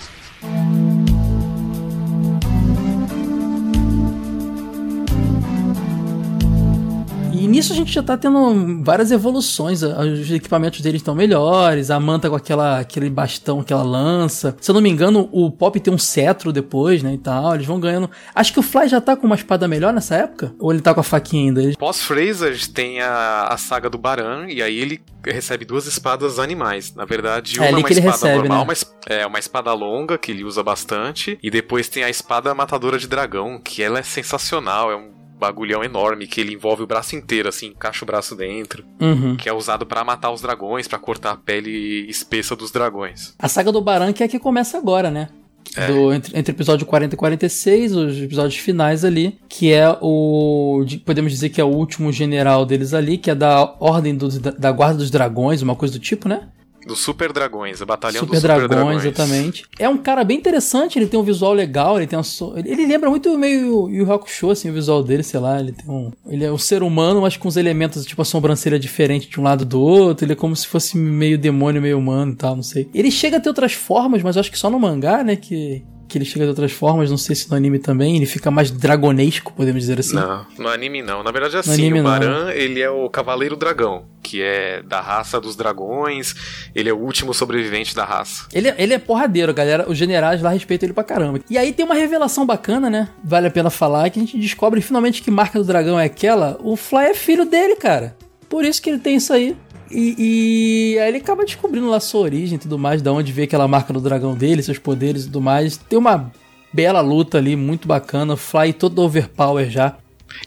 [7.54, 9.82] Nisso a gente já tá tendo várias evoluções.
[9.82, 14.56] Os equipamentos deles estão melhores, a manta com aquela, aquele bastão, aquela lança.
[14.60, 17.14] Se eu não me engano, o Pop tem um cetro depois, né?
[17.14, 17.54] E tal.
[17.54, 18.10] Eles vão ganhando.
[18.34, 20.54] Acho que o Fly já tá com uma espada melhor nessa época?
[20.58, 21.76] Ou ele tá com a faquinha ainda?
[21.78, 26.94] Pós-Fraser tem a, a saga do Baran, e aí ele recebe duas espadas animais.
[26.94, 28.64] Na verdade, É uma é ali uma que espada recebe, normal, né?
[28.68, 31.38] mas é uma espada longa que ele usa bastante.
[31.42, 34.90] E depois tem a espada matadora de dragão, que ela é sensacional.
[34.90, 35.13] É um
[35.46, 38.84] bagulhão enorme que ele envolve o braço inteiro, assim, encaixa o braço dentro.
[39.00, 39.36] Uhum.
[39.36, 43.34] Que é usado pra matar os dragões, pra cortar a pele espessa dos dragões.
[43.38, 45.28] A saga do Baran que é a que começa agora, né?
[45.76, 45.86] É.
[45.88, 50.84] Do, entre, entre episódio 40 e 46, os episódios finais ali, que é o.
[50.86, 54.38] de- podemos dizer que é o último general deles ali, que é da Ordem dos-
[54.38, 56.48] da, da Guarda dos Dragões, uma coisa do tipo, né?
[56.86, 59.04] Dos Super Dragões, a Batalhão Super dos Super Dragões, Dragões.
[59.04, 59.64] exatamente.
[59.78, 62.86] É um cara bem interessante, ele tem um visual legal, ele tem uma so- ele,
[62.86, 66.10] lembra muito meio Yu Hakusho, assim, o visual dele, sei lá, ele tem um...
[66.28, 69.42] Ele é um ser humano, mas com os elementos, tipo, a sobrancelha diferente de um
[69.42, 72.62] lado do outro, ele é como se fosse meio demônio, meio humano e tal, não
[72.62, 72.88] sei.
[72.94, 75.82] Ele chega a ter outras formas, mas eu acho que só no mangá, né, que...
[76.14, 78.70] Que ele chega de outras formas, não sei se no anime também, ele fica mais
[78.70, 80.14] dragonesco, podemos dizer assim.
[80.14, 81.24] Não, no anime não.
[81.24, 85.00] Na verdade, assim, anime o não, Baran, ele é o Cavaleiro Dragão, que é da
[85.00, 86.32] raça dos dragões,
[86.72, 88.46] ele é o último sobrevivente da raça.
[88.52, 89.90] Ele, é- ele é porradeiro, galera.
[89.90, 91.40] Os generais lá respeitam ele pra caramba.
[91.50, 93.08] E aí tem uma revelação bacana, né?
[93.24, 96.56] Vale a pena falar que a gente descobre finalmente que marca do dragão é aquela.
[96.62, 98.16] O Fly é filho dele, cara.
[98.48, 99.56] Por isso que ele tem isso aí.
[99.90, 103.46] E, e aí ele acaba descobrindo lá sua origem e tudo mais, da onde veio
[103.46, 105.76] aquela marca do dragão dele, seus poderes e tudo mais.
[105.76, 106.30] Tem uma
[106.72, 108.36] bela luta ali, muito bacana.
[108.36, 109.96] Fly todo overpower já.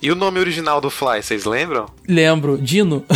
[0.01, 1.85] E o nome original do Fly, vocês lembram?
[2.07, 3.05] Lembro, Dino.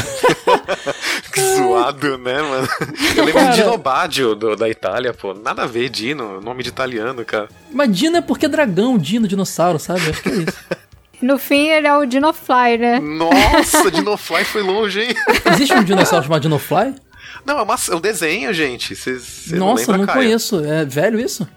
[1.32, 2.68] Que zoado, né, mano?
[3.16, 3.52] Eu lembro Cara.
[3.52, 5.34] de Dinobadio do, da Itália, pô.
[5.34, 7.48] Nada a ver, Dino, nome de italiano, cara.
[7.72, 10.10] Mas Dino é porque é dragão, Dino, dinossauro, sabe?
[10.10, 10.58] Acho que é isso.
[11.22, 13.00] No fim, ele é o Dinofly, né?
[13.00, 15.16] Nossa, Dinofly foi longe, hein?
[15.54, 16.96] Existe um dinossauro chamado Dinofly?
[17.46, 18.96] Não, é, uma, é um desenho, gente.
[19.52, 20.20] Não Nossa, não Caio?
[20.20, 20.64] conheço.
[20.64, 21.48] É velho isso?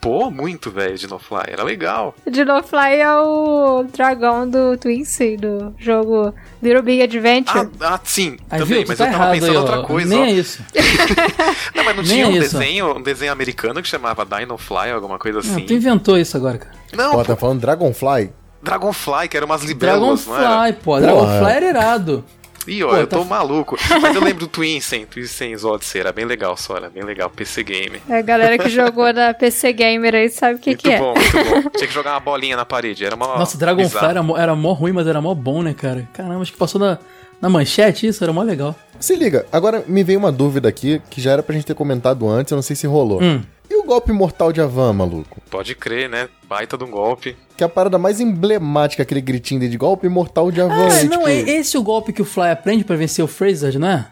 [0.00, 1.42] Pô, muito velho, Dinofly.
[1.48, 2.14] Era legal.
[2.30, 7.68] Dinofly é o dragão do Twincy, do jogo Little Big Adventure.
[7.80, 8.84] Ah, ah, sim, Aí, também, viu?
[8.86, 9.60] Mas tá eu tava errado pensando aí, ó.
[9.60, 10.08] outra coisa.
[10.08, 10.24] Nem ó.
[10.26, 10.62] é isso.
[11.74, 12.56] Não, mas não Nem tinha é um isso.
[12.58, 15.66] desenho, um desenho americano que chamava Dinofly, alguma coisa Não, assim.
[15.66, 16.74] tu inventou isso agora, cara.
[16.92, 18.30] Não, Pô, tá falando Dragonfly?
[18.62, 20.46] Dragonfly, que era umas libélulas, não era?
[20.48, 21.00] Dragonfly, pô.
[21.00, 22.24] Dragonfly era irado.
[22.66, 23.76] Ih, ó, Pô, eu tá tô f- maluco.
[24.02, 27.62] Mas eu lembro do Twinsen, Twinsen Odyssey, era bem legal só, era bem legal, PC
[27.62, 28.02] Game.
[28.08, 30.98] É, A galera que jogou na PC Gamer aí sabe o que, Muito que é.
[30.98, 31.32] bom, muito
[31.62, 31.70] bom.
[31.70, 33.38] Tinha que jogar uma bolinha na parede, era uma.
[33.38, 36.06] Nossa, Dragonfly era mó, era mó ruim, mas era mó bom, né, cara?
[36.12, 36.98] Caramba, acho que passou na,
[37.40, 38.74] na manchete isso, era mó legal.
[39.00, 42.28] Se liga, agora me veio uma dúvida aqui, que já era pra gente ter comentado
[42.28, 43.22] antes, eu não sei se rolou.
[43.22, 43.40] Hum.
[43.88, 45.40] Golpe mortal de Avan, maluco?
[45.50, 46.28] Pode crer, né?
[46.46, 47.34] Baita de um golpe.
[47.56, 50.88] Que é a parada mais emblemática, aquele gritinho dele de golpe mortal de Avan.
[50.92, 53.28] Ah, e, não, tipo, é esse o golpe que o Fly aprende pra vencer o
[53.28, 54.06] Fraser, não é?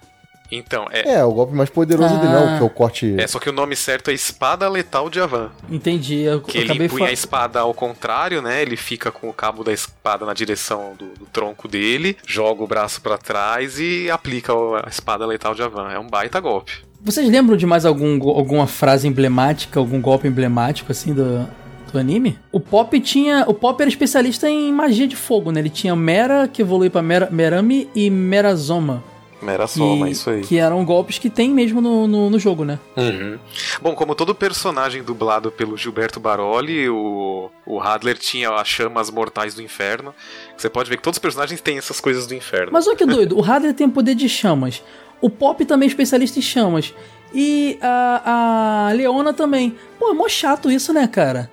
[0.50, 1.16] Então, é.
[1.16, 2.16] É, o golpe mais poderoso Ah.
[2.18, 3.16] dele, não, que é o corte...
[3.18, 5.50] É, só que o nome certo é Espada Letal de Avan.
[5.68, 6.20] Entendi.
[6.22, 8.62] Eu Que acabei ele punha a fa- espada ao contrário, né?
[8.62, 12.66] Ele fica com o cabo da espada na direção do, do tronco dele, joga o
[12.66, 15.90] braço pra trás e aplica a espada letal de Avan.
[15.92, 16.85] É um baita golpe.
[17.06, 21.46] Vocês lembram de mais algum, alguma frase emblemática, algum golpe emblemático, assim, do,
[21.92, 22.36] do anime?
[22.50, 23.44] O Pop tinha.
[23.46, 25.60] O Pop era especialista em magia de fogo, né?
[25.60, 29.04] Ele tinha Mera, que evolui pra Mera, Merami e Merazoma.
[29.40, 30.40] Mera soma, que, isso aí.
[30.40, 32.76] Que eram golpes que tem mesmo no, no, no jogo, né?
[32.96, 33.38] Uhum.
[33.80, 39.54] Bom, como todo personagem dublado pelo Gilberto Baroli, o, o Hadler tinha as chamas mortais
[39.54, 40.12] do inferno.
[40.56, 42.72] Você pode ver que todos os personagens têm essas coisas do inferno.
[42.72, 44.82] Mas olha que doido, o Hadley tem o poder de chamas.
[45.20, 46.94] O Pop também é especialista em chamas.
[47.34, 49.76] E a, a Leona também.
[49.98, 51.50] Pô, é mó chato isso, né, cara?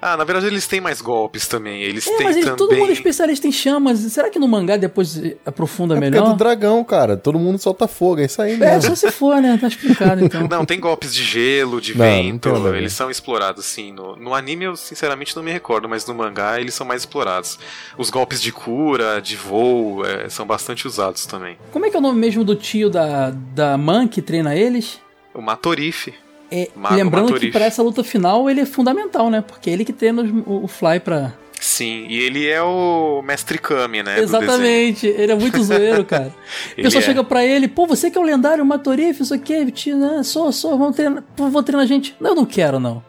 [0.00, 1.82] Ah, na verdade eles têm mais golpes também.
[1.82, 2.78] Eles É, têm mas ele, todo também.
[2.80, 3.98] mundo é especialista em chamas.
[4.00, 6.28] Será que no mangá depois aprofunda É é melhor?
[6.30, 7.16] do dragão, cara.
[7.16, 8.82] Todo mundo solta fogo, é isso aí É, mesmo.
[8.82, 9.56] só se for, né?
[9.60, 10.46] Tá explicado então.
[10.48, 12.54] Não, tem golpes de gelo, de Não, não vento.
[12.62, 12.76] ver.
[12.76, 13.92] eles são explorados, sim.
[13.92, 17.58] No, no anime eu sinceramente não me recordo, mas no mangá eles são mais explorados.
[17.98, 21.56] Os golpes de cura, de voo, é, são bastante usados também.
[21.72, 25.00] Como é que é o nome mesmo do tio da, da Man que treina eles?
[25.34, 26.14] O Matorife.
[26.50, 29.40] É, lembrando que pra essa luta final ele é fundamental, né?
[29.46, 31.32] Porque é ele que treina os- o, o Fly pra.
[31.58, 34.20] Sim, e ele é o Mestre Kami, né?
[34.20, 36.32] Exatamente, ele é muito zoeiro, cara.
[36.78, 37.06] O pessoal é.
[37.06, 40.22] chega pra ele, pô, você que é o lendário Matorif, isso aqui, né?
[40.22, 42.14] Sou, sou, vamos treinar, pô, vou treinar a gente.
[42.20, 43.02] Não, eu não quero, não.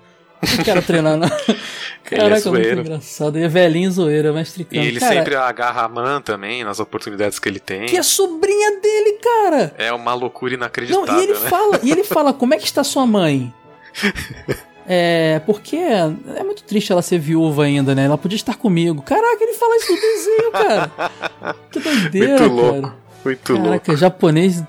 [0.57, 1.27] Não quero treinar, não.
[2.15, 2.81] Ele é Caraca, muito zoeiro.
[2.81, 3.35] engraçado.
[3.37, 6.79] Ele é velhinho zoeiro, é mestre E ele Cara, sempre agarra a Man também, nas
[6.79, 7.85] oportunidades que ele tem.
[7.85, 9.73] Que é sobrinha dele, cara.
[9.77, 11.49] É uma loucura inacreditável, Não, e ele né?
[11.49, 13.53] fala, e ele fala, como é que está sua mãe?
[14.89, 18.05] É, porque é muito triste ela ser viúva ainda, né?
[18.05, 19.01] Ela podia estar comigo.
[19.01, 20.91] Caraca, ele fala isso no desenho, cara.
[21.69, 22.81] Que doideira, Muito louco.
[22.81, 22.95] cara.
[23.25, 23.97] Muito Caraca, louco.
[23.97, 24.63] japonês.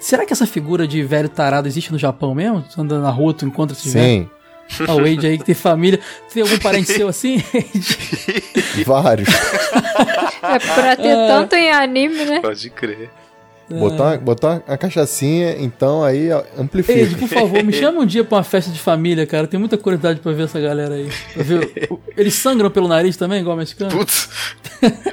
[0.00, 2.62] Será que essa figura de velho tarado existe no Japão mesmo?
[2.62, 3.98] Tu anda na rua, tu encontra esse Sim.
[3.98, 4.30] velho?
[4.86, 6.00] Ah, o Wade aí que tem família.
[6.32, 7.42] Tem algum parente seu assim?
[8.86, 9.28] Vários.
[9.28, 11.26] É pra ter Ah.
[11.28, 12.40] tanto em anime, né?
[12.40, 13.10] Pode crer.
[13.70, 16.28] Botar, botar a cachaçinha, então aí
[16.58, 16.98] amplifica.
[17.00, 19.46] Ed, por favor, me chama um dia pra uma festa de família, cara.
[19.46, 21.08] Tenho muita curiosidade pra ver essa galera aí.
[21.36, 23.90] Ver Eles sangram pelo nariz também, igual mexicano?
[23.90, 24.28] Putz.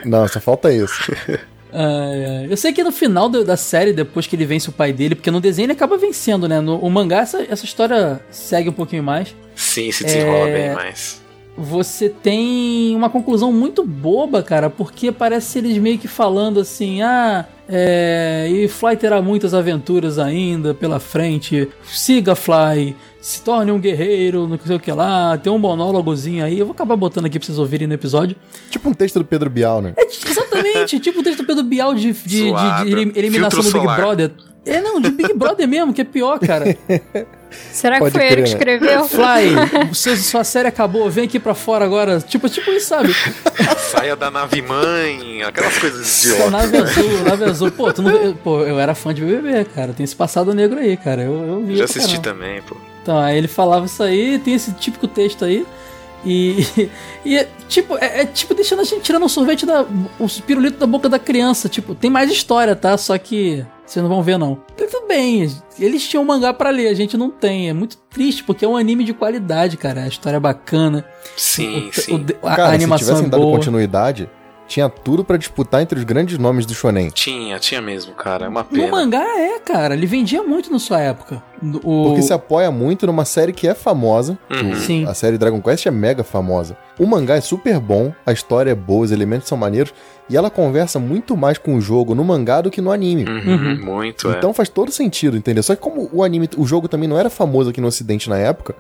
[0.04, 1.12] Não, só falta isso.
[1.72, 2.48] Ai.
[2.50, 5.16] Eu sei que no final do- da série, depois que ele vence o pai dele,
[5.16, 6.60] porque no desenho ele acaba vencendo, né?
[6.62, 9.36] No o mangá, essa, essa história segue um pouquinho mais.
[9.56, 11.22] Sim, se desenrola É, bem mais.
[11.58, 17.46] Você tem uma conclusão muito boba, cara, porque parece eles meio que falando assim: ah,
[17.68, 24.48] é, e Fly terá muitas aventuras ainda pela frente, siga Fly, se torne um guerreiro,
[24.48, 27.46] não sei o que lá, tem um monólogozinho aí, eu vou acabar botando aqui pra
[27.46, 28.36] vocês ouvirem no episódio.
[28.70, 29.94] Tipo um texto do Pedro Bial, né?
[29.98, 33.78] Exatamente, tipo o texto do Pedro Bial de, de- de- de elim- eliminação do Big
[33.80, 33.98] solar.
[33.98, 34.32] Brother.
[34.66, 36.78] É, não, de Big Brother mesmo, que é pior, cara.
[37.72, 38.46] Será que Pode foi ele crer,
[38.80, 38.96] que né?
[38.96, 39.06] escreveu?
[39.10, 42.20] Fly, seu- sua série acabou, vem aqui pra fora agora.
[42.22, 43.14] Tipo, tipo isso, sabe?
[43.92, 46.52] Saia da nave mãe, aquelas coisas Sua idiotas.
[46.52, 47.72] nave azul, nave azul.
[47.72, 49.94] Pô, tu não, eu, pô, eu era fã de BBB, cara.
[49.94, 51.24] Tem esse passado negro aí, cara.
[51.24, 52.30] Eu, eu vi Já assisti caramba.
[52.46, 52.78] também, pô.
[53.10, 55.66] Então, aí ele falava isso aí, tem esse típico texto aí.
[56.24, 56.64] E,
[57.26, 59.82] e é tipo, é, é tipo deixando a gente tirando o sorvete da.
[60.20, 61.68] o pirulito da boca da criança.
[61.68, 62.96] Tipo, tem mais história, tá?
[63.00, 64.60] Só que vocês não vão ver, não.
[64.76, 67.68] Então, Tudo bem, eles tinham mangá pra ler, a gente não tem.
[67.68, 70.04] É muito triste, porque é um anime de qualidade, cara.
[70.04, 71.04] A história é bacana.
[71.36, 72.14] Sim, o- sim.
[72.44, 73.58] o- a, Cara, a animação se tivessem é dado boa.
[73.58, 74.30] continuidade,
[74.70, 77.10] tinha tudo pra disputar entre os grandes nomes do Shonen.
[77.10, 78.46] Tinha, tinha mesmo, cara.
[78.46, 78.92] É uma No pena.
[78.92, 79.96] mangá é, cara.
[79.96, 81.44] Ele vendia muito na sua época.
[81.84, 82.06] O...
[82.06, 84.38] Porque se apoia muito numa série que é famosa.
[84.50, 84.76] Uhum.
[84.76, 85.06] Sim.
[85.06, 86.78] A série Dragon Quest é mega famosa.
[86.98, 89.94] O mangá é super bom, a história é boa, os elementos são maneiros.
[90.30, 93.26] E ela conversa muito mais com o jogo no mangá do que no anime.
[93.26, 94.38] Uhum, Muito, é.
[94.38, 95.64] Então faz todo sentido, entendeu?
[95.64, 98.38] Só que como o anime, o jogo também não era famoso aqui no ocidente na
[98.38, 98.76] época,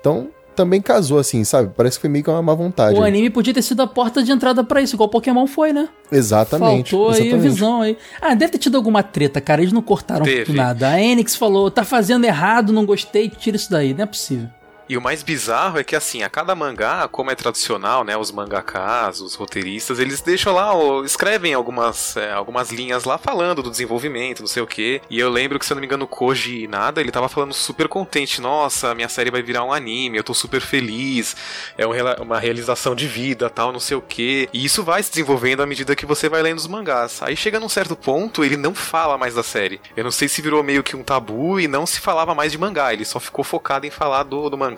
[0.00, 1.70] então também casou assim, sabe?
[1.76, 2.98] Parece que foi meio que uma má vontade.
[2.98, 5.88] O anime podia ter sido a porta de entrada pra isso, igual Pokémon foi, né?
[6.10, 6.90] Exatamente.
[6.90, 7.48] Faltou aí a exatamente.
[7.48, 7.98] visão aí.
[8.20, 9.60] Ah, deve ter tido alguma treta, cara.
[9.60, 10.44] Eles não cortaram Teve.
[10.44, 10.88] tudo nada.
[10.88, 13.92] A Enix falou, tá fazendo errado, não gostei, tira isso daí.
[13.94, 14.48] Não é possível.
[14.88, 18.30] E o mais bizarro é que, assim, a cada mangá, como é tradicional, né, os
[18.30, 23.70] mangakas, os roteiristas, eles deixam lá, ó, escrevem algumas, é, algumas linhas lá falando do
[23.70, 25.00] desenvolvimento, não sei o quê.
[25.08, 27.88] E eu lembro que, se eu não me engano, Koji Nada, ele tava falando super
[27.88, 31.36] contente, nossa, minha série vai virar um anime, eu tô super feliz,
[31.78, 34.48] é um uma realização de vida, tal, não sei o quê.
[34.52, 37.22] E isso vai se desenvolvendo à medida que você vai lendo os mangás.
[37.22, 39.80] Aí chega num certo ponto, ele não fala mais da série.
[39.96, 42.58] Eu não sei se virou meio que um tabu e não se falava mais de
[42.58, 44.73] mangá, ele só ficou focado em falar do, do mangá,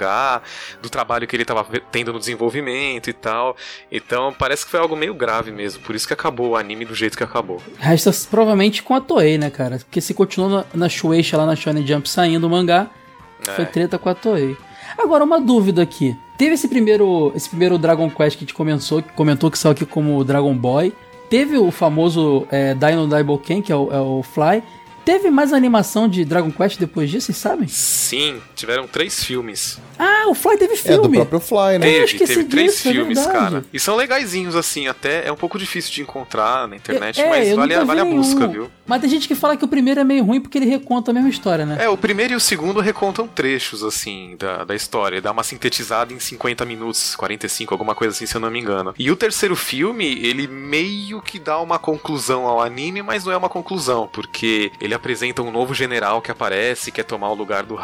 [0.83, 3.57] do trabalho que ele tava ve- tendo no desenvolvimento e tal.
[3.91, 6.95] Então parece que foi algo meio grave mesmo, por isso que acabou o anime do
[6.95, 7.61] jeito que acabou.
[7.79, 9.79] Resta provavelmente com a Toei, né, cara?
[9.79, 12.89] Porque se continuou na, Shueisha lá na Shonen Jump saindo o mangá,
[13.55, 13.67] foi É.
[13.67, 14.57] treta com a Toei.
[14.99, 16.17] Agora, uma dúvida aqui.
[16.39, 19.73] Teve esse primeiro, esse primeiro Dragon Quest que a gente comentou, que comentou que saiu
[19.73, 20.93] aqui como Dragon Boy.
[21.29, 24.63] Teve o famoso é, Dino Daiboken, que é o, é o Fly.
[25.05, 27.69] Teve mais animação de Dragon Quest depois disso, vocês sabem?
[27.69, 29.79] Sim, tiveram três filmes.
[29.99, 31.03] Ah, o Fly teve É, filme.
[31.03, 31.89] do próprio Fly, né?
[32.03, 33.39] eu Teve, teve três disso, é filmes, verdade.
[33.39, 33.65] cara.
[33.73, 37.49] E são legaisinhos, assim, até é um pouco difícil de encontrar na internet, É, mas
[37.49, 38.69] eu vale, a- vale a busca, viu?
[38.87, 41.15] Mas tem gente que fala que o primeiro é meio ruim porque ele reconta a
[41.15, 41.77] mesma história, né?
[41.81, 45.21] É, o primeiro e o segundo recontam trechos, assim, da, da história.
[45.21, 48.95] Dá uma sintetizada em 50 minutos, 45, alguma coisa assim, se eu não me engano.
[48.99, 53.37] E o terceiro filme, ele meio que dá uma conclusão ao anime, mas não é
[53.37, 57.75] uma conclusão, porque ele apresenta um novo general que aparece, quer tomar o lugar do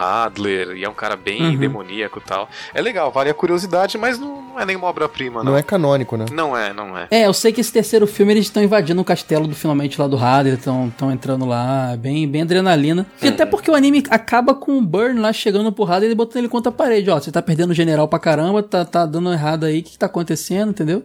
[0.76, 1.56] E é um cara bem Uhum.
[1.56, 2.48] demoníaco e tal.
[2.72, 5.52] É legal, vale a curiosidade, mas não, não é nenhuma obra-prima, não.
[5.52, 6.26] Não é canônico, né?
[6.32, 7.06] Não é, não é.
[7.10, 10.06] É, eu sei que esse terceiro filme eles estão invadindo o castelo do finalmente lá
[10.06, 13.06] do Hadley, estão entrando lá, bem, bem adrenalina.
[13.22, 16.36] E até porque o anime acaba com o Burn lá chegando pro Hadley e botando
[16.38, 17.10] ele contra a parede.
[17.10, 19.92] Ó, você tá perdendo o general pra caramba, tá, tá dando errado aí, o que,
[19.92, 21.02] que tá acontecendo, entendeu?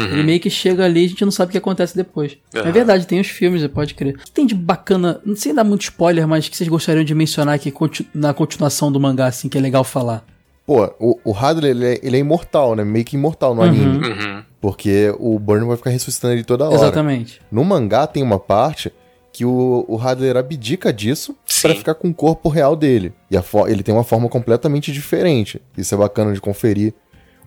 [0.00, 2.36] Ele meio que chega ali e a gente não sabe o que acontece depois.
[2.54, 2.72] É Aham.
[2.72, 4.14] verdade, tem os filmes, você pode crer.
[4.14, 7.14] O que tem de bacana, não sei dar muito spoiler, mas que vocês gostariam de
[7.14, 7.72] mencionar aqui
[8.14, 10.24] na continuação do mangá, assim, que é legal falar.
[10.66, 12.84] Pô, o, o Hadley, ele é, ele é imortal, né?
[12.84, 13.68] Meio que imortal no Uhum.
[13.68, 14.06] anime.
[14.08, 14.42] Uhum.
[14.60, 16.74] Porque o Burn vai ficar ressuscitando ele toda hora.
[16.74, 17.40] Exatamente.
[17.50, 18.92] No mangá tem uma parte
[19.32, 23.12] que o, o Hadler abdica disso pra ficar com o corpo real dele.
[23.30, 23.36] E
[23.70, 25.62] ele tem uma forma completamente diferente.
[25.76, 26.92] Isso é bacana de conferir.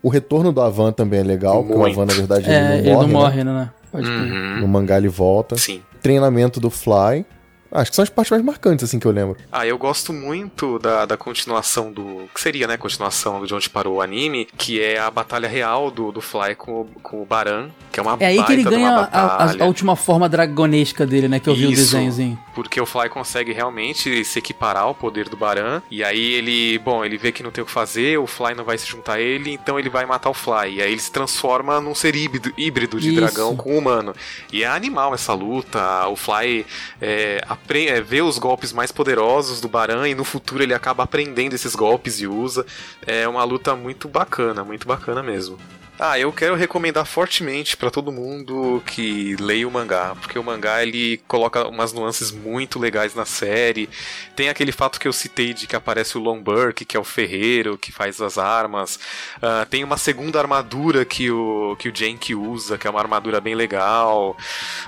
[0.04, 1.94] O retorno do Avan também é legal, porque o Muito.
[2.00, 3.44] Avan, na verdade, É, ele não ele morre.
[3.44, 3.60] não né?
[3.60, 3.70] morre, né?
[3.92, 4.32] Pode crer.
[4.32, 4.60] Uhum.
[4.62, 5.58] No mangá ele volta.
[5.58, 5.82] Sim.
[6.02, 7.26] Treinamento do Fly.
[7.72, 9.38] Acho que são as partes mais marcantes, assim, que eu lembro.
[9.52, 12.30] Ah, eu gosto muito da, da continuação do.
[12.34, 12.76] que seria, né?
[12.76, 16.86] Continuação de onde parou o anime, que é a batalha real do, do Fly com,
[17.02, 19.96] com o Baran, que é uma É aí que ele ganha a, a, a, última
[19.96, 21.40] forma dragonesca dele, né?
[21.40, 22.40] Que eu vi Isso, o desenhozinho.
[22.54, 25.82] Porque o Fly consegue realmente se equiparar ao poder do Baran.
[25.90, 28.66] E aí ele, bom, ele vê que não tem o que fazer, o Fly não
[28.66, 30.76] vai se juntar a ele, então ele vai matar o Fly.
[30.76, 33.22] E aí ele se transforma num ser híbrido, híbrido de Isso.
[33.22, 34.14] dragão com humano.
[34.52, 36.08] E é animal essa luta.
[36.08, 36.66] O Fly
[37.02, 37.42] é,
[37.88, 41.76] é, vê os golpes mais poderosos do Baran e no futuro ele acaba aprendendo esses
[41.76, 42.66] golpes e usa.
[43.06, 45.58] É uma luta muito bacana, muito bacana mesmo.
[46.04, 50.82] Ah, eu quero recomendar fortemente para todo mundo que leia o mangá, porque o mangá
[50.82, 53.88] ele coloca umas nuances muito legais na série.
[54.36, 57.04] Tem aquele fato que eu citei de que aparece o Long Burke, que é o
[57.04, 58.96] ferreiro que faz as armas.
[59.38, 63.40] Uh, tem uma segunda armadura que o que o Jank usa, que é uma armadura
[63.40, 64.36] bem legal.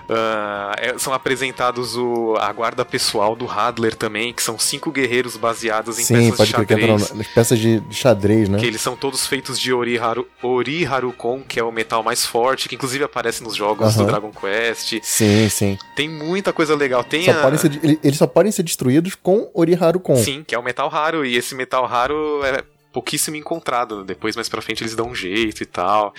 [0.09, 5.37] Uh, é, são apresentados o, a guarda pessoal do Hadler também, que são cinco guerreiros
[5.37, 7.03] baseados em Sim, peças pode de xadrez.
[7.03, 8.57] Sim, peças de, de, xadrez, né?
[8.57, 12.01] Que eles são todos feitos de Ori Haru, Ori Haru Harukon, que é o metal
[12.01, 14.99] mais forte, que inclusive aparece nos jogos do Dragon Quest.
[15.03, 15.77] Sim, sim.
[15.95, 17.03] Tem muita coisa legal.
[17.03, 17.57] Tem só a...
[17.57, 20.15] ser, eles só podem ser destruídos com Ori Harukon.
[20.15, 24.03] Sim, que é o metal raro, e esse metal raro é pouquíssimo encontrado.
[24.03, 26.13] Depois, mais pra frente, eles dão um jeito e tal.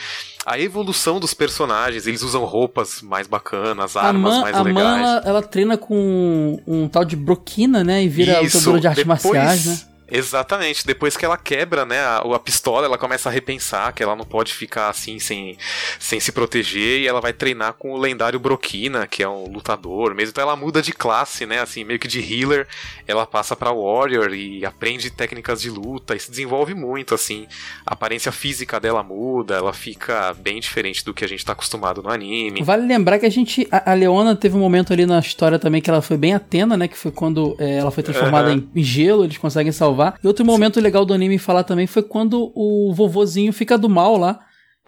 [0.44, 4.85] A evolução dos personagens, eles usam roupas mais bacanas, armas Man, mais a legais.
[4.85, 8.02] Man, ela, ela, treina com um, tal de broquina, né?
[8.02, 9.23] E vira Isso, lutadora de artes depois...
[9.23, 9.94] marciais, né?
[10.15, 10.86] Exatamente.
[10.86, 14.24] Depois que ela quebra, né, a, a, pistola, ela começa a repensar que ela não
[14.24, 15.59] pode ficar assim sem,
[15.99, 20.15] sem se proteger e ela vai treinar com o lendário Broquina, que é um lutador
[20.15, 20.31] mesmo.
[20.31, 22.69] Então ela muda de classe, né, assim, meio que de healer,
[23.09, 27.49] ela passa para warrior e aprende técnicas de luta e se desenvolve muito, assim.
[27.85, 32.03] A aparência física dela muda, ela fica bem diferente do que a gente tá acostumado
[32.03, 32.62] no anime.
[32.62, 35.82] Vale lembrar que a gente a, a Leona teve um momento ali na história também
[35.82, 38.69] que ela foi bem atena, né, que foi quando é, ela foi transformada uhum.
[38.74, 40.19] em, em gelo, eles conseguem salvar salvar.
[40.23, 44.17] E outro momento legal do anime falar também foi quando o vovozinho fica do mal
[44.17, 44.41] lá.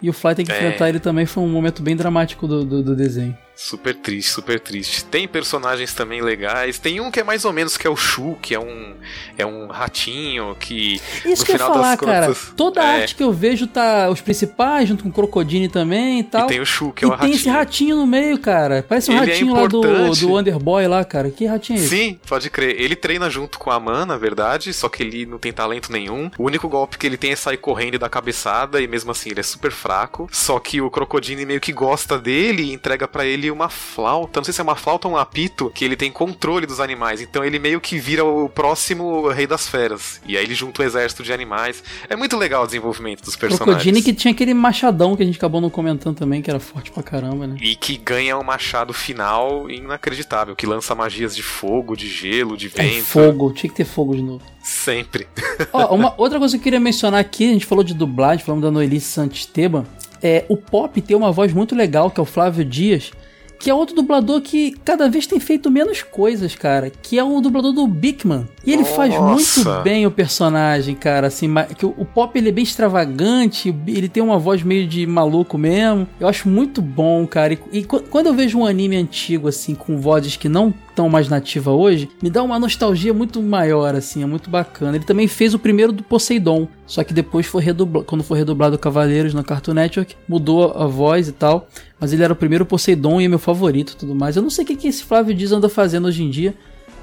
[0.03, 0.57] E o Fly tem que é.
[0.57, 1.25] enfrentar ele também.
[1.25, 3.37] Foi um momento bem dramático do, do, do desenho.
[3.57, 5.03] Super triste, super triste.
[5.07, 6.79] Tem personagens também legais.
[6.79, 8.95] Tem um que é mais ou menos que é o Shu, que é um
[9.39, 12.55] é um ratinho que Isso no que final eu falar, das contas, cara.
[12.55, 12.85] Toda é...
[12.85, 16.45] a arte que eu vejo tá os principais junto com o Crocodile também e tal.
[16.45, 17.31] E tem o Shu, que é o e ratinho.
[17.31, 18.85] tem esse ratinho no meio, cara.
[18.87, 21.31] Parece um Ele é ratinho lá do, do Underboy lá, cara.
[21.31, 21.89] Que ratinho é esse?
[21.89, 22.79] Sim, pode crer.
[22.79, 26.31] Ele treina junto com a Man, na verdade, só que ele não tem talento nenhum.
[26.37, 29.31] O único golpe que ele tem é sair correndo e dar cabeçada e mesmo assim
[29.31, 30.29] ele é super fraco.
[30.31, 34.41] Só que o Crocodile meio que gosta dele e entrega para ele uma flauta flauta,
[34.41, 37.21] não sei se é uma flauta ou um apito, que ele tem controle dos animais.
[37.21, 40.21] Então ele meio que vira o próximo rei das feras.
[40.27, 41.83] E aí ele junta o um exército de animais.
[42.09, 43.83] É muito legal o desenvolvimento dos personagens.
[43.83, 46.91] Crocodile que tinha aquele machadão que a gente acabou não comentando também, que era forte
[46.91, 47.57] pra caramba, né?
[47.61, 52.67] E que ganha um machado final inacreditável, que lança magias de fogo, de gelo, de
[52.67, 52.99] é vento.
[52.99, 54.43] É fogo, tinha que ter fogo de novo.
[54.63, 55.27] Sempre.
[55.73, 58.65] Ó, uma outra coisa que eu queria mencionar aqui, a gente falou de dublagem, falamos
[58.65, 59.85] da Noelice Santisteban.
[60.23, 63.13] É, o Pop tem uma voz muito legal, que é o Flávio Dias,
[63.59, 66.91] que é outro dublador que cada vez tem feito menos coisas, cara.
[66.91, 68.47] Que é o dublador do Bigman.
[68.65, 68.95] E ele Nossa.
[68.95, 71.27] faz muito bem o personagem, cara.
[71.29, 75.57] Assim, que o Pop ele é bem extravagante, ele tem uma voz meio de maluco
[75.57, 76.07] mesmo.
[76.19, 77.55] Eu acho muito bom, cara.
[77.55, 81.29] E, e quando eu vejo um anime antigo, assim, com vozes que não tão mais
[81.29, 84.97] nativa hoje, me dá uma nostalgia muito maior, assim, é muito bacana.
[84.97, 88.79] Ele também fez o primeiro do Poseidon, só que depois foi redublado, quando foi redublado
[88.79, 91.69] Cavaleiros na Cartoon Network, mudou a voz e tal.
[91.99, 94.37] Mas ele era o primeiro Poseidon e é meu favorito e tudo mais.
[94.37, 96.55] Eu não sei o que, que esse Flávio Dias anda fazendo hoje em dia.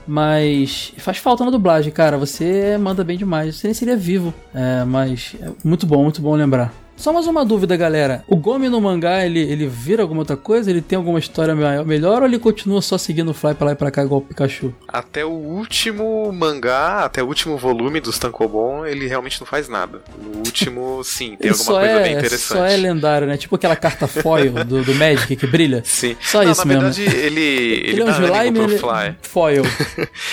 [0.05, 2.17] Mas faz falta na dublagem, cara.
[2.17, 3.55] Você manda bem demais.
[3.55, 4.33] Você nem seria vivo.
[4.53, 6.82] É, mas é muito bom, muito bom lembrar.
[6.95, 8.23] Só mais uma dúvida, galera.
[8.27, 10.69] O Gomi no mangá, ele, ele vira alguma outra coisa?
[10.69, 11.53] Ele tem alguma história
[11.83, 14.23] melhor ou ele continua só seguindo o Fly pra lá e pra cá igual o
[14.23, 14.73] Pikachu?
[14.87, 20.01] Até o último mangá, até o último volume dos Tankobon, ele realmente não faz nada.
[20.21, 22.57] No último, sim, tem alguma coisa é, bem interessante.
[22.59, 23.37] Só é lendário, né?
[23.37, 25.81] Tipo aquela carta foil do, do Magic que brilha.
[25.83, 26.15] Sim.
[26.21, 26.93] Só não, isso na mesmo.
[26.93, 28.77] verdade, ele, ele, ele é um dá ânimo pro ele...
[28.77, 29.15] Fly.
[29.21, 29.63] Foil.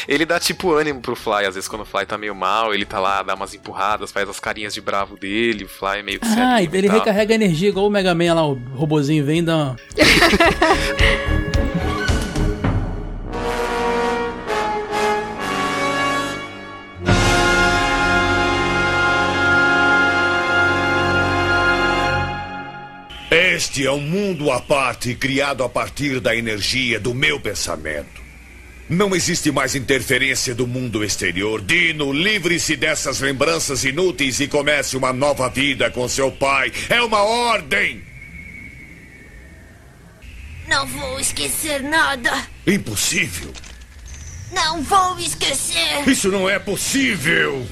[0.06, 2.84] ele dá tipo ânimo pro Fly, às vezes quando o Fly tá meio mal, ele
[2.84, 6.26] tá lá, dá umas empurradas, faz as carinhas de bravo dele, o Fly meio que
[6.26, 6.98] se Ah, ele tal.
[6.98, 9.76] recarrega energia igual o Mega Man lá, o robozinho vem e dá uma...
[23.30, 28.20] Este é um mundo à parte criado a partir da energia do meu pensamento.
[28.90, 31.62] Não existe mais interferência do mundo exterior.
[31.62, 36.72] Dino, livre-se dessas lembranças inúteis e comece uma nova vida com seu pai.
[36.88, 38.02] É uma ordem!
[40.66, 42.32] Não vou esquecer nada.
[42.66, 43.52] Impossível.
[44.52, 46.08] Não vou esquecer!
[46.08, 47.64] Isso não é possível!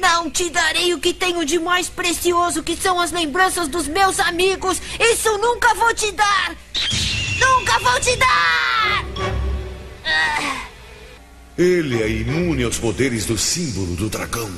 [0.00, 4.18] Não te darei o que tenho de mais precioso, que são as lembranças dos meus
[4.18, 4.80] amigos!
[4.98, 6.56] Isso nunca vou te dar!
[7.38, 9.04] Nunca vou te dar!
[11.58, 14.50] Ele é imune aos poderes do símbolo do dragão.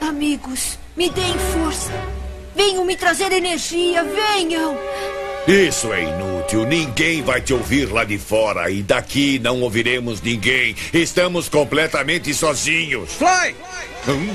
[0.00, 1.92] Amigos, me deem força.
[2.56, 4.76] Venham me trazer energia, venham!
[5.50, 6.64] Isso é inútil.
[6.64, 8.70] Ninguém vai te ouvir lá de fora.
[8.70, 10.76] E daqui não ouviremos ninguém.
[10.92, 13.14] Estamos completamente sozinhos.
[13.14, 13.56] Fly!
[14.06, 14.32] Hum?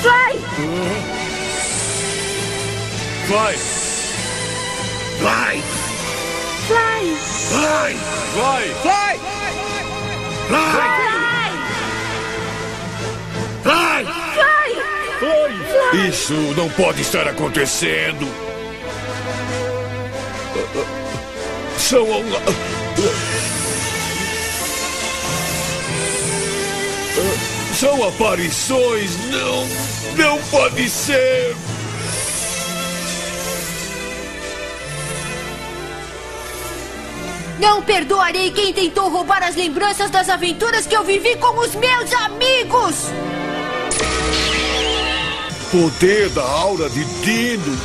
[0.00, 0.38] Fly!
[3.26, 3.58] Fly!
[5.18, 5.62] Fly!
[6.66, 7.14] Fly!
[7.50, 7.94] Fly!
[8.32, 8.74] Fly!
[8.82, 9.20] Fly!
[13.62, 13.62] Fly!
[13.62, 14.04] Fly!
[16.08, 18.26] Isso não pode estar acontecendo.
[21.78, 22.06] São.
[27.74, 29.10] São aparições.
[29.30, 29.66] Não.
[30.16, 31.54] Não pode ser.
[37.58, 42.12] Não perdoarei quem tentou roubar as lembranças das aventuras que eu vivi com os meus
[42.12, 42.94] amigos!
[45.70, 47.78] Poder da aura de Dino.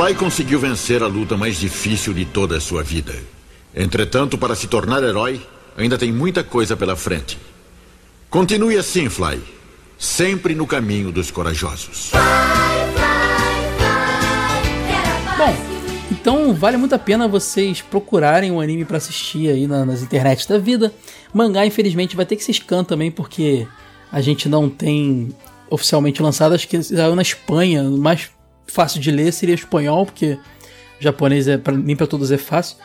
[0.00, 3.14] Fly conseguiu vencer a luta mais difícil de toda a sua vida.
[3.76, 5.46] Entretanto, para se tornar herói,
[5.76, 7.36] ainda tem muita coisa pela frente.
[8.30, 9.42] Continue assim, Fly.
[9.98, 12.12] Sempre no caminho dos corajosos.
[15.36, 15.54] Bom,
[16.10, 20.46] então vale muito a pena vocês procurarem um anime para assistir aí na, nas internets
[20.46, 20.94] da vida.
[21.30, 23.68] Mangá, infelizmente, vai ter que ser scan também, porque
[24.10, 25.28] a gente não tem
[25.68, 26.54] oficialmente lançado.
[26.54, 28.30] Acho que saiu na Espanha, mais
[28.70, 30.38] fácil de ler seria espanhol, porque
[30.98, 32.76] japonês é pra, nem pra todos é fácil.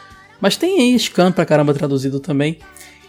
[0.41, 2.59] Mas tem aí scan pra caramba traduzido também.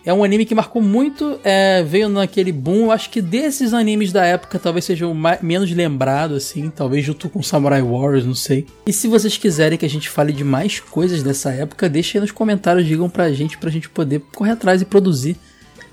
[0.05, 2.93] É um anime que marcou muito, é, veio naquele boom.
[2.93, 7.29] Acho que desses animes da época talvez seja o mais, menos lembrado, assim, talvez junto
[7.29, 8.67] com Samurai Warriors, não sei.
[8.87, 12.23] E se vocês quiserem que a gente fale de mais coisas dessa época, deixem aí
[12.23, 15.37] nos comentários, digam pra gente, pra gente poder correr atrás e produzir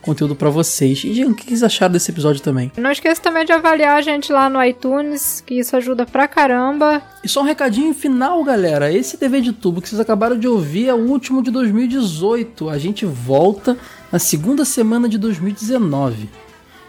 [0.04, 1.04] conteúdo para vocês.
[1.04, 2.72] E digam o que vocês acharam desse episódio também.
[2.78, 7.02] Não esqueça também de avaliar a gente lá no iTunes, que isso ajuda pra caramba.
[7.24, 8.92] E só um recadinho final, galera.
[8.92, 12.70] Esse TV de tubo que vocês acabaram de ouvir é o último de 2018.
[12.70, 13.78] A gente volta
[14.12, 16.30] na segunda semana de 2019.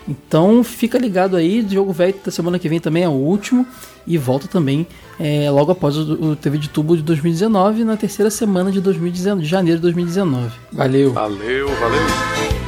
[0.06, 3.66] Então fica ligado aí, o jogo velho da semana que vem também é o último
[4.06, 4.86] e volta também
[5.18, 9.42] é, logo após o, o, TV de tubo de 2019 na terceira semana de 2019,
[9.42, 10.52] de janeiro de 2019.
[10.72, 11.12] Valeu.
[11.12, 12.63] Valeu, valeu.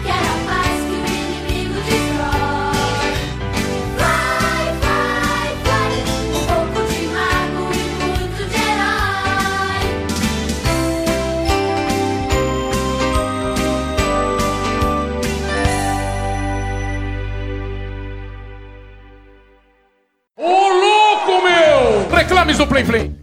[22.47, 23.17] Reclames do Plim Plim.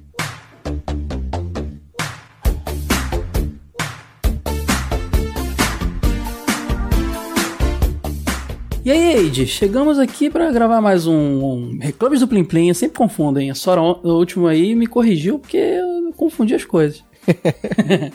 [8.86, 12.68] E aí, Eide, chegamos aqui para gravar mais um, um Reclames do Plim Plim.
[12.68, 13.50] Eu sempre confundo, hein?
[13.50, 17.02] A Sora, o último aí, me corrigiu porque eu confundi as coisas.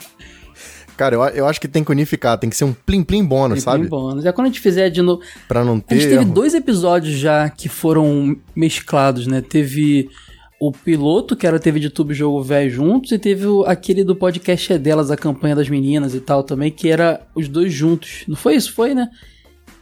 [0.95, 3.59] Cara, eu, eu acho que tem que unificar, tem que ser um plim plim bônus,
[3.59, 3.79] Plim sabe?
[3.79, 4.23] Plim bônus.
[4.23, 5.23] Já quando a gente fizer de novo.
[5.47, 5.95] Pra não A ter.
[5.95, 6.33] gente teve erro.
[6.33, 9.41] dois episódios já que foram mesclados, né?
[9.41, 10.09] Teve
[10.59, 14.03] o piloto, que era a TV de Tube Jogo Velho juntos, e teve o- aquele
[14.03, 17.71] do podcast é delas, a campanha das meninas e tal também, que era os dois
[17.73, 18.23] juntos.
[18.27, 18.73] Não foi isso?
[18.73, 19.07] Foi, né?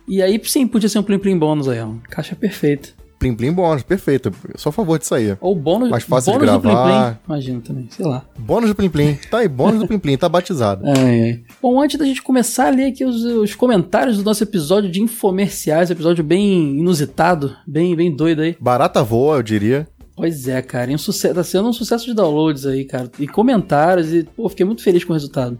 [0.07, 1.89] E aí sim, podia ser um Plim Plim bônus aí, ó.
[2.09, 2.89] Caixa perfeita.
[3.19, 4.31] Plim plim bônus, perfeito.
[4.47, 5.35] Eu sou a favor disso aí.
[5.41, 7.13] Ou bônus, Mais fácil de bônus do Plim gravar.
[7.15, 7.19] Plim.
[7.27, 8.23] Imagina também, sei lá.
[8.37, 9.15] Bônus do Plim Plim.
[9.31, 10.83] Tá aí, bônus do Plim Plim, tá batizado.
[10.85, 11.43] Ai, ai.
[11.59, 15.01] Bom, antes da gente começar a ler aqui os, os comentários do nosso episódio de
[15.01, 18.55] infomerciais, episódio bem inusitado, bem, bem doido aí.
[18.61, 19.87] Barata voa, eu diria.
[20.17, 20.91] Pois é, cara.
[20.91, 23.11] E um sucesso, tá sendo um sucesso de downloads aí, cara.
[23.19, 24.11] E comentários.
[24.11, 25.59] E, pô, fiquei muito feliz com o resultado.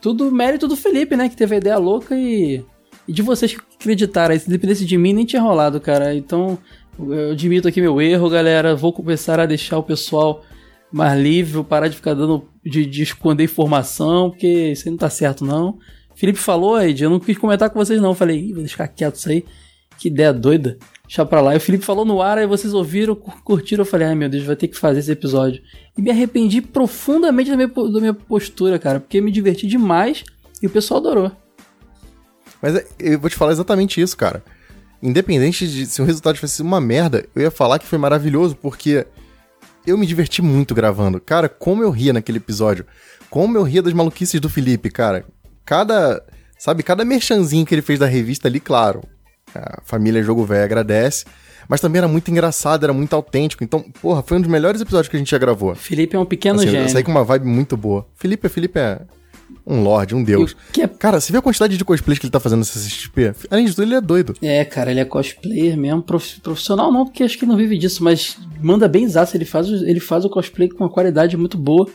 [0.00, 1.28] Tudo mérito do Felipe, né?
[1.28, 2.64] Que teve a ideia louca e.
[3.08, 4.38] E de vocês que acreditaram.
[4.38, 6.14] Se dependesse de mim, nem tinha rolado, cara.
[6.14, 6.56] Então,
[6.96, 8.76] eu admito aqui meu erro, galera.
[8.76, 10.44] Vou começar a deixar o pessoal
[10.92, 12.48] mais livre, vou parar de ficar dando.
[12.64, 15.78] de, de esconder informação, porque isso aí não tá certo, não.
[16.14, 18.14] Felipe falou, Ed, eu não quis comentar com vocês, não.
[18.14, 19.44] Falei, vou deixar quieto isso aí.
[19.98, 20.78] Que ideia doida.
[21.06, 21.54] Deixa pra lá.
[21.54, 23.82] E o Felipe falou no ar, aí vocês ouviram, curtiram.
[23.82, 25.62] Eu falei, ai meu Deus, vai ter que fazer esse episódio.
[25.96, 30.24] E me arrependi profundamente da minha, da minha postura, cara, porque me diverti demais
[30.60, 31.32] e o pessoal adorou.
[32.60, 34.42] Mas é, eu vou te falar exatamente isso, cara.
[35.02, 39.06] Independente de se o resultado fosse uma merda, eu ia falar que foi maravilhoso, porque
[39.86, 41.20] eu me diverti muito gravando.
[41.20, 42.84] Cara, como eu ria naquele episódio.
[43.30, 45.24] Como eu ria das maluquices do Felipe, cara.
[45.64, 46.24] Cada.
[46.58, 49.02] Sabe, cada merchanzinho que ele fez da revista ali, claro.
[49.56, 51.24] A família Jogo Velho agradece.
[51.68, 53.64] Mas também era muito engraçado, era muito autêntico.
[53.64, 55.74] Então, porra, foi um dos melhores episódios que a gente já gravou.
[55.74, 56.86] Felipe é um pequeno assim, gênio.
[56.86, 58.06] Eu saí com uma vibe muito boa.
[58.14, 59.00] Felipe, Felipe é
[59.66, 60.56] um lorde, um deus.
[60.78, 60.86] É...
[60.86, 63.34] Cara, você viu a quantidade de cosplays que ele tá fazendo nessa CXP?
[63.50, 64.34] Além de tudo, ele é doido.
[64.40, 66.02] É, cara, ele é cosplayer mesmo.
[66.02, 69.36] Profissional não, porque acho que não vive disso, mas manda bem zaço.
[69.36, 71.88] Ele faz, ele faz o cosplay com uma qualidade muito boa.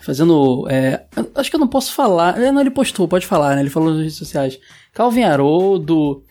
[0.00, 0.66] Fazendo.
[0.68, 1.04] É,
[1.34, 2.40] acho que eu não posso falar.
[2.40, 3.62] É, não, ele postou, pode falar, né?
[3.62, 4.58] Ele falou nas redes sociais.
[4.92, 6.24] Calvin Haroldo,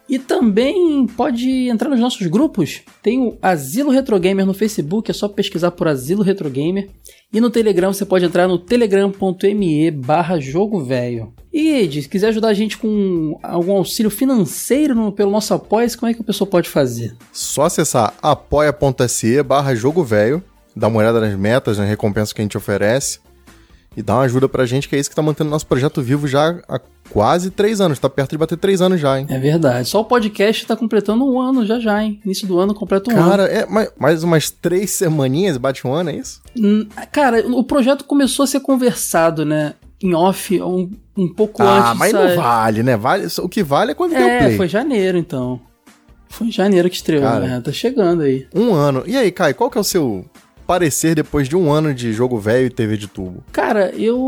[0.08, 2.82] E também pode entrar nos nossos grupos.
[3.02, 6.88] Tem o Asilo Retro Gamer no Facebook, é só pesquisar por Asilo Retro Gamer.
[7.32, 11.34] E no Telegram você pode entrar no telegram.me barra jogo velho.
[11.52, 16.10] E se quiser ajudar a gente com algum auxílio financeiro no, pelo nosso apoio, como
[16.10, 17.16] é que a pessoa pode fazer?
[17.32, 20.42] Só acessar apoia.se barra jogo velho,
[20.74, 23.18] dar uma olhada nas metas, nas recompensas que a gente oferece
[23.96, 26.28] e dá uma ajuda pra gente, que é isso que tá mantendo nosso projeto vivo
[26.28, 26.78] já há
[27.10, 27.98] quase três anos.
[27.98, 29.26] Tá perto de bater três anos já, hein?
[29.28, 29.88] É verdade.
[29.88, 32.20] Só o podcast tá completando um ano já já, hein?
[32.24, 33.36] Início do ano completa um cara, ano.
[33.36, 36.42] Cara, é mais, mais umas três semaninhas bate um ano, é isso?
[36.56, 39.74] Hum, cara, o projeto começou a ser conversado, né?
[40.02, 41.90] Em off, um, um pouco ah, antes.
[41.90, 42.96] Ah, mas não vale, né?
[42.96, 44.54] Vale, o que vale é quando é, deu play.
[44.54, 45.60] É, foi janeiro, então.
[46.28, 47.60] Foi em janeiro que estreou, cara, né?
[47.60, 48.46] Tá chegando aí.
[48.54, 49.04] Um ano.
[49.06, 50.26] E aí, Kai, qual que é o seu
[50.66, 53.42] parecer depois de um ano de jogo velho e TV de tubo?
[53.52, 54.18] Cara, eu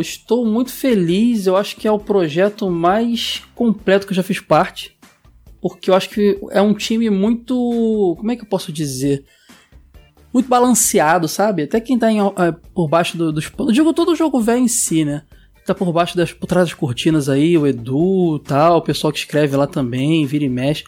[0.00, 1.46] estou muito feliz.
[1.46, 4.96] Eu acho que é o projeto mais completo que eu já fiz parte.
[5.60, 8.14] Porque eu acho que é um time muito.
[8.18, 9.24] Como é que eu posso dizer?
[10.32, 11.64] Muito balanceado, sabe?
[11.64, 13.74] Até quem tá em, é, por baixo do, dos panos.
[13.74, 15.22] Digo todo jogo velho em si, né?
[15.66, 16.32] Tá por baixo das.
[16.32, 20.44] por trás das cortinas aí, o Edu tal, o pessoal que escreve lá também, vira
[20.44, 20.84] e mexe.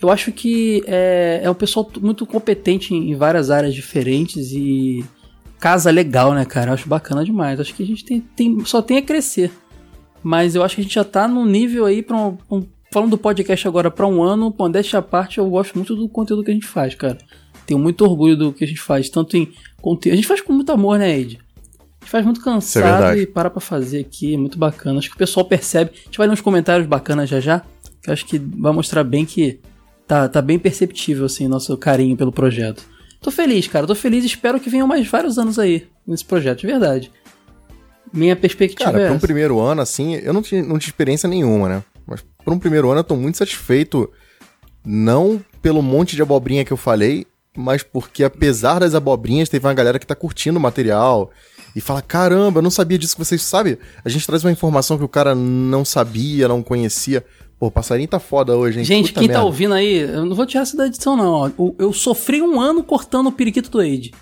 [0.00, 5.04] Eu acho que é, é um pessoal muito competente em, várias áreas diferentes e
[5.60, 6.70] casa legal, né, cara?
[6.70, 7.60] Eu acho bacana demais.
[7.60, 9.52] Acho que a gente tem, tem, só tem a crescer.
[10.22, 13.10] Mas eu acho que a gente já tá no nível aí pra um, um falando
[13.10, 16.50] do podcast agora para um ano, modéstia à parte, eu gosto muito do conteúdo que
[16.50, 17.18] a gente faz, cara.
[17.66, 20.14] Tenho muito orgulho do que a gente faz, tanto em conteúdo.
[20.14, 21.38] A gente faz com muito amor, né, Ed?
[21.38, 24.98] A gente faz muito cansado é e para pra fazer aqui, é muito bacana.
[24.98, 25.92] Acho que o pessoal percebe.
[25.94, 27.60] A gente vai ler uns comentários bacanas já já,
[28.02, 29.60] que eu acho que vai mostrar bem que
[30.06, 32.84] tá, tá bem perceptível, assim, nosso carinho pelo projeto.
[33.20, 36.60] Tô feliz, cara, tô feliz e espero que venham mais vários anos aí nesse projeto,
[36.60, 37.12] de verdade.
[38.12, 41.28] Minha perspectiva cara, é pra um primeiro ano, assim, eu não tinha, não tinha experiência
[41.28, 41.84] nenhuma, né?
[42.06, 44.10] Mas por um primeiro ano eu tô muito satisfeito,
[44.84, 47.26] não pelo monte de abobrinha que eu falei,
[47.56, 51.30] mas porque apesar das abobrinhas, teve uma galera que tá curtindo o material
[51.74, 53.76] e fala: caramba, eu não sabia disso que vocês sabem.
[54.04, 57.24] A gente traz uma informação que o cara não sabia, não conhecia
[57.60, 58.84] Pô, o passarinho tá foda hoje, hein?
[58.86, 59.46] Gente, Puta quem tá merda.
[59.46, 61.46] ouvindo aí, eu não vou tirar essa da edição, não.
[61.58, 64.12] Eu, eu sofri um ano cortando o periquito do Wade.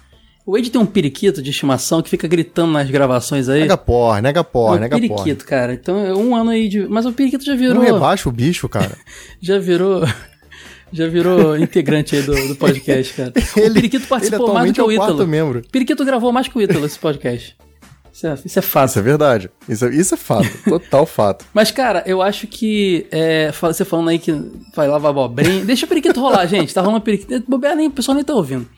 [0.44, 3.60] O Wade tem um periquito de estimação que fica gritando nas gravações aí.
[3.60, 5.08] Nega porra, nega porra, É um nega porra.
[5.22, 5.72] periquito, cara.
[5.72, 6.88] Então, é um ano aí de.
[6.88, 7.76] Mas o periquito já virou.
[7.76, 8.98] Não rebaixa o bicho, cara.
[9.40, 10.02] já virou.
[10.90, 13.32] Já virou integrante aí do, do podcast, cara.
[13.56, 15.26] o Ele- Periquito participou mais do que o é o Ítalo.
[15.28, 15.58] membro.
[15.60, 17.54] O Periquito gravou mais que o Ítalo esse podcast.
[18.18, 18.88] Isso é, isso é fato.
[18.90, 19.50] Isso é verdade.
[19.68, 20.48] Isso é, isso é fato.
[20.68, 21.44] Total fato.
[21.54, 23.06] Mas, cara, eu acho que.
[23.12, 24.32] É, você falando aí que
[24.74, 25.64] vai lavar abobrinha.
[25.64, 26.74] Deixa o periquito rolar, gente.
[26.74, 27.44] Tá rolando periquito.
[27.48, 28.68] Bobear nem, o pessoal nem tá ouvindo.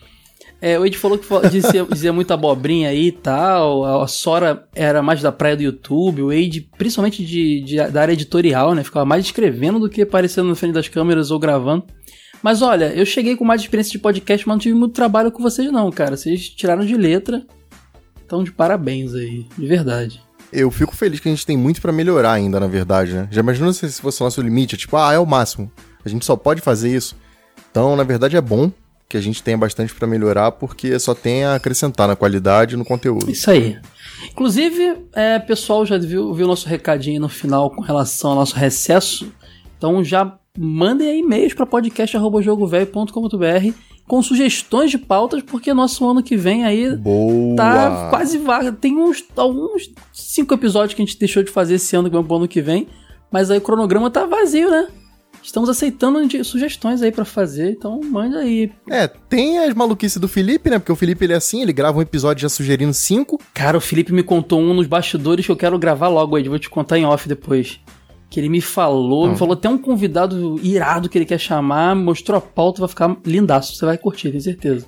[0.61, 3.83] É, o Ed falou que dizia, dizia muita abobrinha aí e tal.
[3.83, 6.21] A, a Sora era mais da praia do YouTube.
[6.21, 8.83] O Ed, principalmente de, de- da área editorial, né?
[8.83, 11.85] Ficava mais escrevendo do que aparecendo na frente das câmeras ou gravando.
[12.43, 15.41] Mas olha, eu cheguei com mais experiência de podcast, mas não tive muito trabalho com
[15.41, 16.15] vocês, não, cara.
[16.15, 17.43] Vocês tiraram de letra.
[18.31, 20.21] Então, de parabéns aí, de verdade.
[20.53, 23.27] Eu fico feliz que a gente tem muito pra melhorar ainda, na verdade, né?
[23.29, 24.77] Já imaginou se se fosse o nosso limite?
[24.77, 25.69] Tipo, ah, é o máximo.
[26.05, 27.13] A gente só pode fazer isso.
[27.69, 28.71] Então, na verdade, é bom
[29.09, 32.77] que a gente tenha bastante pra melhorar, porque só tem a acrescentar na qualidade e
[32.77, 33.29] no conteúdo.
[33.29, 33.77] Isso aí.
[34.31, 39.29] Inclusive, é, pessoal já viu, viu nosso recadinho no final com relação ao nosso recesso.
[39.77, 46.35] Então já mandem aí e-mails para podcast.jogovelho.com.br com sugestões de pautas, porque nosso ano que
[46.35, 47.55] vem aí Boa!
[47.55, 48.69] tá quase vaga.
[48.69, 52.21] Tem uns alguns cinco episódios que a gente deixou de fazer esse ano que vai
[52.25, 52.89] pro ano que vem,
[53.31, 54.89] mas aí o cronograma tá vazio, né?
[55.41, 58.69] Estamos aceitando sugestões aí para fazer, então mande aí.
[58.89, 60.77] É, tem as maluquices do Felipe, né?
[60.77, 63.39] Porque o Felipe ele é assim, ele grava um episódio já sugerindo cinco.
[63.53, 66.49] Cara, o Felipe me contou um nos bastidores que eu quero gravar logo, Ed.
[66.49, 67.79] Vou te contar em off depois.
[68.31, 69.35] Que ele me falou, me Hum.
[69.37, 73.75] falou até um convidado irado que ele quer chamar, mostrou a pauta, vai ficar lindaço.
[73.75, 74.85] Você vai curtir, tenho certeza.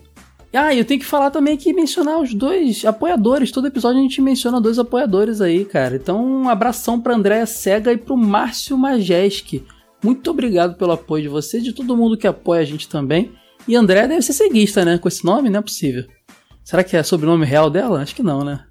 [0.56, 3.52] Ah, e eu tenho que falar também aqui, mencionar os dois apoiadores.
[3.52, 5.96] Todo episódio a gente menciona dois apoiadores aí, cara.
[5.98, 9.66] Então, um abração pra Andréia Cega e pro Márcio Majeski.
[10.04, 13.32] Muito obrigado pelo apoio de vocês, de todo mundo que apoia a gente também.
[13.68, 14.98] E André deve ser ceguista, né?
[14.98, 16.06] Com esse nome, não é possível.
[16.64, 18.02] Será que é sobrenome real dela?
[18.02, 18.64] Acho que não, né?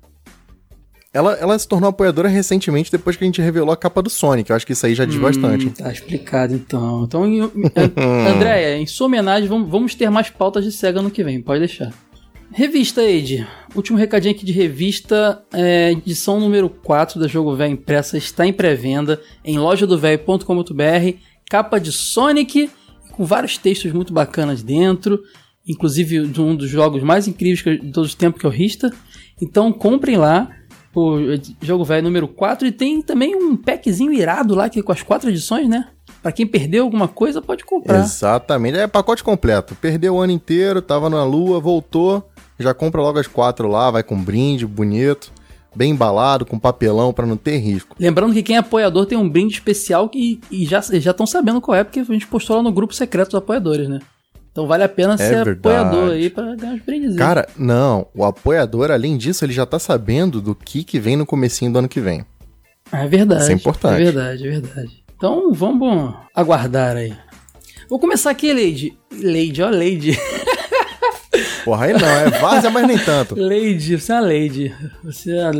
[1.15, 4.49] Ela, ela se tornou apoiadora recentemente depois que a gente revelou a capa do Sonic.
[4.49, 5.69] Eu acho que isso aí já diz bastante.
[5.71, 7.05] Tá explicado então.
[7.05, 7.25] Então,
[8.35, 11.61] Andréia, em sua homenagem, vamos, vamos ter mais pautas de SEGA ano que vem, pode
[11.61, 11.93] deixar.
[12.51, 13.47] Revista, Ed.
[13.75, 15.43] Último recadinho aqui de revista.
[15.53, 21.17] É, edição número 4 da Jogo Velho Impressa está em pré-venda em lojadovelho.com.br.
[21.49, 22.71] Capa de Sonic,
[23.13, 25.23] com vários textos muito bacanas dentro.
[25.69, 28.93] Inclusive de um dos jogos mais incríveis de todos os tempos, que é o Rista.
[29.41, 30.51] Então comprem lá
[30.95, 31.19] o
[31.61, 32.67] Jogo Velho número 4.
[32.67, 35.89] E tem também um packzinho irado lá, que com as quatro edições, né?
[36.23, 38.01] Pra quem perdeu alguma coisa, pode comprar.
[38.01, 38.79] Exatamente.
[38.79, 39.75] É pacote completo.
[39.75, 42.29] Perdeu o ano inteiro, tava na lua, voltou.
[42.59, 45.33] Já compra logo as quatro lá, vai com brinde bonito,
[45.75, 47.97] bem embalado, com papelão pra não ter risco.
[47.99, 51.75] Lembrando que quem é apoiador tem um brinde especial que e já estão sabendo qual
[51.75, 53.99] é, porque a gente postou lá no grupo secreto dos apoiadores, né?
[54.53, 55.59] Então vale a pena ser verdade.
[55.59, 57.17] apoiador aí pra ganhar os brindes.
[57.17, 61.25] Cara, não, o apoiador, além disso, ele já tá sabendo do que, que vem no
[61.25, 62.25] comecinho do ano que vem.
[62.93, 63.43] É verdade.
[63.43, 63.95] Isso é importante.
[64.01, 65.03] É verdade, é verdade.
[65.17, 67.15] Então vamos aguardar aí.
[67.89, 68.99] Vou começar aqui, Lady.
[69.23, 70.19] Lady, ó, Lady.
[71.65, 73.35] Porra, aí não, é várzea, mas nem tanto.
[73.35, 74.75] Lady, você é uma lady.
[75.03, 75.53] Você é, a-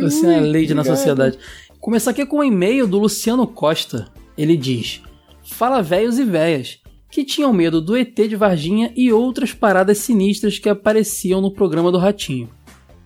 [0.00, 1.38] você é a lady na sociedade.
[1.80, 4.06] Começar aqui com um e-mail do Luciano Costa.
[4.36, 5.00] Ele diz:
[5.44, 6.78] Fala velhos e véias
[7.10, 11.90] que tinham medo do ET de Varginha e outras paradas sinistras que apareciam no programa
[11.90, 12.50] do Ratinho.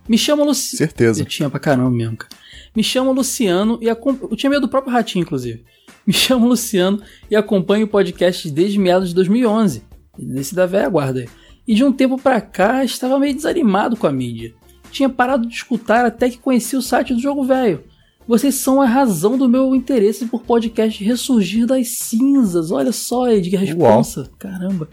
[0.08, 0.78] Me chamo Luciano.
[0.78, 1.22] Certeza.
[1.22, 2.34] Eu tinha pra caramba mesmo, cara.
[2.74, 4.16] Me chamo Luciano e acom...
[4.22, 5.64] eu tinha medo do próprio Ratinho, inclusive.
[6.04, 7.00] Me chamo Luciano
[7.30, 9.84] e acompanho o podcast desde meados de 2011.
[10.18, 11.28] Desse da velha guarda aí.
[11.66, 14.52] E de um tempo pra cá estava meio desanimado com a mídia.
[14.90, 17.84] Tinha parado de escutar até que conheci o site do Jogo Velho.
[18.26, 22.70] Vocês são a razão do meu interesse por podcast ressurgir das cinzas.
[22.70, 24.30] Olha só, Ed, a responsa.
[24.38, 24.88] Caramba.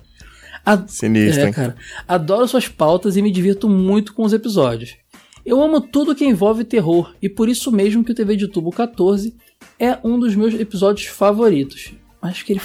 [0.66, 1.76] A- Sinistro, é, cara.
[2.08, 4.96] Adoro suas pautas e me divirto muito com os episódios.
[5.46, 8.72] Eu amo tudo que envolve terror e por isso mesmo que o TV de Tubo
[8.72, 9.36] 14
[9.80, 11.94] é um dos meus episódios favoritos.
[12.22, 12.62] Acho que ele.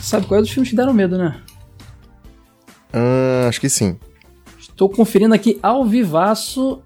[0.00, 1.40] Sabe qual é dos filmes que deram medo, né?
[2.92, 3.98] Ah, acho que sim.
[4.58, 6.82] Estou conferindo aqui ao vivaço.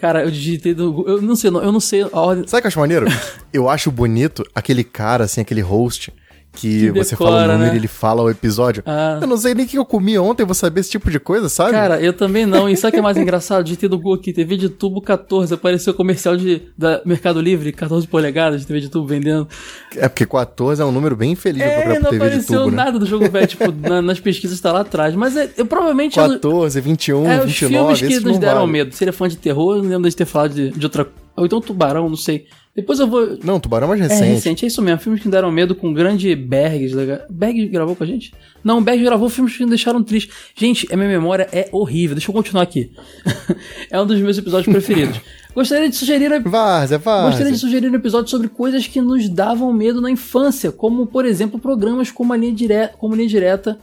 [0.00, 1.16] Cara, eu digitei do Google.
[1.16, 2.46] Eu não sei, eu não sei a ordem.
[2.46, 3.06] Sabe o que eu acho maneiro?
[3.52, 6.10] eu acho bonito aquele cara, assim, aquele host,
[6.52, 7.74] que, Que você decora, fala o número né?
[7.74, 8.82] e ele fala o episódio.
[8.84, 9.18] Ah.
[9.20, 11.48] Eu não sei nem o que eu comi ontem, vou saber esse tipo de coisa,
[11.48, 11.70] sabe?
[11.72, 12.68] Cara, eu também não.
[12.68, 13.62] E sabe o que é mais engraçado?
[13.64, 15.54] Digitei do Google aqui, TV de tubo 14.
[15.54, 19.48] Apareceu comercial de, da Mercado Livre, 14 polegadas de TV de tubo vendendo.
[19.96, 22.58] É porque 14 é um número bem infeliz pra É, não por TV de apareceu
[22.64, 22.76] tubo, né?
[22.84, 25.14] nada do jogo velho, tipo, na- nas pesquisas tá lá atrás.
[25.14, 26.18] Mas é, eu provavelmente.
[26.18, 28.72] é do- 14, 21, é, os 29, filmes que nos não deram vale.
[28.72, 28.94] medo.
[28.94, 31.06] Se ele é fã de terror, eu não lembro de ter falado de, de outra
[31.36, 32.46] Ou então Tubarão, não sei.
[32.74, 33.38] Depois eu vou.
[33.42, 34.30] Não, Tubarão é mais É recente.
[34.30, 35.00] recente, é isso mesmo.
[35.00, 36.94] Filmes que me deram medo com o grande Bergs.
[36.94, 37.18] legal.
[37.28, 38.32] Bergs gravou com a gente?
[38.62, 40.30] Não, Bergs gravou filmes que me deixaram triste.
[40.54, 42.14] Gente, a minha memória é horrível.
[42.14, 42.92] Deixa eu continuar aqui.
[43.90, 45.20] é um dos meus episódios preferidos.
[45.52, 46.40] Gostaria de sugerir.
[46.42, 47.28] Várzea, várzea.
[47.30, 51.24] Gostaria de sugerir um episódio sobre coisas que nos davam medo na infância, como, por
[51.24, 53.76] exemplo, programas como a linha direta, como linha direta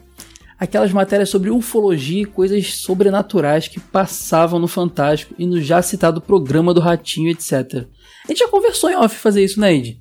[0.60, 6.22] aquelas matérias sobre ufologia e coisas sobrenaturais que passavam no Fantástico e no já citado
[6.22, 7.86] programa do Ratinho, etc.
[8.26, 10.00] A gente já conversou em off fazer isso, né, Ed?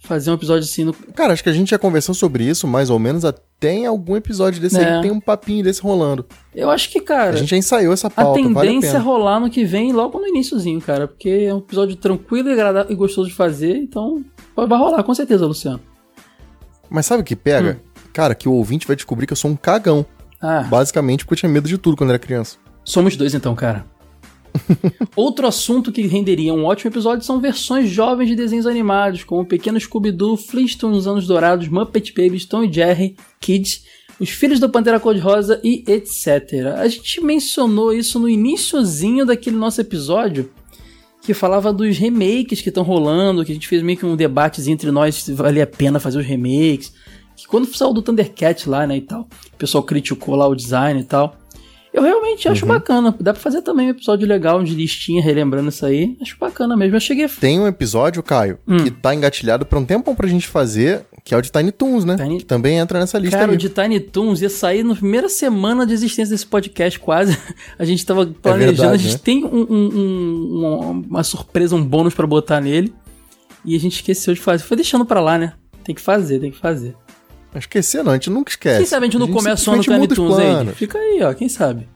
[0.00, 0.94] Fazer um episódio assim no.
[0.94, 4.16] Cara, acho que a gente já conversou sobre isso, mais ou menos, até em algum
[4.16, 4.94] episódio desse É.
[4.94, 6.24] aí tem um papinho desse rolando.
[6.54, 7.34] Eu acho que, cara.
[7.34, 9.92] A gente já ensaiou essa A pauta, vale a tendência é rolar no que vem
[9.92, 11.08] logo no iníciozinho, cara.
[11.08, 14.24] Porque é um episódio tranquilo e agradável e gostoso de fazer, então
[14.56, 15.80] vai rolar, com certeza, Luciano.
[16.88, 17.80] Mas sabe o que pega?
[18.18, 20.04] Cara, que o ouvinte vai descobrir que eu sou um cagão.
[20.40, 20.62] Ah.
[20.62, 22.56] Basicamente porque eu tinha medo de tudo quando era criança.
[22.84, 23.86] Somos dois então, cara.
[25.14, 29.46] Outro assunto que renderia um ótimo episódio são versões jovens de desenhos animados, como o
[29.46, 33.84] Pequeno Scooby-Doo, Flintstones Anos Dourados, Muppet Babies, Tom e Jerry, Kids,
[34.18, 36.74] Os Filhos da Pantera Cor-de-Rosa e etc.
[36.76, 40.50] A gente mencionou isso no iniciozinho daquele nosso episódio,
[41.22, 44.68] que falava dos remakes que estão rolando, que a gente fez meio que um debate
[44.68, 46.92] entre nós se valia a pena fazer os remakes.
[47.38, 51.00] Que quando saiu do Thundercat lá, né, e tal, o pessoal criticou lá o design
[51.00, 51.36] e tal.
[51.94, 53.14] Eu realmente acho bacana.
[53.18, 56.16] Dá pra fazer também um episódio legal de listinha, relembrando isso aí.
[56.20, 56.94] Acho bacana mesmo.
[56.94, 57.26] Eu cheguei.
[57.28, 58.76] Tem um episódio, Caio, Hum.
[58.84, 62.04] que tá engatilhado pra um tempão pra gente fazer, que é o de Tiny Toons,
[62.04, 62.16] né?
[62.38, 63.54] Que também entra nessa lista Cara, aí.
[63.56, 67.36] o de Tiny Toons ia sair na primeira semana de existência desse podcast, quase.
[67.78, 68.76] A gente tava planejando.
[68.76, 69.20] verdade, a gente né?
[69.24, 72.92] tem um- um- um- uma, uma surpresa, um bônus pra botar nele.
[73.64, 74.62] E a gente esqueceu de fazer.
[74.62, 75.54] Foi deixando pra lá, né?
[75.82, 76.94] Tem que fazer, tem que fazer.
[77.54, 78.78] Esquecer não, a gente nunca esquece.
[78.78, 80.66] Quem sabe a gente não começa o ano Toons aí?
[80.74, 81.32] Fica aí, ó.
[81.34, 81.88] Quem sabe?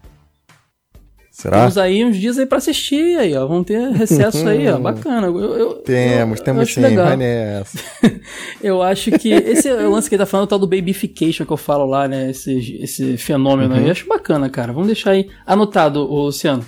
[1.30, 1.60] Será?
[1.60, 3.46] Temos aí uns dias aí pra assistir aí, ó.
[3.46, 4.76] Vamos ter recesso aí, ó.
[4.80, 5.26] Bacana.
[5.28, 7.06] Eu, eu- Temos, eu- temos sim, legal.
[7.06, 7.78] vai nessa.
[8.62, 11.44] Eu acho que esse é o lance que ele tá falando, o tal do babyfication
[11.46, 12.30] que eu falo lá, né?
[12.30, 13.80] Esse, esse fenômeno aí.
[13.80, 13.86] Uhum.
[13.86, 14.72] Eu acho bacana, cara.
[14.72, 16.64] Vamos deixar aí anotado, Luciano.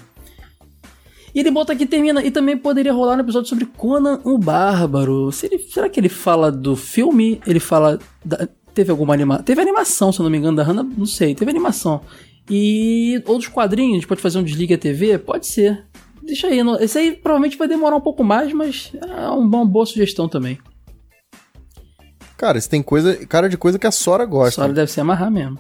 [1.35, 2.23] E ele bota aqui termina.
[2.25, 5.31] E também poderia rolar um episódio sobre Conan o Bárbaro.
[5.31, 7.41] Se ele- será que ele fala do filme?
[7.47, 7.99] Ele fala.
[8.25, 9.45] da- teve alguma animação?
[9.45, 10.83] Teve animação, se eu não me engano, da Hannah.
[10.83, 12.01] Não sei, teve animação.
[12.49, 15.19] E outros quadrinhos, a gente pode fazer um Desliga TV?
[15.19, 15.85] Pode ser.
[16.23, 16.59] Deixa aí.
[16.81, 20.59] Esse aí provavelmente vai demorar um pouco mais, mas é uma boa sugestão também.
[22.37, 24.63] Cara, isso tem coisa, cara de coisa que a Sora gosta.
[24.63, 25.59] Sora deve se amarrar mesmo.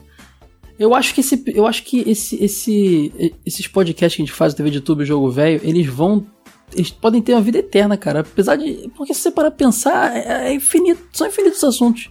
[0.78, 4.55] Eu acho que esse, eu acho que esse, esse, esses podcasts que a gente faz,
[4.55, 6.27] TV de YouTube, Jogo Velho, eles vão,
[6.74, 8.20] eles podem ter uma vida eterna, cara.
[8.20, 12.11] Apesar de, porque se você parar pra pensar, é, é infinito, são infinitos assuntos.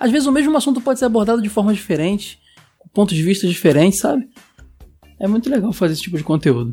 [0.00, 2.40] Às vezes o mesmo assunto pode ser abordado de forma diferente,
[2.78, 4.26] com pontos de vista diferentes, sabe?
[5.20, 6.72] É muito legal fazer esse tipo de conteúdo.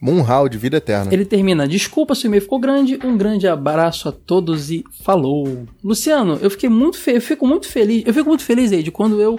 [0.00, 1.12] Moonhal de vida eterna.
[1.12, 5.66] Ele termina, desculpa se o e-mail ficou grande, um grande abraço a todos e falou.
[5.82, 9.20] Luciano, eu fiquei muito eu fico muito feliz, eu fico muito feliz aí de quando
[9.20, 9.38] eu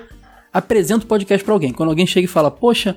[0.51, 1.71] apresento podcast pra alguém.
[1.73, 2.95] Quando alguém chega e fala, poxa,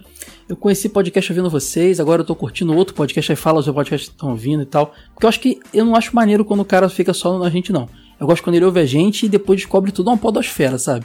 [0.48, 3.72] eu conheci podcast ouvindo vocês, agora eu tô curtindo outro podcast, aí fala o seu
[3.72, 4.92] podcast que estão ouvindo e tal.
[5.12, 7.72] Porque eu acho que, eu não acho maneiro quando o cara fica só na gente,
[7.72, 7.88] não.
[8.20, 11.04] Eu gosto quando ele ouve a gente e depois descobre tudo uma podosfera, sabe?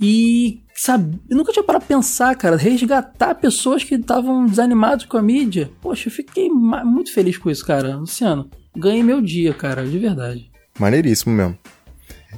[0.00, 5.16] E, sabe, eu nunca tinha parado pra pensar, cara, resgatar pessoas que estavam desanimadas com
[5.16, 5.70] a mídia.
[5.80, 7.96] Poxa, eu fiquei muito feliz com isso, cara.
[7.96, 10.50] Luciano, ganhei meu dia, cara, de verdade.
[10.78, 11.58] Maneiríssimo mesmo.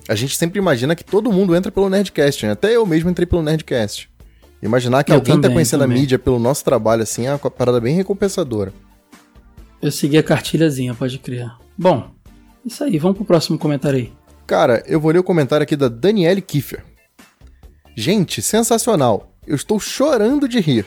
[0.08, 2.52] A gente sempre imagina que todo mundo entra pelo Nerdcast, né?
[2.52, 4.08] Até eu mesmo entrei pelo Nerdcast.
[4.62, 5.98] Imaginar que Eu alguém tá também, conhecendo também.
[5.98, 8.72] a mídia pelo nosso trabalho, assim, é uma parada bem recompensadora.
[9.82, 11.50] Eu segui a cartilhazinha, pode crer.
[11.76, 12.10] Bom,
[12.64, 14.12] isso aí, vamos pro próximo comentário aí.
[14.46, 16.84] Cara, eu vou ler o comentário aqui da Daniele Kiefer.
[17.96, 19.32] Gente, sensacional.
[19.46, 20.86] Eu estou chorando de rir.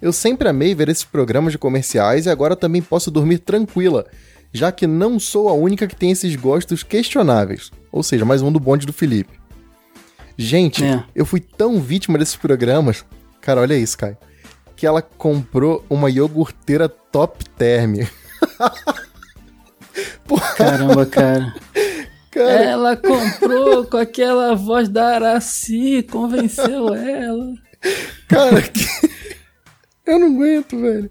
[0.00, 4.06] Eu sempre amei ver esses programas de comerciais e agora também posso dormir tranquila,
[4.52, 7.70] já que não sou a única que tem esses gostos questionáveis.
[7.90, 9.32] Ou seja, mais um do bonde do Felipe.
[10.36, 11.02] Gente, É.
[11.14, 13.04] eu fui tão vítima desses programas.
[13.40, 14.16] Cara, olha isso, Caio.
[14.76, 18.00] Que ela comprou uma iogurteira top term.
[20.56, 21.54] Caramba, cara.
[22.30, 22.50] Cara.
[22.64, 27.54] Ela comprou com aquela voz da Araci, convenceu ela.
[28.28, 28.84] Cara, que...
[30.06, 31.10] eu não aguento, velho.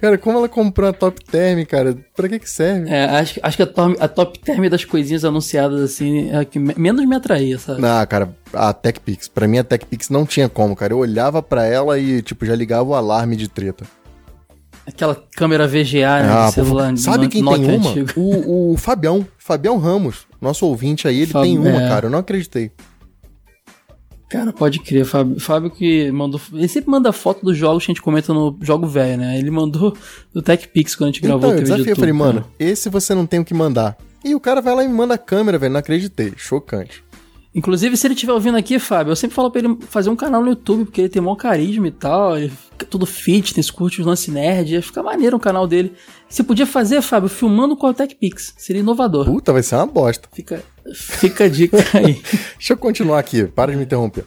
[0.00, 1.96] Cara, como ela comprou a top term, cara?
[2.14, 2.88] Pra que que serve?
[2.88, 6.44] É, acho, acho que a top, a top term das coisinhas anunciadas assim é a
[6.44, 7.80] que me- menos me atraía, sabe?
[7.80, 9.26] Não, cara, a TechPix.
[9.26, 10.92] Pra mim, a TechPix não tinha como, cara.
[10.92, 13.84] Eu olhava pra ela e, tipo, já ligava o alarme de treta.
[14.88, 16.96] Aquela câmera VGA né, Ah, de celular.
[16.96, 17.90] sabe no- quem Nokia tem uma?
[17.90, 18.10] antigo.
[18.16, 19.26] O, o Fabião.
[19.36, 20.26] Fabião Ramos.
[20.40, 21.88] Nosso ouvinte aí, ele Fab- tem uma, é.
[21.88, 22.06] cara.
[22.06, 22.70] Eu não acreditei.
[24.30, 25.40] Cara, pode crer, Fábio.
[25.40, 26.40] Fábio que mandou.
[26.52, 29.38] Ele sempre manda foto dos jogos que a gente comenta no Jogo Velho, né?
[29.38, 29.96] Ele mandou
[30.34, 32.24] do TechPix quando a gente gravou então, o TV de desafiei, eu falei, cara.
[32.34, 33.96] mano, esse você não tem o que mandar.
[34.24, 35.72] E o cara vai lá e me manda a câmera, velho.
[35.72, 36.34] Não acreditei.
[36.36, 37.02] Chocante.
[37.58, 40.40] Inclusive, se ele estiver ouvindo aqui, Fábio, eu sempre falo pra ele fazer um canal
[40.40, 44.06] no YouTube, porque ele tem maior carisma e tal, ele fica todo fitness, curte os
[44.06, 45.92] lance nerd, ia ficar maneiro o canal dele.
[46.28, 49.24] Você podia fazer, Fábio, filmando com a TechPix, seria inovador.
[49.24, 50.28] Puta, vai ser uma bosta.
[50.32, 50.62] Fica,
[50.94, 52.22] fica a dica aí.
[52.56, 54.24] Deixa eu continuar aqui, para de me interromper.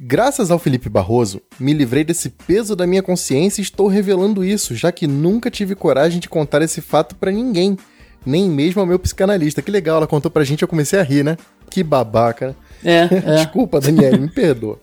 [0.00, 4.74] Graças ao Felipe Barroso, me livrei desse peso da minha consciência e estou revelando isso,
[4.74, 7.78] já que nunca tive coragem de contar esse fato pra ninguém,
[8.26, 9.62] nem mesmo ao meu psicanalista.
[9.62, 11.36] Que legal, ela contou pra gente, eu comecei a rir, né?
[11.76, 12.54] Que babaca, né?
[12.82, 13.00] É,
[13.32, 13.34] é.
[13.36, 14.80] Desculpa, Daniel, me perdoa.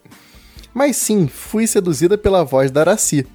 [0.72, 3.26] Mas sim, fui seduzida pela voz da Araci.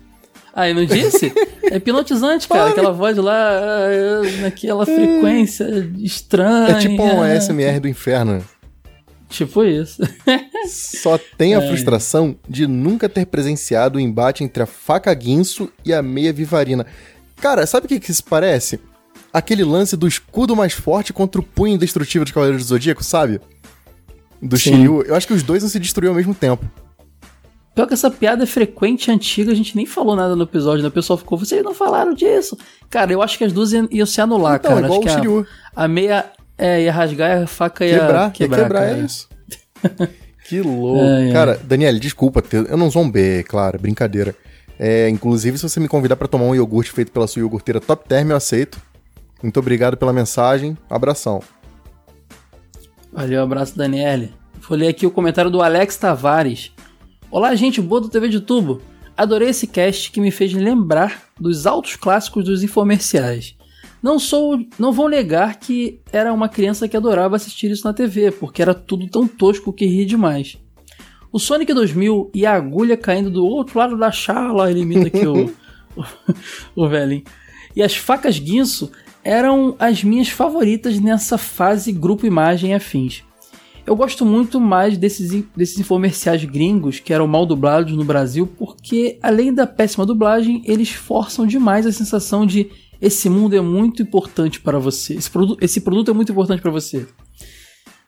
[0.55, 1.33] Ah, eu não disse?
[1.71, 2.71] É hipnotizante, cara.
[2.71, 5.67] Aquela voz lá, ah, naquela frequência
[5.99, 6.77] estranha.
[6.77, 8.43] É tipo um ASMR do inferno.
[9.29, 10.01] Tipo isso.
[10.67, 11.69] Só tem a É.
[11.69, 16.87] frustração de nunca ter presenciado o embate entre a faca guinso e a meia vivarina.
[17.37, 18.81] Cara, sabe o que, que isso parece?
[19.33, 23.41] Aquele lance do escudo mais forte contra o punho indestrutível dos Cavaleiros do Zodíaco, sabe?
[24.41, 24.71] Do Sim.
[24.73, 25.03] Shiryu.
[25.03, 26.65] Eu acho que os dois vão se destruir ao mesmo tempo.
[27.75, 30.83] Pior que essa piada é frequente e antiga, a gente nem falou nada no episódio,
[30.83, 30.89] né?
[30.89, 32.57] O pessoal ficou, vocês não falaram disso.
[32.91, 34.87] Cara, eu acho que as duas iam, iam se anular, Então, cara.
[34.87, 35.47] igual acho o Shiryu.
[35.77, 36.27] a, a meia
[36.57, 38.57] é, ia rasgar e a faca ia Quebrar, quebrar.
[38.59, 38.99] ia quebrar, cara.
[38.99, 39.29] é isso.
[40.49, 41.01] que louco.
[41.01, 41.33] É, é.
[41.33, 44.35] Cara, Daniel, desculpa, eu não zombei, claro, brincadeira.
[44.77, 48.09] É, inclusive, se você me convidar pra tomar um iogurte feito pela sua iogurteira Top
[48.09, 48.81] Term, eu aceito.
[49.43, 50.77] Muito obrigado pela mensagem.
[50.91, 51.41] Abração.
[53.13, 54.33] Valeu, abraço, Daniele.
[54.69, 56.73] Vou ler aqui o comentário do Alex Tavares.
[57.31, 58.83] Olá, gente boa do TV de Tubo.
[59.17, 63.57] Adorei esse cast que me fez lembrar dos altos clássicos dos infomerciais.
[64.03, 68.31] Não sou, não vou negar que era uma criança que adorava assistir isso na TV,
[68.31, 70.59] porque era tudo tão tosco que ri demais.
[71.33, 75.27] O Sonic 2000 e a agulha caindo do outro lado da chala, ele imita aqui
[75.27, 75.47] o,
[75.97, 77.25] o, o velhinho.
[77.75, 78.91] E as facas guinso
[79.29, 83.23] eram as minhas favoritas nessa fase grupo imagem afins.
[83.87, 89.19] Eu gosto muito mais desses, desses infomerciais gringos que eram mal dublados no Brasil, porque
[89.23, 92.71] além da péssima dublagem, eles forçam demais a sensação de
[93.03, 96.71] esse mundo é muito importante para você, esse, produ esse produto é muito importante para
[96.71, 97.07] você.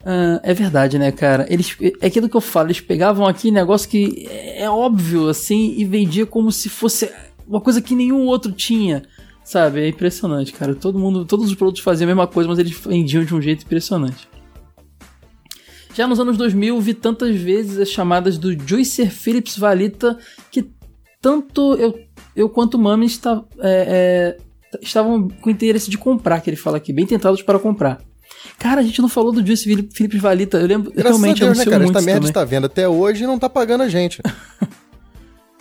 [0.03, 1.47] Ah, é verdade, né, cara?
[1.51, 5.85] Eles, é aquilo que eu falo, eles pegavam aqui negócio que é óbvio, assim, e
[5.85, 7.11] vendia como se fosse
[7.47, 9.03] uma coisa que nenhum outro tinha,
[9.45, 9.81] sabe?
[9.81, 10.75] É impressionante, cara.
[10.75, 13.65] Todo mundo, todos os produtos faziam a mesma coisa, mas eles vendiam de um jeito
[13.65, 14.29] impressionante.
[15.95, 20.17] Já nos anos 2000, vi tantas vezes as chamadas do Juicer Phillips Valita
[20.51, 20.71] que
[21.21, 21.99] tanto eu,
[22.35, 24.37] eu quanto Mami está, é,
[24.73, 28.01] é, estavam com interesse de comprar, que ele fala aqui, bem tentados para comprar.
[28.59, 30.59] Cara, a gente não falou do Juice Philip- Phillips Valita.
[30.59, 31.99] Eu lembro, Graças realmente a Deus, né, anunciou cara?
[31.99, 34.23] Essa merda está vendo até hoje e não tá pagando a gente.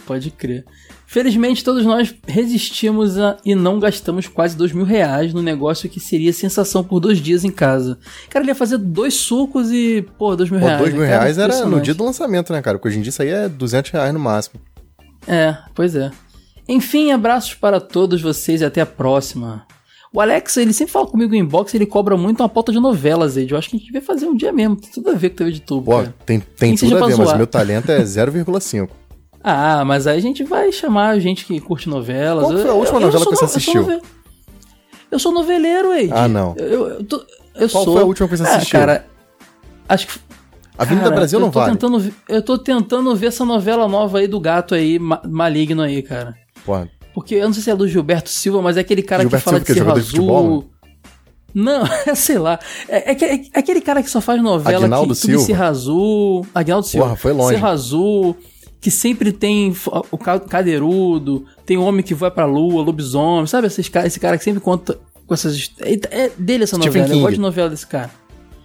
[0.09, 0.65] Pode crer.
[1.05, 5.99] Felizmente, todos nós resistimos a, e não gastamos quase dois mil reais no negócio que
[5.99, 7.99] seria sensação por dois dias em casa.
[8.27, 10.81] Cara, ele ia fazer dois sucos e, pô, dois mil Pô, reais.
[10.81, 11.85] dois mil né, reais era no Impressionante.
[11.85, 12.79] dia do lançamento, né, cara?
[12.79, 14.59] Porque hoje em dia isso aí é 200 reais no máximo.
[15.27, 16.09] É, pois é.
[16.67, 19.67] Enfim, abraços para todos vocês e até a próxima.
[20.11, 23.37] O Alex, ele sempre fala comigo em inbox, ele cobra muito uma pauta de novelas,
[23.37, 23.51] Ed.
[23.51, 24.75] Eu acho que a gente devia fazer um dia mesmo.
[24.75, 25.91] Tem tudo a ver com TV de tubo.
[25.91, 26.15] Pô, cara.
[26.25, 27.35] tem, tem tudo a ver, mas zoar.
[27.35, 28.89] o meu talento é 0,5.
[29.43, 32.43] Ah, mas aí a gente vai chamar a gente que curte novelas.
[32.45, 33.81] Qual foi a Eu- última eu- eu novela sou que você no- eu sou assistiu?
[33.81, 34.01] nove-
[35.11, 36.11] Eu sou noveleiro, Ed.
[36.13, 36.53] Ah, não.
[36.57, 37.25] Eu, eu, eu tô-
[37.55, 37.93] eu Qual sou.
[37.93, 38.79] foi a última que você Ah, assistiu?
[38.79, 39.05] cara,
[39.87, 40.19] acho que.
[40.77, 41.71] Avenida Cara, Brasil eu não vale.
[41.71, 46.01] Tentando, eu tô tentando ver essa novela nova aí do gato aí, ma- maligno aí,
[46.03, 46.35] cara.
[46.65, 46.73] Pô,
[47.13, 49.51] Porque eu não sei se é do Gilberto Silva, mas é aquele cara Gilberto que
[49.51, 50.09] fala Silva é de de Azul.
[50.09, 50.65] futebol,
[51.53, 51.81] Não,
[52.15, 52.59] sei lá.
[52.87, 55.43] É, é que- é aquele cara que só faz novela Aguinaldo que Silva.
[55.43, 56.45] Cerro Azul.
[56.53, 57.05] Aguinaldo Silva.
[57.07, 57.55] Porra, foi longe.
[57.55, 58.37] Cerro Azul,
[58.81, 59.73] que sempre tem
[60.11, 63.67] o ca- cadeirudo, tem o homem que vai pra lua, lobisomem, sabe?
[63.67, 64.97] Esses, ca- esse cara que sempre conta
[65.27, 65.71] com essas.
[65.79, 67.13] É, dele essa Stephen novela.
[67.15, 68.09] Eu gosto de novela desse cara.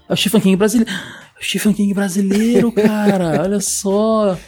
[0.08, 0.90] É o Stephen King brasileiro.
[1.36, 3.42] É o Stephen King brasileiro, cara.
[3.42, 4.38] olha só.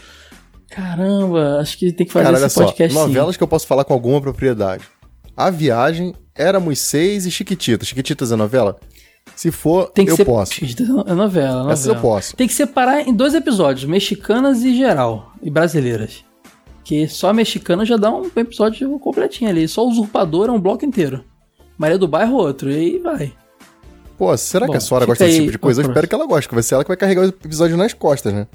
[0.70, 3.00] Caramba, acho que tem que fazer Cara, esse olha só, podcast sim.
[3.00, 4.84] novelas que eu posso falar com alguma propriedade.
[5.36, 7.88] A Viagem, Éramos Seis e Chiquititas.
[7.88, 8.76] Chiquititas é novela?
[9.34, 10.64] Se for, Tem que eu ser posso.
[10.64, 10.68] É
[11.14, 11.72] novela, novela.
[11.72, 12.36] Essas eu posso.
[12.36, 16.24] Tem que separar em dois episódios, mexicanas e geral, e brasileiras.
[16.84, 19.66] Que só a mexicana já dá um episódio completinho ali.
[19.66, 21.24] Só usurpador é um bloco inteiro.
[21.76, 23.32] Maria do Bairro outro, e aí vai.
[24.16, 25.82] Pô, será Bom, que a Sora gosta desse tipo de coisa?
[25.82, 27.92] Eu espero que ela goste, que vai ser ela que vai carregar o episódio nas
[27.92, 28.46] costas, né?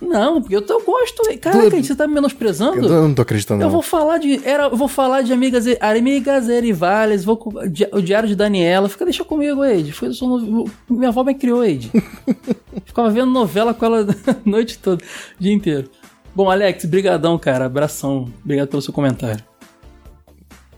[0.00, 1.22] Não, porque eu, eu gosto.
[1.40, 2.86] Caraca, Do- você tá me menosprezando?
[2.86, 4.40] Eu não tô acreditando, Eu vou falar de.
[4.46, 7.36] Era, eu vou falar de Amigas, e- Amigas e Rivales, vou,
[7.68, 8.88] di- o Diário de Daniela.
[8.88, 9.90] Fica, deixa comigo, Ed.
[9.92, 11.90] Foi, no- minha avó me criou, Ed.
[12.86, 15.90] Ficava vendo novela com ela a noite toda, o dia inteiro.
[16.34, 17.64] Bom, Alex, brigadão, cara.
[17.66, 18.26] Abração.
[18.44, 19.42] Obrigado pelo seu comentário.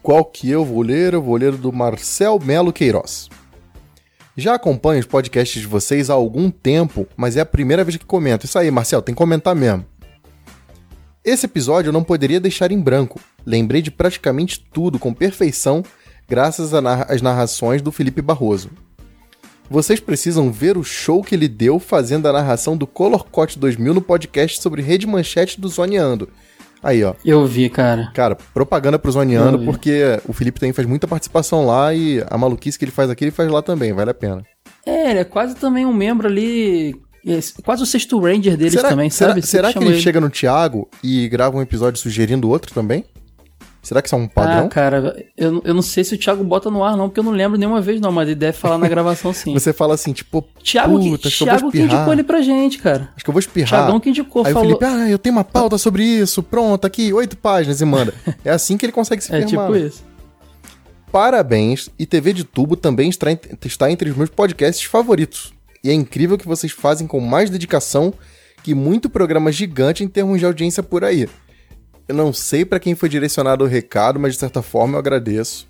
[0.02, 1.12] Qual que eu vou ler?
[1.12, 3.28] Eu vou ler do Marcel Melo Queiroz.
[4.40, 8.06] Já acompanho os podcasts de vocês há algum tempo, mas é a primeira vez que
[8.06, 8.46] comento.
[8.46, 9.84] Isso aí, Marcel, tem que comentar mesmo.
[11.22, 13.20] Esse episódio eu não poderia deixar em branco.
[13.44, 15.84] Lembrei de praticamente tudo com perfeição,
[16.26, 18.70] graças às narrações do Felipe Barroso.
[19.68, 23.92] Vocês precisam ver o show que ele deu fazendo a narração do Color Cut 2000
[23.92, 26.30] no podcast sobre Rede Manchete do Zoneando.
[26.82, 27.14] Aí, ó.
[27.24, 28.10] Eu vi, cara.
[28.14, 29.10] Cara, propaganda pro
[29.58, 29.64] vi.
[29.66, 33.24] porque o Felipe também faz muita participação lá e a maluquice que ele faz aqui,
[33.24, 34.42] ele faz lá também, vale a pena.
[34.86, 36.94] É, ele é quase também um membro ali.
[37.62, 39.42] Quase o sexto Ranger deles será também, será, sabe?
[39.42, 43.04] será que Chama ele, chega no Thiago e grava um episódio sugerindo outro também?
[43.82, 44.66] Será que isso é um padrão?
[44.66, 47.24] Ah, cara, eu, eu não sei se o Thiago bota no ar, não, porque eu
[47.24, 49.52] não lembro nenhuma vez, não, mas ele deve falar na gravação sim.
[49.58, 53.10] Você fala assim, tipo, Thiago, puta, que Thiago que indicou ele pra gente, cara.
[53.16, 53.68] Acho que eu vou espirrar.
[53.80, 54.74] Thiagão que indicou, Aí falou.
[54.74, 58.12] o Felipe, ah, eu tenho uma pauta sobre isso, pronto, aqui, oito páginas e manda.
[58.44, 59.66] É assim que ele consegue se É firmar.
[59.66, 60.04] tipo isso.
[61.10, 63.26] Parabéns, e TV de Tubo também está,
[63.64, 65.52] está entre os meus podcasts favoritos.
[65.82, 68.12] E é incrível que vocês fazem com mais dedicação
[68.62, 71.28] que muito programa gigante em termos de audiência por aí.
[72.10, 75.68] Eu não sei pra quem foi direcionado o recado, mas de certa forma eu agradeço.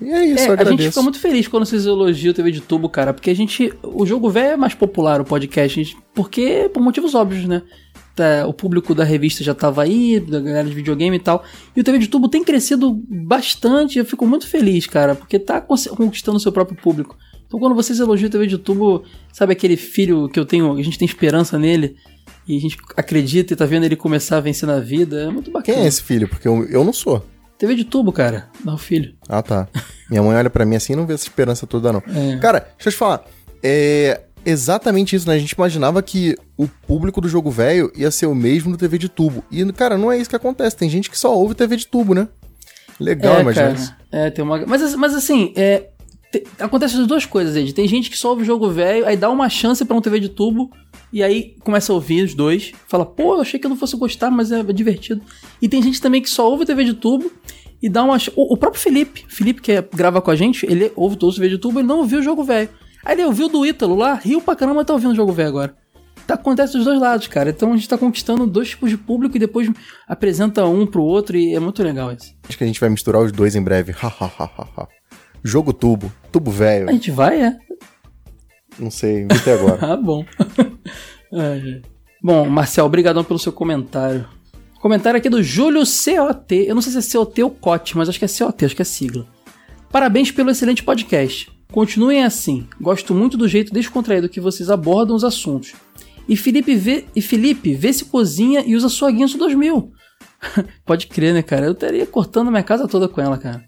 [0.00, 0.76] E é isso, É, eu a agradeço.
[0.82, 3.72] gente fica muito feliz quando vocês elogiam o TV de Tubo, cara, porque a gente.
[3.82, 7.62] O jogo velho é mais popular, o podcast, gente, porque por motivos óbvios, né?
[8.14, 11.42] Tá, o público da revista já tava aí, da galera de videogame e tal.
[11.74, 15.60] E o TV de Tubo tem crescido bastante, eu fico muito feliz, cara, porque tá
[15.60, 17.16] conquistando o seu próprio público.
[17.46, 19.02] Então quando vocês elogiam o TV de Tubo,
[19.32, 21.96] sabe aquele filho que eu tenho, a gente tem esperança nele,
[22.46, 25.50] e a gente acredita e tá vendo ele começar a vencer na vida, é muito
[25.50, 25.76] bacana.
[25.76, 26.28] Quem é esse filho?
[26.28, 27.24] Porque eu, eu não sou.
[27.58, 29.14] TV de Tubo, cara, dá o filho.
[29.28, 29.66] Ah, tá.
[30.10, 32.02] Minha mãe olha pra mim assim e não vê essa esperança toda, não.
[32.06, 32.36] É.
[32.38, 33.24] Cara, deixa eu te falar.
[33.62, 35.34] É exatamente isso, né?
[35.34, 38.98] A gente imaginava que o público do jogo velho ia ser o mesmo do TV
[38.98, 39.42] de tubo.
[39.50, 40.76] E, cara, não é isso que acontece.
[40.76, 42.28] Tem gente que só ouve TV de tubo, né?
[43.00, 43.78] Legal, é, imagina cara.
[43.78, 43.94] isso.
[44.12, 44.64] É, tem uma.
[44.66, 45.88] Mas, mas assim, é.
[46.30, 47.72] te- Acontece as duas coisas, Ed.
[47.72, 50.20] Tem gente que só ouve o jogo velho, aí dá uma chance pra um TV
[50.20, 50.70] de tubo,
[51.12, 53.96] e aí começa a ouvir os dois, fala, pô, eu achei que eu não fosse
[53.96, 55.22] gostar, mas é divertido.
[55.60, 57.30] E tem gente também que só ouve TV de tubo
[57.82, 58.16] e dá uma.
[58.34, 61.40] O, o próprio Felipe, Felipe que é- grava com a gente, ele ouve todos os
[61.40, 62.68] TV de tubo, ele não ouviu o jogo velho.
[63.04, 65.76] Aí ele ouviu do Ítalo lá, riu pra caramba, tá ouvindo o jogo velho agora.
[66.26, 67.50] Tá, acontece dos dois lados, cara.
[67.50, 69.70] Então a gente tá conquistando dois tipos de público e depois
[70.08, 72.34] apresenta um pro outro e é muito legal isso.
[72.48, 73.92] Acho que a gente vai misturar os dois em breve.
[73.92, 74.88] Ha, ha, ha, ha, ha.
[75.44, 76.12] Jogo tubo.
[76.32, 76.88] Tubo velho.
[76.88, 77.56] A gente vai, é?
[78.78, 79.78] Não sei, inventei agora.
[79.92, 80.24] ah, bom.
[81.32, 81.82] Ai.
[82.22, 84.26] Bom, Marcel, obrigadão pelo seu comentário.
[84.80, 86.66] Comentário aqui do Júlio COT.
[86.66, 88.82] Eu não sei se é COT ou COT, mas acho que é COT, acho que
[88.82, 89.26] é sigla.
[89.90, 91.50] Parabéns pelo excelente podcast.
[91.72, 92.66] Continuem assim.
[92.80, 95.74] Gosto muito do jeito descontraído que vocês abordam os assuntos.
[96.28, 99.92] E Felipe vê, e Felipe vê se cozinha e usa sua Guinso 2000.
[100.84, 101.66] Pode crer, né, cara?
[101.66, 103.64] Eu estaria cortando minha casa toda com ela, cara.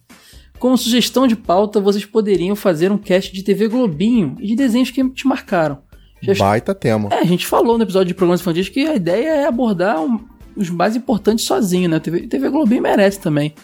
[0.59, 4.91] Como sugestão de pauta, vocês poderiam fazer um cast de TV Globinho e de desenhos
[4.91, 5.79] que te marcaram.
[6.21, 7.09] Já Baita tema.
[7.13, 10.19] é, a gente falou no episódio de programas infantis que a ideia é abordar um-
[10.57, 12.01] os mais importantes sozinho, né?
[12.01, 13.55] TV, TV Globinho merece também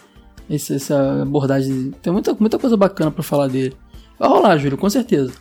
[0.49, 1.93] esse- essa abordagem.
[2.01, 3.75] Tem muita, muita coisa bacana pra falar dele.
[4.17, 5.33] Vai rolar, Júlio, com certeza.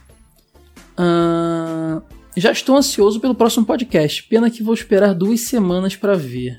[0.98, 2.02] Ahn,
[2.36, 4.24] já estou ansioso pelo próximo podcast.
[4.24, 6.58] Pena que vou esperar duas semanas pra ver.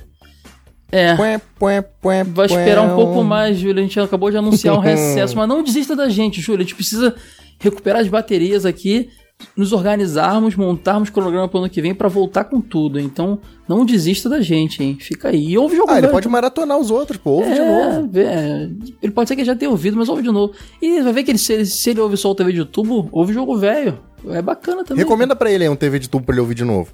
[0.93, 1.15] É.
[1.17, 3.79] Vai esperar um pouco mais, Júlio.
[3.81, 6.61] A gente acabou de anunciar um recesso, mas não desista da gente, Júlio.
[6.61, 7.15] A gente precisa
[7.59, 9.09] recuperar as baterias aqui,
[9.57, 13.01] nos organizarmos, montarmos cronograma pro ano que vem pra voltar com tudo.
[13.01, 14.97] Então, não desista da gente, hein?
[15.01, 15.49] Fica aí.
[15.51, 17.31] E ouve o jogo Ah, ele pode maratonar os outros, pô.
[17.31, 17.67] Ouve de É,
[17.97, 18.19] novo.
[18.19, 18.71] é,
[19.03, 20.53] ele pode ser que já tenha ouvido, mas ouve de novo.
[20.81, 23.09] E vai ver que ele, se, ele, se ele ouve só o TV de YouTube,
[23.11, 23.99] ouve o jogo velho.
[24.29, 25.03] É bacana também.
[25.03, 26.93] Recomenda pra ele aí um TV de tubo pra ele ouvir de novo.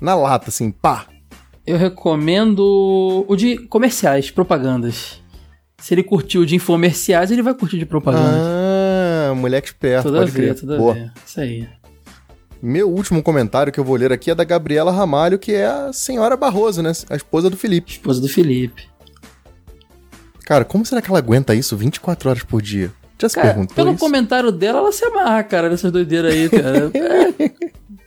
[0.00, 1.06] Na lata, assim, pá.
[1.66, 5.20] Eu recomendo o de comerciais, propagandas.
[5.78, 8.40] Se ele curtiu o de infomerciais, ele vai curtir de propagandas.
[8.42, 10.54] Ah, moleque esperto, Tudo a pode ver, crer.
[10.54, 10.94] tudo a Boa.
[10.94, 11.12] ver.
[11.26, 11.68] Isso aí.
[12.62, 15.92] Meu último comentário que eu vou ler aqui é da Gabriela Ramalho, que é a
[15.92, 16.92] senhora Barroso, né?
[17.10, 17.92] A esposa do Felipe.
[17.92, 18.88] Esposa do Felipe.
[20.46, 22.90] Cara, como será que ela aguenta isso 24 horas por dia?
[23.20, 23.98] Já se Cara, perguntou pelo isso?
[24.00, 26.90] comentário dela, ela se amarra, cara, nessas doideiras aí, cara.
[27.38, 27.50] É,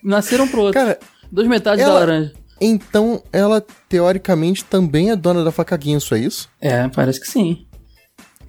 [0.03, 0.73] nasceram pro outro.
[0.79, 0.99] Cara,
[1.31, 2.33] Duas metades ela- da laranja.
[2.59, 6.49] Então, ela teoricamente também é dona da faca Guinso, é isso?
[6.59, 7.65] É, parece que sim.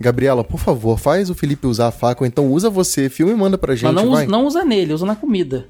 [0.01, 3.37] Gabriela, por favor, faz o Felipe usar a faca, ou então usa você, filma e
[3.37, 4.23] manda pra gente, Mas não, vai.
[4.25, 5.67] usa, não usa nele, usa na comida.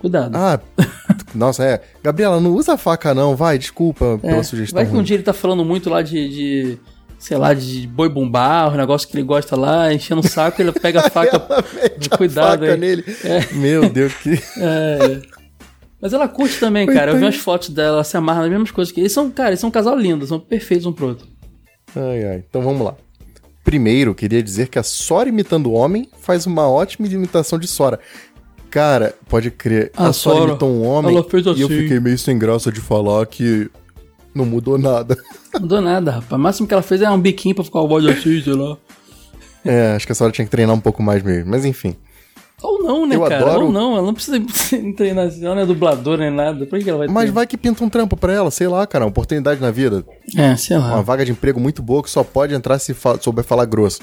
[0.00, 0.34] Cuidado.
[0.36, 0.60] Ah,
[1.34, 1.82] nossa, é.
[2.02, 4.80] Gabriela, não usa a faca não, vai, desculpa É, pela sugestão.
[4.82, 6.78] Vai que um dia ele tá falando muito lá de, de,
[7.18, 10.72] sei lá, de boi bumbá, o negócio que ele gosta lá, enchendo o saco, ele
[10.72, 11.38] pega a faca.
[12.16, 12.78] Cuidado faca aí.
[12.78, 13.04] nele.
[13.24, 13.52] É.
[13.54, 14.40] Meu Deus, que.
[14.58, 15.39] É.
[16.00, 17.12] Mas ela curte também, cara.
[17.12, 19.50] Eu vi umas fotos dela, ela se amarra nas mesmas coisas que eles são, cara,
[19.50, 21.26] eles são um casal lindo, são perfeitos um pro outro.
[21.94, 22.44] Ai, ai.
[22.48, 22.94] Então vamos lá.
[23.62, 28.00] Primeiro, queria dizer que a Sora imitando o homem faz uma ótima imitação de Sora.
[28.70, 31.78] Cara, pode crer, a, A Sora, Sora, imitou um homem ela fez e eu assim.
[31.80, 33.68] fiquei meio sem graça de falar que
[34.34, 35.16] não mudou nada.
[35.52, 36.32] Não deu nada, rapaz.
[36.32, 38.76] O máximo que ela fez é um biquinho pra ficar o bode assim, sei lá.
[39.64, 41.96] É, acho que a Sora tinha que treinar um pouco mais mesmo, mas enfim.
[42.62, 43.36] Ou não, né, Eu cara?
[43.46, 44.38] adoro- Ou não, ela não precisa
[44.96, 46.66] treinar ela não é dubladora nem nada.
[46.66, 47.30] Por que ela vai Mas ter?
[47.32, 50.04] vai que pinta um trampo pra ela, sei lá, cara, uma oportunidade na vida.
[50.36, 50.94] É, sei lá.
[50.94, 54.00] Uma vaga de emprego muito boa que só pode entrar se fa- souber falar grosso.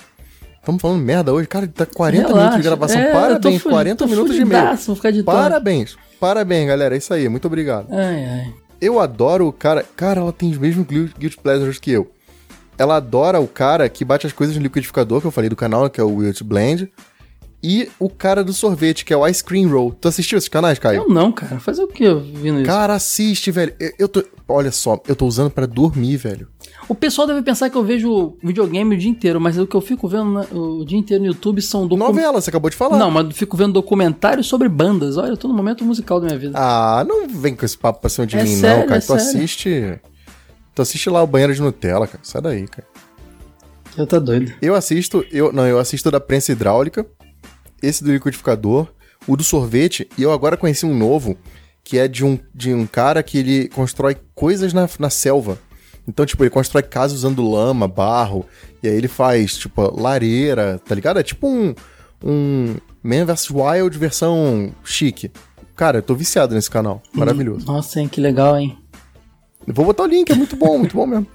[0.59, 2.35] Estamos falando merda hoje, cara, tá 40 Relaxa.
[2.37, 2.99] minutos de gravação.
[3.01, 5.37] É, Parabéns, fu- 40 tô minutos de fudidaço, vou ficar editando.
[5.37, 5.95] Parabéns.
[6.19, 6.95] Parabéns, galera.
[6.95, 7.87] É isso aí, muito obrigado.
[7.91, 8.53] Ai, ai.
[8.81, 9.85] Eu adoro o cara.
[9.95, 12.11] Cara, ela tem os mesmos gui- guilty pleasures que eu.
[12.77, 15.89] Ela adora o cara que bate as coisas no liquidificador, que eu falei do canal,
[15.89, 16.91] que é o Wilt Blend.
[17.61, 19.91] E o cara do sorvete, que é o Ice Cream Roll.
[19.99, 21.01] Tu assistiu esses canais, Caio?
[21.03, 21.59] Eu não, cara.
[21.59, 22.67] Fazer o que eu vindo isso?
[22.67, 23.73] Cara, assiste, velho.
[23.79, 24.23] Eu, eu tô.
[24.47, 26.47] Olha só, eu tô usando pra dormir, velho.
[26.87, 29.81] O pessoal deve pensar que eu vejo videogame o dia inteiro, mas o que eu
[29.81, 32.15] fico vendo na- o dia inteiro no YouTube são documentários.
[32.15, 32.97] Novela, você acabou de falar.
[32.97, 35.17] Não, mas eu fico vendo documentários sobre bandas.
[35.17, 36.53] Olha, eu tô no momento musical da minha vida.
[36.55, 38.97] Ah, não vem com esse papo pra cima de É mim, sério, não, cara.
[38.99, 39.21] é tu sério.
[39.23, 39.99] assiste.
[40.75, 42.19] Tu assiste lá o banheiro de Nutella, cara.
[42.23, 42.87] Sai daí, cara.
[43.97, 44.53] Eu tô doido.
[44.61, 47.03] Eu assisto, eu não, eu assisto da prensa hidráulica,
[47.81, 48.87] esse do liquidificador,
[49.27, 51.37] o do sorvete, e eu agora conheci um novo,
[51.83, 55.57] que é de um, de um cara que ele constrói coisas na, na selva.
[56.07, 58.45] Então, tipo, ele constrói casas usando lama, barro,
[58.81, 61.19] e aí ele faz, tipo, lareira, tá ligado?
[61.19, 61.75] É tipo um,
[62.23, 63.49] um Man vs.
[63.49, 65.31] Wild versão chique.
[65.75, 67.01] Cara, eu tô viciado nesse canal.
[67.13, 67.65] Maravilhoso.
[67.65, 68.77] Nossa, hein, que legal, hein?
[69.67, 71.27] Vou botar o link, é muito bom, muito bom mesmo.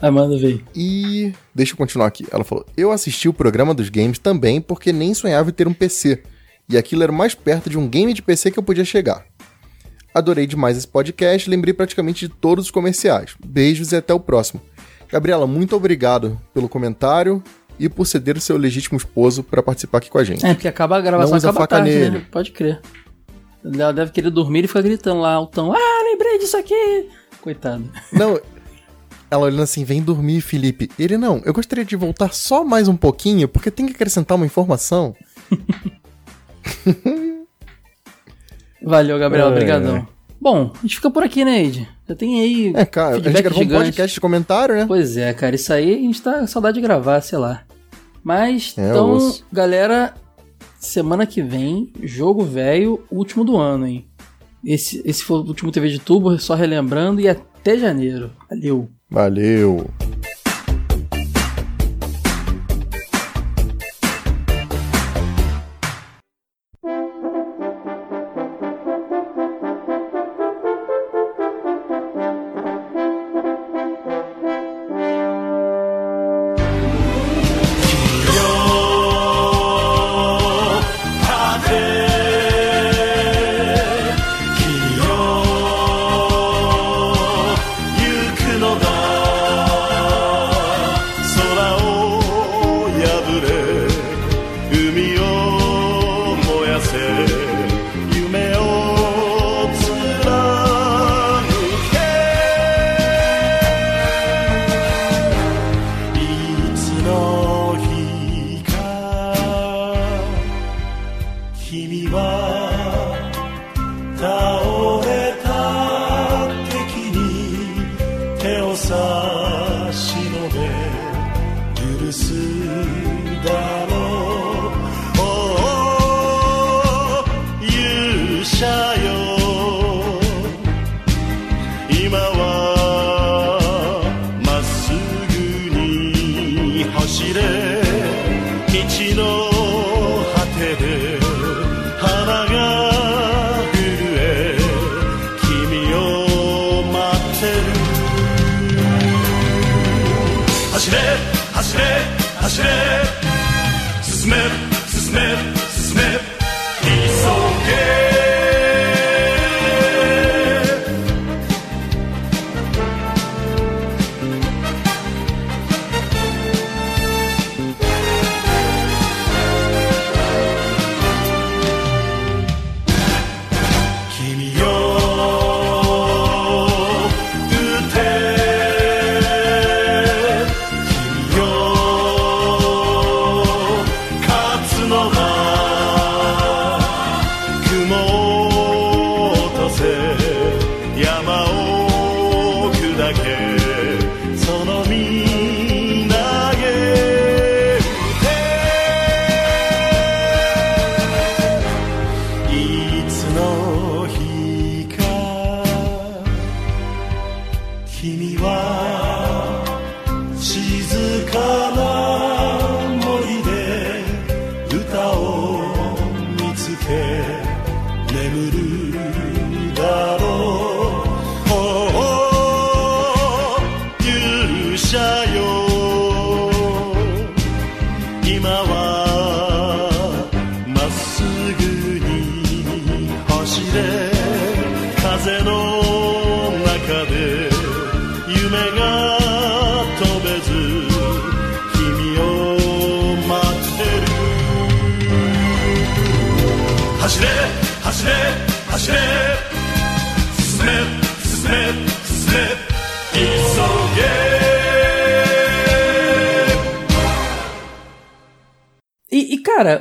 [0.00, 0.64] Vai, manda ver.
[0.74, 2.26] E deixa eu continuar aqui.
[2.30, 5.74] Ela falou: Eu assisti o programa dos games também porque nem sonhava em ter um
[5.74, 6.22] PC.
[6.68, 9.24] E aquilo era mais perto de um game de PC que eu podia chegar.
[10.14, 13.34] Adorei demais esse podcast, lembrei praticamente de todos os comerciais.
[13.44, 14.60] Beijos e até o próximo.
[15.08, 17.42] Gabriela, muito obrigado pelo comentário
[17.78, 20.44] e por ceder o seu legítimo esposo para participar aqui com a gente.
[20.46, 22.10] É, porque acaba a gravação, Não usa acaba faca tarde, nele.
[22.18, 22.26] né?
[22.30, 22.80] Pode crer.
[23.64, 25.72] Ela deve querer dormir e ficar gritando lá altão.
[25.72, 27.08] Ah, lembrei disso aqui!
[27.40, 27.84] Coitado.
[28.12, 28.38] Não.
[29.30, 30.90] Ela olhando assim, vem dormir, Felipe.
[30.98, 34.46] Ele não, eu gostaria de voltar só mais um pouquinho, porque tem que acrescentar uma
[34.46, 35.14] informação.
[38.82, 39.48] Valeu, Gabriel.
[39.48, 39.50] É.
[39.50, 40.08] Obrigadão.
[40.40, 41.88] Bom, a gente fica por aqui, né, Ed?
[42.08, 42.72] Já tem aí.
[42.74, 44.86] É, cara, a gente gravou um podcast de comentário, né?
[44.86, 47.62] Pois é, cara, isso aí a gente tá com saudade de gravar, sei lá.
[48.24, 50.14] Mas, É, então, galera,
[50.78, 54.06] semana que vem, jogo velho, último do ano, hein?
[54.64, 57.42] Esse, esse foi o último TV de tubo, só relembrando, e até
[57.78, 58.30] janeiro.
[58.48, 58.88] Valeu.
[59.10, 59.86] Valeu.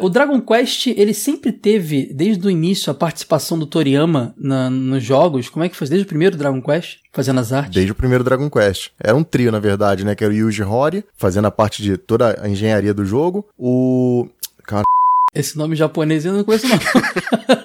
[0.10, 5.04] O Dragon Quest, ele sempre teve, desde o início, a participação do Toriyama na, nos
[5.04, 5.50] jogos.
[5.50, 5.88] Como é que foi?
[5.88, 6.98] Desde o primeiro Dragon Quest?
[7.14, 7.76] Fazendo as artes?
[7.76, 8.90] Desde o primeiro Dragon Quest.
[9.00, 10.16] Era um trio, na verdade, né?
[10.16, 13.46] Que era o Yuji Horii, fazendo a parte de toda a engenharia do jogo.
[13.58, 14.28] O...
[14.64, 14.84] Cara...
[15.34, 16.78] Esse nome japonês eu não conheço, não.